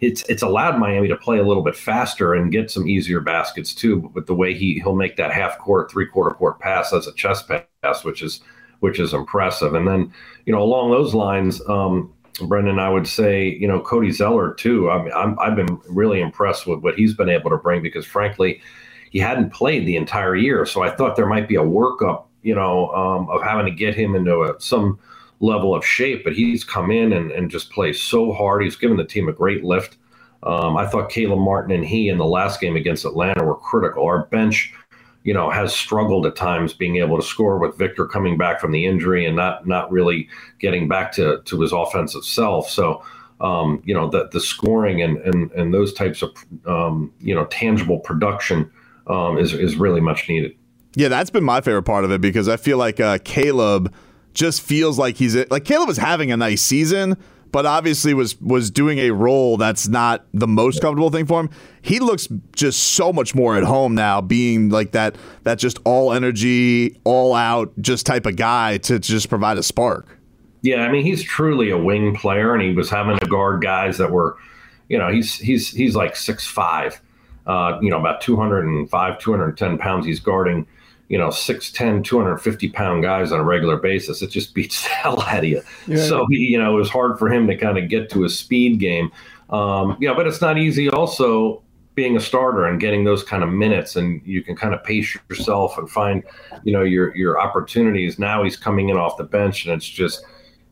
it's 0.00 0.22
it's 0.28 0.42
allowed 0.42 0.78
Miami 0.78 1.08
to 1.08 1.16
play 1.16 1.38
a 1.38 1.42
little 1.42 1.62
bit 1.62 1.74
faster 1.74 2.34
and 2.34 2.52
get 2.52 2.70
some 2.70 2.86
easier 2.86 3.20
baskets 3.20 3.74
too. 3.74 4.10
With 4.14 4.26
the 4.26 4.34
way 4.34 4.54
he 4.54 4.74
he'll 4.74 4.94
make 4.94 5.16
that 5.16 5.32
half 5.32 5.58
court, 5.58 5.90
three 5.90 6.06
quarter 6.06 6.34
court 6.34 6.60
pass 6.60 6.92
as 6.92 7.06
a 7.06 7.12
chest 7.14 7.48
pass, 7.48 8.04
which 8.04 8.22
is 8.22 8.40
which 8.80 9.00
is 9.00 9.12
impressive. 9.12 9.74
And 9.74 9.88
then 9.88 10.12
you 10.46 10.52
know 10.52 10.62
along 10.62 10.92
those 10.92 11.14
lines, 11.14 11.60
um, 11.68 12.12
Brendan, 12.46 12.78
I 12.78 12.88
would 12.88 13.08
say 13.08 13.48
you 13.48 13.66
know 13.66 13.80
Cody 13.80 14.12
Zeller 14.12 14.54
too. 14.54 14.88
I 14.90 15.02
mean, 15.02 15.12
I'm, 15.12 15.38
I've 15.40 15.56
been 15.56 15.80
really 15.88 16.20
impressed 16.20 16.66
with 16.66 16.80
what 16.80 16.94
he's 16.94 17.14
been 17.14 17.28
able 17.28 17.50
to 17.50 17.56
bring 17.56 17.82
because 17.82 18.06
frankly, 18.06 18.60
he 19.10 19.18
hadn't 19.18 19.52
played 19.52 19.84
the 19.84 19.96
entire 19.96 20.36
year, 20.36 20.64
so 20.64 20.82
I 20.82 20.90
thought 20.90 21.16
there 21.16 21.26
might 21.26 21.48
be 21.48 21.56
a 21.56 21.62
workup, 21.62 22.26
you 22.42 22.54
know, 22.54 22.90
um, 22.90 23.28
of 23.30 23.42
having 23.42 23.66
to 23.66 23.72
get 23.72 23.96
him 23.96 24.14
into 24.14 24.42
a, 24.42 24.60
some 24.60 25.00
level 25.40 25.74
of 25.74 25.84
shape, 25.84 26.24
but 26.24 26.34
he's 26.34 26.64
come 26.64 26.90
in 26.90 27.12
and, 27.12 27.30
and 27.30 27.50
just 27.50 27.70
plays 27.70 28.00
so 28.00 28.32
hard. 28.32 28.62
He's 28.62 28.76
given 28.76 28.96
the 28.96 29.04
team 29.04 29.28
a 29.28 29.32
great 29.32 29.64
lift. 29.64 29.96
Um, 30.42 30.76
I 30.76 30.86
thought 30.86 31.10
Caleb 31.10 31.40
Martin 31.40 31.74
and 31.74 31.84
he 31.84 32.08
in 32.08 32.18
the 32.18 32.24
last 32.24 32.60
game 32.60 32.76
against 32.76 33.04
Atlanta 33.04 33.44
were 33.44 33.56
critical. 33.56 34.04
Our 34.04 34.26
bench, 34.26 34.72
you 35.24 35.34
know, 35.34 35.50
has 35.50 35.74
struggled 35.74 36.26
at 36.26 36.36
times 36.36 36.72
being 36.72 36.96
able 36.96 37.16
to 37.20 37.26
score 37.26 37.58
with 37.58 37.76
Victor 37.76 38.06
coming 38.06 38.38
back 38.38 38.60
from 38.60 38.72
the 38.72 38.86
injury 38.86 39.26
and 39.26 39.36
not 39.36 39.66
not 39.66 39.90
really 39.90 40.28
getting 40.60 40.88
back 40.88 41.12
to 41.12 41.42
to 41.44 41.60
his 41.60 41.72
offensive 41.72 42.24
self. 42.24 42.68
So. 42.68 43.02
Um, 43.40 43.80
you 43.84 43.94
know 43.94 44.10
the 44.10 44.28
the 44.32 44.40
scoring 44.40 45.00
and 45.00 45.18
and 45.18 45.52
and 45.52 45.72
those 45.72 45.92
types 45.92 46.22
of 46.22 46.30
um, 46.66 47.12
you 47.20 47.32
know 47.32 47.44
tangible 47.44 48.00
production 48.00 48.68
um, 49.06 49.38
is 49.38 49.54
is 49.54 49.76
really 49.76 50.00
much 50.00 50.28
needed. 50.28 50.56
Yeah, 50.96 51.06
that's 51.06 51.30
been 51.30 51.44
my 51.44 51.60
favorite 51.60 51.84
part 51.84 52.04
of 52.04 52.10
it 52.10 52.20
because 52.20 52.48
I 52.48 52.56
feel 52.56 52.78
like 52.78 52.98
uh, 52.98 53.18
Caleb 53.22 53.94
just 54.34 54.62
feels 54.62 54.98
like 54.98 55.16
he's 55.16 55.36
like 55.50 55.64
Caleb 55.64 55.88
was 55.88 55.96
having 55.96 56.30
a 56.30 56.36
nice 56.36 56.62
season, 56.62 57.16
but 57.52 57.66
obviously 57.66 58.14
was 58.14 58.40
was 58.40 58.70
doing 58.70 58.98
a 58.98 59.10
role 59.10 59.56
that's 59.56 59.88
not 59.88 60.26
the 60.32 60.46
most 60.46 60.80
comfortable 60.80 61.10
thing 61.10 61.26
for 61.26 61.40
him. 61.40 61.50
He 61.82 61.98
looks 61.98 62.28
just 62.54 62.78
so 62.78 63.12
much 63.12 63.34
more 63.34 63.56
at 63.56 63.64
home 63.64 63.94
now, 63.94 64.20
being 64.20 64.68
like 64.68 64.92
that 64.92 65.16
that 65.44 65.58
just 65.58 65.78
all 65.84 66.12
energy, 66.12 66.98
all 67.04 67.34
out, 67.34 67.72
just 67.80 68.06
type 68.06 68.26
of 68.26 68.36
guy 68.36 68.78
to, 68.78 68.94
to 68.94 69.00
just 69.00 69.28
provide 69.28 69.58
a 69.58 69.62
spark. 69.62 70.18
Yeah, 70.62 70.82
I 70.82 70.90
mean 70.90 71.04
he's 71.04 71.22
truly 71.22 71.70
a 71.70 71.78
wing 71.78 72.14
player, 72.14 72.54
and 72.54 72.62
he 72.62 72.72
was 72.72 72.90
having 72.90 73.18
to 73.18 73.26
guard 73.26 73.62
guys 73.62 73.98
that 73.98 74.10
were, 74.10 74.36
you 74.88 74.98
know, 74.98 75.10
he's 75.10 75.34
he's 75.34 75.70
he's 75.70 75.94
like 75.94 76.16
six 76.16 76.46
five, 76.46 77.00
uh, 77.46 77.78
you 77.80 77.90
know, 77.90 77.98
about 77.98 78.20
205, 78.20 79.18
210 79.18 79.78
pounds. 79.78 80.04
He's 80.04 80.20
guarding, 80.20 80.66
you 81.08 81.18
know, 81.18 81.28
6'10, 81.28 82.04
250 82.04 82.68
pound 82.70 83.02
guys 83.02 83.32
on 83.32 83.40
a 83.40 83.44
regular 83.44 83.76
basis. 83.76 84.22
It 84.22 84.28
just 84.28 84.54
beats 84.54 84.82
the 84.82 84.90
hell 84.90 85.20
out 85.22 85.38
of 85.38 85.44
you. 85.44 85.62
Yeah. 85.86 86.04
So 86.04 86.26
he, 86.30 86.38
you 86.38 86.58
know, 86.58 86.74
it 86.74 86.78
was 86.78 86.90
hard 86.90 87.18
for 87.18 87.32
him 87.32 87.46
to 87.46 87.56
kind 87.56 87.78
of 87.78 87.88
get 87.88 88.10
to 88.10 88.22
his 88.22 88.38
speed 88.38 88.78
game. 88.78 89.10
Um, 89.50 89.96
yeah, 90.00 90.12
but 90.14 90.26
it's 90.26 90.40
not 90.40 90.58
easy 90.58 90.90
also 90.90 91.62
being 91.94 92.16
a 92.16 92.20
starter 92.20 92.66
and 92.66 92.78
getting 92.78 93.02
those 93.02 93.24
kind 93.24 93.42
of 93.42 93.48
minutes 93.48 93.96
and 93.96 94.20
you 94.24 94.42
can 94.42 94.54
kind 94.54 94.72
of 94.72 94.84
pace 94.84 95.16
yourself 95.28 95.78
and 95.78 95.90
find, 95.90 96.22
you 96.62 96.72
know, 96.72 96.82
your 96.82 97.16
your 97.16 97.40
opportunities. 97.40 98.18
Now 98.18 98.44
he's 98.44 98.56
coming 98.56 98.90
in 98.90 98.96
off 98.96 99.16
the 99.16 99.24
bench 99.24 99.64
and 99.64 99.74
it's 99.74 99.88
just 99.88 100.24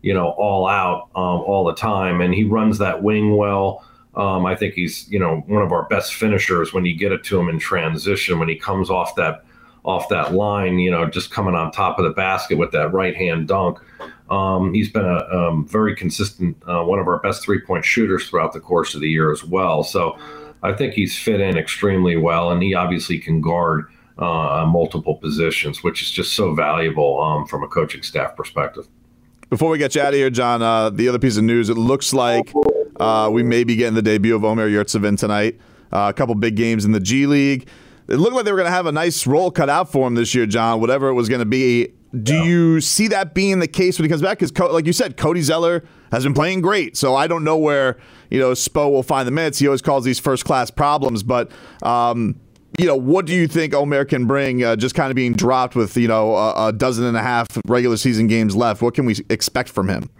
you 0.07 0.15
know, 0.15 0.29
all 0.39 0.69
out 0.69 1.09
um, 1.17 1.41
all 1.41 1.65
the 1.65 1.75
time. 1.75 2.21
And 2.21 2.33
he 2.33 2.45
runs 2.45 2.79
that 2.79 3.03
wing 3.03 3.37
well. 3.37 3.85
Um, 4.15 4.47
I 4.47 4.55
think 4.55 4.75
he's, 4.75 5.11
you 5.11 5.19
know, 5.19 5.43
one 5.49 5.63
of 5.63 5.73
our 5.73 5.83
best 5.89 6.15
finishers 6.15 6.73
when 6.73 6.85
you 6.85 6.97
get 6.97 7.11
it 7.11 7.25
to 7.25 7.41
him 7.41 7.49
in 7.49 7.59
transition, 7.59 8.39
when 8.39 8.49
he 8.49 8.55
comes 8.55 8.89
off 8.89 9.17
that 9.17 9.45
off 9.87 10.09
that 10.09 10.35
line, 10.35 10.81
you 10.81 10.91
know, 10.91 11.09
just 11.09 11.31
coming 11.31 11.55
on 11.55 11.71
top 11.71 11.99
of 11.99 12.05
the 12.05 12.11
basket 12.11 12.59
with 12.59 12.73
that 12.73 12.93
right 12.93 13.17
hand 13.17 13.47
dunk. 13.47 13.79
Um, 14.29 14.75
he's 14.75 14.91
been 14.91 15.05
a 15.05 15.25
um, 15.33 15.67
very 15.67 15.95
consistent, 15.95 16.57
uh, 16.67 16.83
one 16.83 16.99
of 16.99 17.07
our 17.07 17.21
best 17.21 17.45
three 17.45 17.61
point 17.61 17.85
shooters 17.85 18.29
throughout 18.29 18.53
the 18.53 18.61
course 18.61 18.97
of 18.97 19.01
the 19.01 19.09
year 19.09 19.31
as 19.31 19.45
well. 19.45 19.85
So 19.85 20.19
I 20.63 20.73
think 20.73 20.95
he's 20.95 21.17
fit 21.17 21.41
in 21.41 21.57
extremely 21.57 22.17
well, 22.17 22.51
and 22.51 22.61
he 22.61 22.75
obviously 22.75 23.21
can 23.21 23.41
guard 23.41 23.87
uh, 24.19 24.67
multiple 24.67 25.15
positions, 25.15 25.85
which 25.85 26.03
is 26.03 26.11
just 26.11 26.33
so 26.33 26.55
valuable 26.55 27.23
um, 27.23 27.47
from 27.47 27.63
a 27.63 27.69
coaching 27.69 28.03
staff 28.03 28.35
perspective. 28.35 28.89
Before 29.49 29.71
we 29.71 29.79
get 29.79 29.95
you 29.95 30.01
out 30.01 30.09
of 30.09 30.15
here, 30.15 30.31
John, 30.31 30.61
uh, 30.63 30.91
the 30.91 31.09
other 31.09 31.21
piece 31.21 31.37
of 31.37 31.45
news, 31.45 31.69
it 31.69 31.77
looks 31.77 32.13
like 32.13 32.53
uh, 32.99 33.31
we 33.33 33.45
may 33.45 33.63
be 33.63 33.77
getting 33.77 33.95
the 33.95 34.03
debut 34.03 34.35
of 34.35 34.45
Omer 34.45 34.69
Yurtseven 34.69 35.17
tonight. 35.17 35.61
Uh, 35.93 36.11
a 36.11 36.13
couple 36.13 36.35
big 36.35 36.57
games 36.57 36.85
in 36.85 36.91
the 36.91 36.99
G 36.99 37.27
League. 37.27 37.69
It 38.09 38.17
looked 38.17 38.35
like 38.35 38.45
they 38.45 38.53
were 38.53 38.59
going 38.59 38.71
to 38.71 38.75
have 38.75 38.87
a 38.87 38.93
nice 38.93 39.27
role 39.27 39.51
cut 39.51 39.69
out 39.69 39.91
for 39.91 40.07
him 40.07 40.15
this 40.15 40.35
year, 40.35 40.47
John, 40.47 40.81
whatever 40.81 41.09
it 41.09 41.15
was 41.15 41.29
going 41.29 41.41
to 41.41 41.47
be. 41.47 41.93
Do 42.23 42.45
you 42.45 42.81
see 42.81 43.09
that 43.09 43.35
being 43.35 43.59
the 43.59 43.67
case 43.67 43.99
when 43.99 44.05
he 44.05 44.09
comes 44.09 44.23
back? 44.23 44.39
Because, 44.39 44.53
Co- 44.53 44.73
like 44.73 44.87
you 44.87 44.93
said, 44.93 45.17
Cody 45.17 45.43
Zeller 45.43 45.85
has 46.13 46.23
been 46.23 46.35
playing 46.35 46.61
great. 46.61 46.97
So 46.97 47.15
I 47.15 47.27
don't 47.27 47.45
know 47.45 47.59
where, 47.59 47.99
you 48.31 48.39
know, 48.39 48.53
Spo 48.53 48.91
will 48.91 49.03
find 49.03 49.27
the 49.27 49.33
minutes. 49.33 49.59
He 49.59 49.67
always 49.67 49.83
calls 49.83 50.05
these 50.05 50.19
first 50.19 50.45
class 50.45 50.71
problems. 50.71 51.23
But, 51.23 51.51
um, 51.83 52.41
you 52.79 52.87
know, 52.87 52.97
what 52.97 53.27
do 53.27 53.35
you 53.35 53.49
think 53.49 53.75
Omer 53.75 54.05
can 54.05 54.27
bring? 54.27 54.63
Uh, 54.63 54.77
just 54.77 54.95
kind 54.95 55.11
of 55.11 55.17
being 55.17 55.33
dropped 55.33 55.75
with 55.75 55.97
you 55.97 56.09
know 56.09 56.35
a, 56.35 56.69
a, 56.69 56.73
dozen 56.73 57.05
and 57.05 57.17
a 57.17 57.23
half 57.23 57.49
regular 57.67 57.97
season 57.97 58.27
games 58.27 58.55
left. 58.55 58.83
What 58.83 58.95
can 58.95 59.07
we 59.07 59.17
expect 59.31 59.69
from 59.69 59.89
him? 59.89 60.11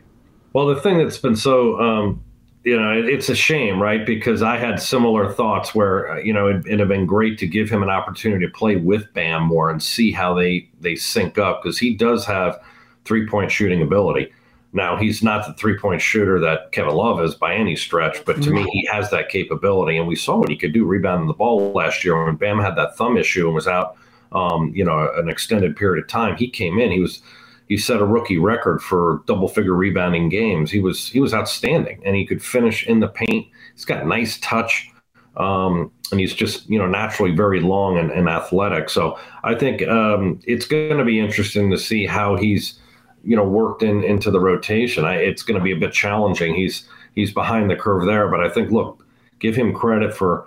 Well, 0.53 0.67
the 0.67 0.81
thing 0.81 0.99
that's 0.99 1.19
been 1.19 1.37
so, 1.37 1.79
um, 1.79 2.25
you 2.67 2.77
know, 2.77 2.91
it's 2.91 3.29
a 3.29 3.35
shame, 3.37 3.81
right? 3.81 4.05
Because 4.05 4.43
I 4.43 4.57
had 4.57 4.83
similar 4.83 5.33
thoughts 5.33 5.73
where 5.73 6.11
uh, 6.11 6.19
you 6.19 6.33
know 6.33 6.49
it, 6.49 6.67
it'd 6.67 6.81
have 6.81 6.89
been 6.89 7.07
great 7.07 7.39
to 7.39 7.47
give 7.47 7.71
him 7.71 7.81
an 7.85 7.89
opportunity 7.89 8.45
to 8.45 8.51
play 8.51 8.75
with 8.75 9.11
Bam 9.15 9.45
more 9.45 9.71
and 9.71 9.81
see 9.81 10.11
how 10.11 10.35
they 10.35 10.69
they 10.81 10.97
sync 10.97 11.39
up 11.39 11.63
because 11.63 11.79
he 11.79 11.95
does 11.95 12.27
have 12.27 12.61
three 13.05 13.25
point 13.25 13.53
shooting 13.53 13.83
ability. 13.83 14.33
Now 14.73 14.97
he's 14.97 15.23
not 15.23 15.47
the 15.47 15.55
three 15.55 15.79
point 15.79 16.03
shooter 16.03 16.41
that 16.41 16.73
Kevin 16.73 16.97
Love 16.97 17.23
is 17.23 17.37
by 17.37 17.55
any 17.55 17.77
stretch, 17.77 18.25
but 18.25 18.43
to 18.43 18.51
me 18.51 18.69
he 18.73 18.85
has 18.91 19.11
that 19.11 19.29
capability, 19.29 19.97
and 19.97 20.09
we 20.09 20.17
saw 20.17 20.37
what 20.37 20.51
he 20.51 20.57
could 20.57 20.73
do 20.73 20.85
rebounding 20.85 21.29
the 21.29 21.35
ball 21.35 21.73
last 21.73 22.05
year 22.05 22.25
when 22.25 22.35
Bam 22.35 22.59
had 22.59 22.75
that 22.75 22.97
thumb 22.97 23.17
issue 23.17 23.47
and 23.47 23.55
was 23.55 23.69
out, 23.69 23.97
um, 24.33 24.73
you 24.75 24.85
know, 24.85 25.09
an 25.15 25.29
extended 25.29 25.77
period 25.77 26.03
of 26.03 26.11
time. 26.11 26.37
He 26.37 26.51
came 26.51 26.81
in, 26.81 26.91
he 26.91 27.01
was 27.01 27.23
he 27.69 27.77
set 27.77 28.01
a 28.01 28.07
rookie 28.07 28.39
record 28.39 28.83
for 28.83 29.23
double 29.27 29.49
figure 29.49 29.75
rebounding 29.75 30.29
games. 30.29 30.71
He 30.71 30.81
was 30.81 31.09
he 31.09 31.21
was 31.21 31.35
outstanding, 31.35 32.01
and 32.05 32.17
he 32.17 32.27
could 32.27 32.43
finish 32.43 32.87
in 32.87 33.01
the 33.01 33.09
paint. 33.09 33.47
He's 33.75 33.85
got 33.85 34.07
nice 34.07 34.39
touch. 34.39 34.91
Um, 35.37 35.93
and 36.11 36.21
he's 36.21 36.35
just 36.35 36.69
you 36.71 36.79
know 36.79 36.87
naturally 36.87 37.33
very 37.33 37.61
long 37.61 37.99
and, 37.99 38.11
and 38.11 38.29
athletic. 38.29 38.89
So 38.89 39.19
I 39.45 39.55
think 39.55 39.87
um, 39.87 40.41
it's 40.45 40.67
going 40.67 40.99
to 40.99 41.05
be 41.05 41.19
interesting 41.19 41.71
to 41.71 41.79
see 41.79 42.07
how 42.07 42.37
he's 42.37 42.79
you 43.25 43.37
know 43.37 43.45
worked 43.45 43.83
in 43.83 44.03
into 44.05 44.31
the 44.31 44.41
rotation. 44.41 45.05
I, 45.05 45.17
it's 45.17 45.43
going 45.43 45.59
to 45.59 45.65
be 45.65 45.73
a 45.73 45.77
bit 45.77 45.93
challenging. 45.93 46.55
He's 46.55 46.89
he's 47.15 47.33
behind 47.33 47.71
the 47.71 47.77
curve 47.77 48.07
there, 48.07 48.29
but 48.29 48.41
I 48.41 48.49
think 48.49 48.71
look, 48.71 49.05
give 49.39 49.55
him 49.55 49.75
credit 49.75 50.15
for 50.15 50.47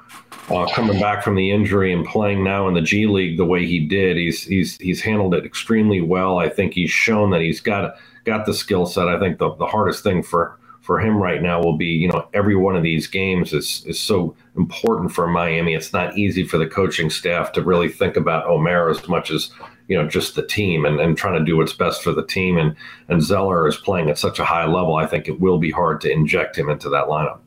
uh, 0.49 0.67
coming 0.73 0.99
back 0.99 1.23
from 1.23 1.35
the 1.35 1.51
injury 1.51 1.93
and 1.93 2.05
playing 2.05 2.43
now 2.43 2.67
in 2.67 2.73
the 2.73 2.81
G 2.81 3.05
League 3.05 3.37
the 3.37 3.45
way 3.45 3.65
he 3.65 3.79
did. 3.79 4.17
He's 4.17 4.43
he's 4.43 4.77
he's 4.77 5.01
handled 5.01 5.33
it 5.35 5.45
extremely 5.45 6.01
well. 6.01 6.39
I 6.39 6.49
think 6.49 6.73
he's 6.73 6.89
shown 6.89 7.29
that 7.31 7.41
he's 7.41 7.61
got 7.61 7.95
got 8.25 8.45
the 8.45 8.53
skill 8.53 8.85
set. 8.85 9.07
I 9.07 9.19
think 9.19 9.37
the, 9.37 9.53
the 9.55 9.67
hardest 9.67 10.03
thing 10.03 10.23
for 10.23 10.57
for 10.81 10.99
him 10.99 11.17
right 11.17 11.41
now 11.41 11.61
will 11.61 11.77
be, 11.77 11.85
you 11.85 12.07
know, 12.07 12.27
every 12.33 12.55
one 12.55 12.75
of 12.75 12.83
these 12.83 13.05
games 13.05 13.53
is 13.53 13.83
is 13.85 13.99
so 13.99 14.35
important 14.57 15.11
for 15.11 15.27
Miami. 15.27 15.75
It's 15.75 15.93
not 15.93 16.17
easy 16.17 16.43
for 16.43 16.57
the 16.57 16.67
coaching 16.67 17.09
staff 17.09 17.51
to 17.53 17.61
really 17.61 17.89
think 17.89 18.17
about 18.17 18.47
Omer 18.47 18.89
as 18.89 19.07
much 19.07 19.29
as 19.29 19.51
you 19.87 19.95
know 19.95 20.07
just 20.07 20.35
the 20.35 20.45
team 20.45 20.85
and, 20.85 20.99
and 20.99 21.17
trying 21.17 21.37
to 21.37 21.45
do 21.45 21.57
what's 21.57 21.73
best 21.73 22.01
for 22.03 22.11
the 22.11 22.25
team 22.25 22.57
and 22.57 22.75
and 23.07 23.21
Zeller 23.21 23.67
is 23.67 23.77
playing 23.77 24.09
at 24.09 24.17
such 24.17 24.39
a 24.39 24.45
high 24.45 24.65
level 24.65 24.95
I 24.95 25.05
think 25.05 25.27
it 25.27 25.39
will 25.39 25.57
be 25.57 25.71
hard 25.71 25.99
to 26.01 26.11
inject 26.11 26.57
him 26.57 26.69
into 26.69 26.89
that 26.89 27.05
lineup. 27.05 27.39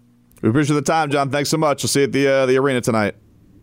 We 0.42 0.50
appreciate 0.50 0.74
the 0.74 0.82
time, 0.82 1.10
John. 1.10 1.30
Thanks 1.30 1.50
so 1.50 1.56
much. 1.56 1.82
We'll 1.82 1.88
see 1.88 2.00
you 2.00 2.04
at 2.04 2.12
the 2.12 2.28
uh, 2.28 2.46
the 2.46 2.58
arena 2.58 2.80
tonight. 2.80 3.16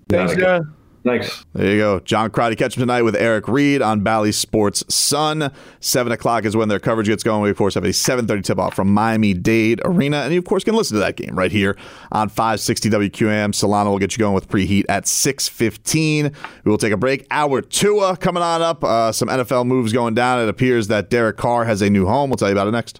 Thanks, 0.10 0.36
John. 0.36 0.76
Thanks. 1.04 1.46
There 1.54 1.72
you 1.72 1.78
go. 1.78 2.00
John 2.02 2.30
Crotty. 2.30 2.56
Catch 2.56 2.76
him 2.76 2.82
tonight 2.82 3.04
with 3.04 3.16
Eric 3.16 3.48
Reid 3.48 3.82
on 3.82 4.02
Bally 4.02 4.32
Sports 4.32 4.84
Sun. 4.94 5.52
7 5.80 6.12
o'clock 6.12 6.44
is 6.44 6.58
when 6.58 6.68
their 6.68 6.80
coverage 6.80 7.08
gets 7.08 7.24
going. 7.24 7.42
We, 7.42 7.50
of 7.50 7.58
course, 7.58 7.76
have 7.76 7.86
a 7.86 7.90
7.30 7.90 8.44
tip-off 8.44 8.74
from 8.74 8.94
Miami-Dade 8.94 9.82
Arena. 9.86 10.18
And 10.18 10.34
you, 10.34 10.40
of 10.40 10.46
course, 10.46 10.64
can 10.64 10.76
listen 10.76 10.96
to 10.96 11.00
that 11.00 11.16
game 11.16 11.38
right 11.38 11.52
here 11.52 11.78
on 12.12 12.28
560 12.28 12.90
WQAM. 12.90 13.52
Solana 13.52 13.86
will 13.86 14.00
get 14.00 14.12
you 14.14 14.20
going 14.20 14.34
with 14.34 14.50
preheat 14.50 14.86
at 14.90 15.06
6.15. 15.06 16.36
We 16.66 16.70
will 16.70 16.78
take 16.78 16.94
a 16.94 16.98
break. 16.98 17.26
Hour 17.32 17.62
Tua 17.62 18.18
coming 18.18 18.44
on 18.44 18.62
up. 18.62 18.84
Uh, 18.84 19.14
some 19.14 19.30
NFL 19.30 19.66
moves 19.68 19.94
going 19.94 20.16
down. 20.16 20.42
It 20.42 20.50
appears 20.50 20.88
that 20.90 21.10
Derek 21.10 21.38
Carr 21.38 21.64
has 21.64 21.82
a 21.82 21.90
new 21.90 22.08
home. 22.08 22.30
We'll 22.30 22.38
tell 22.38 22.50
you 22.50 22.56
about 22.56 22.68
it 22.68 22.72
next. 22.72 23.00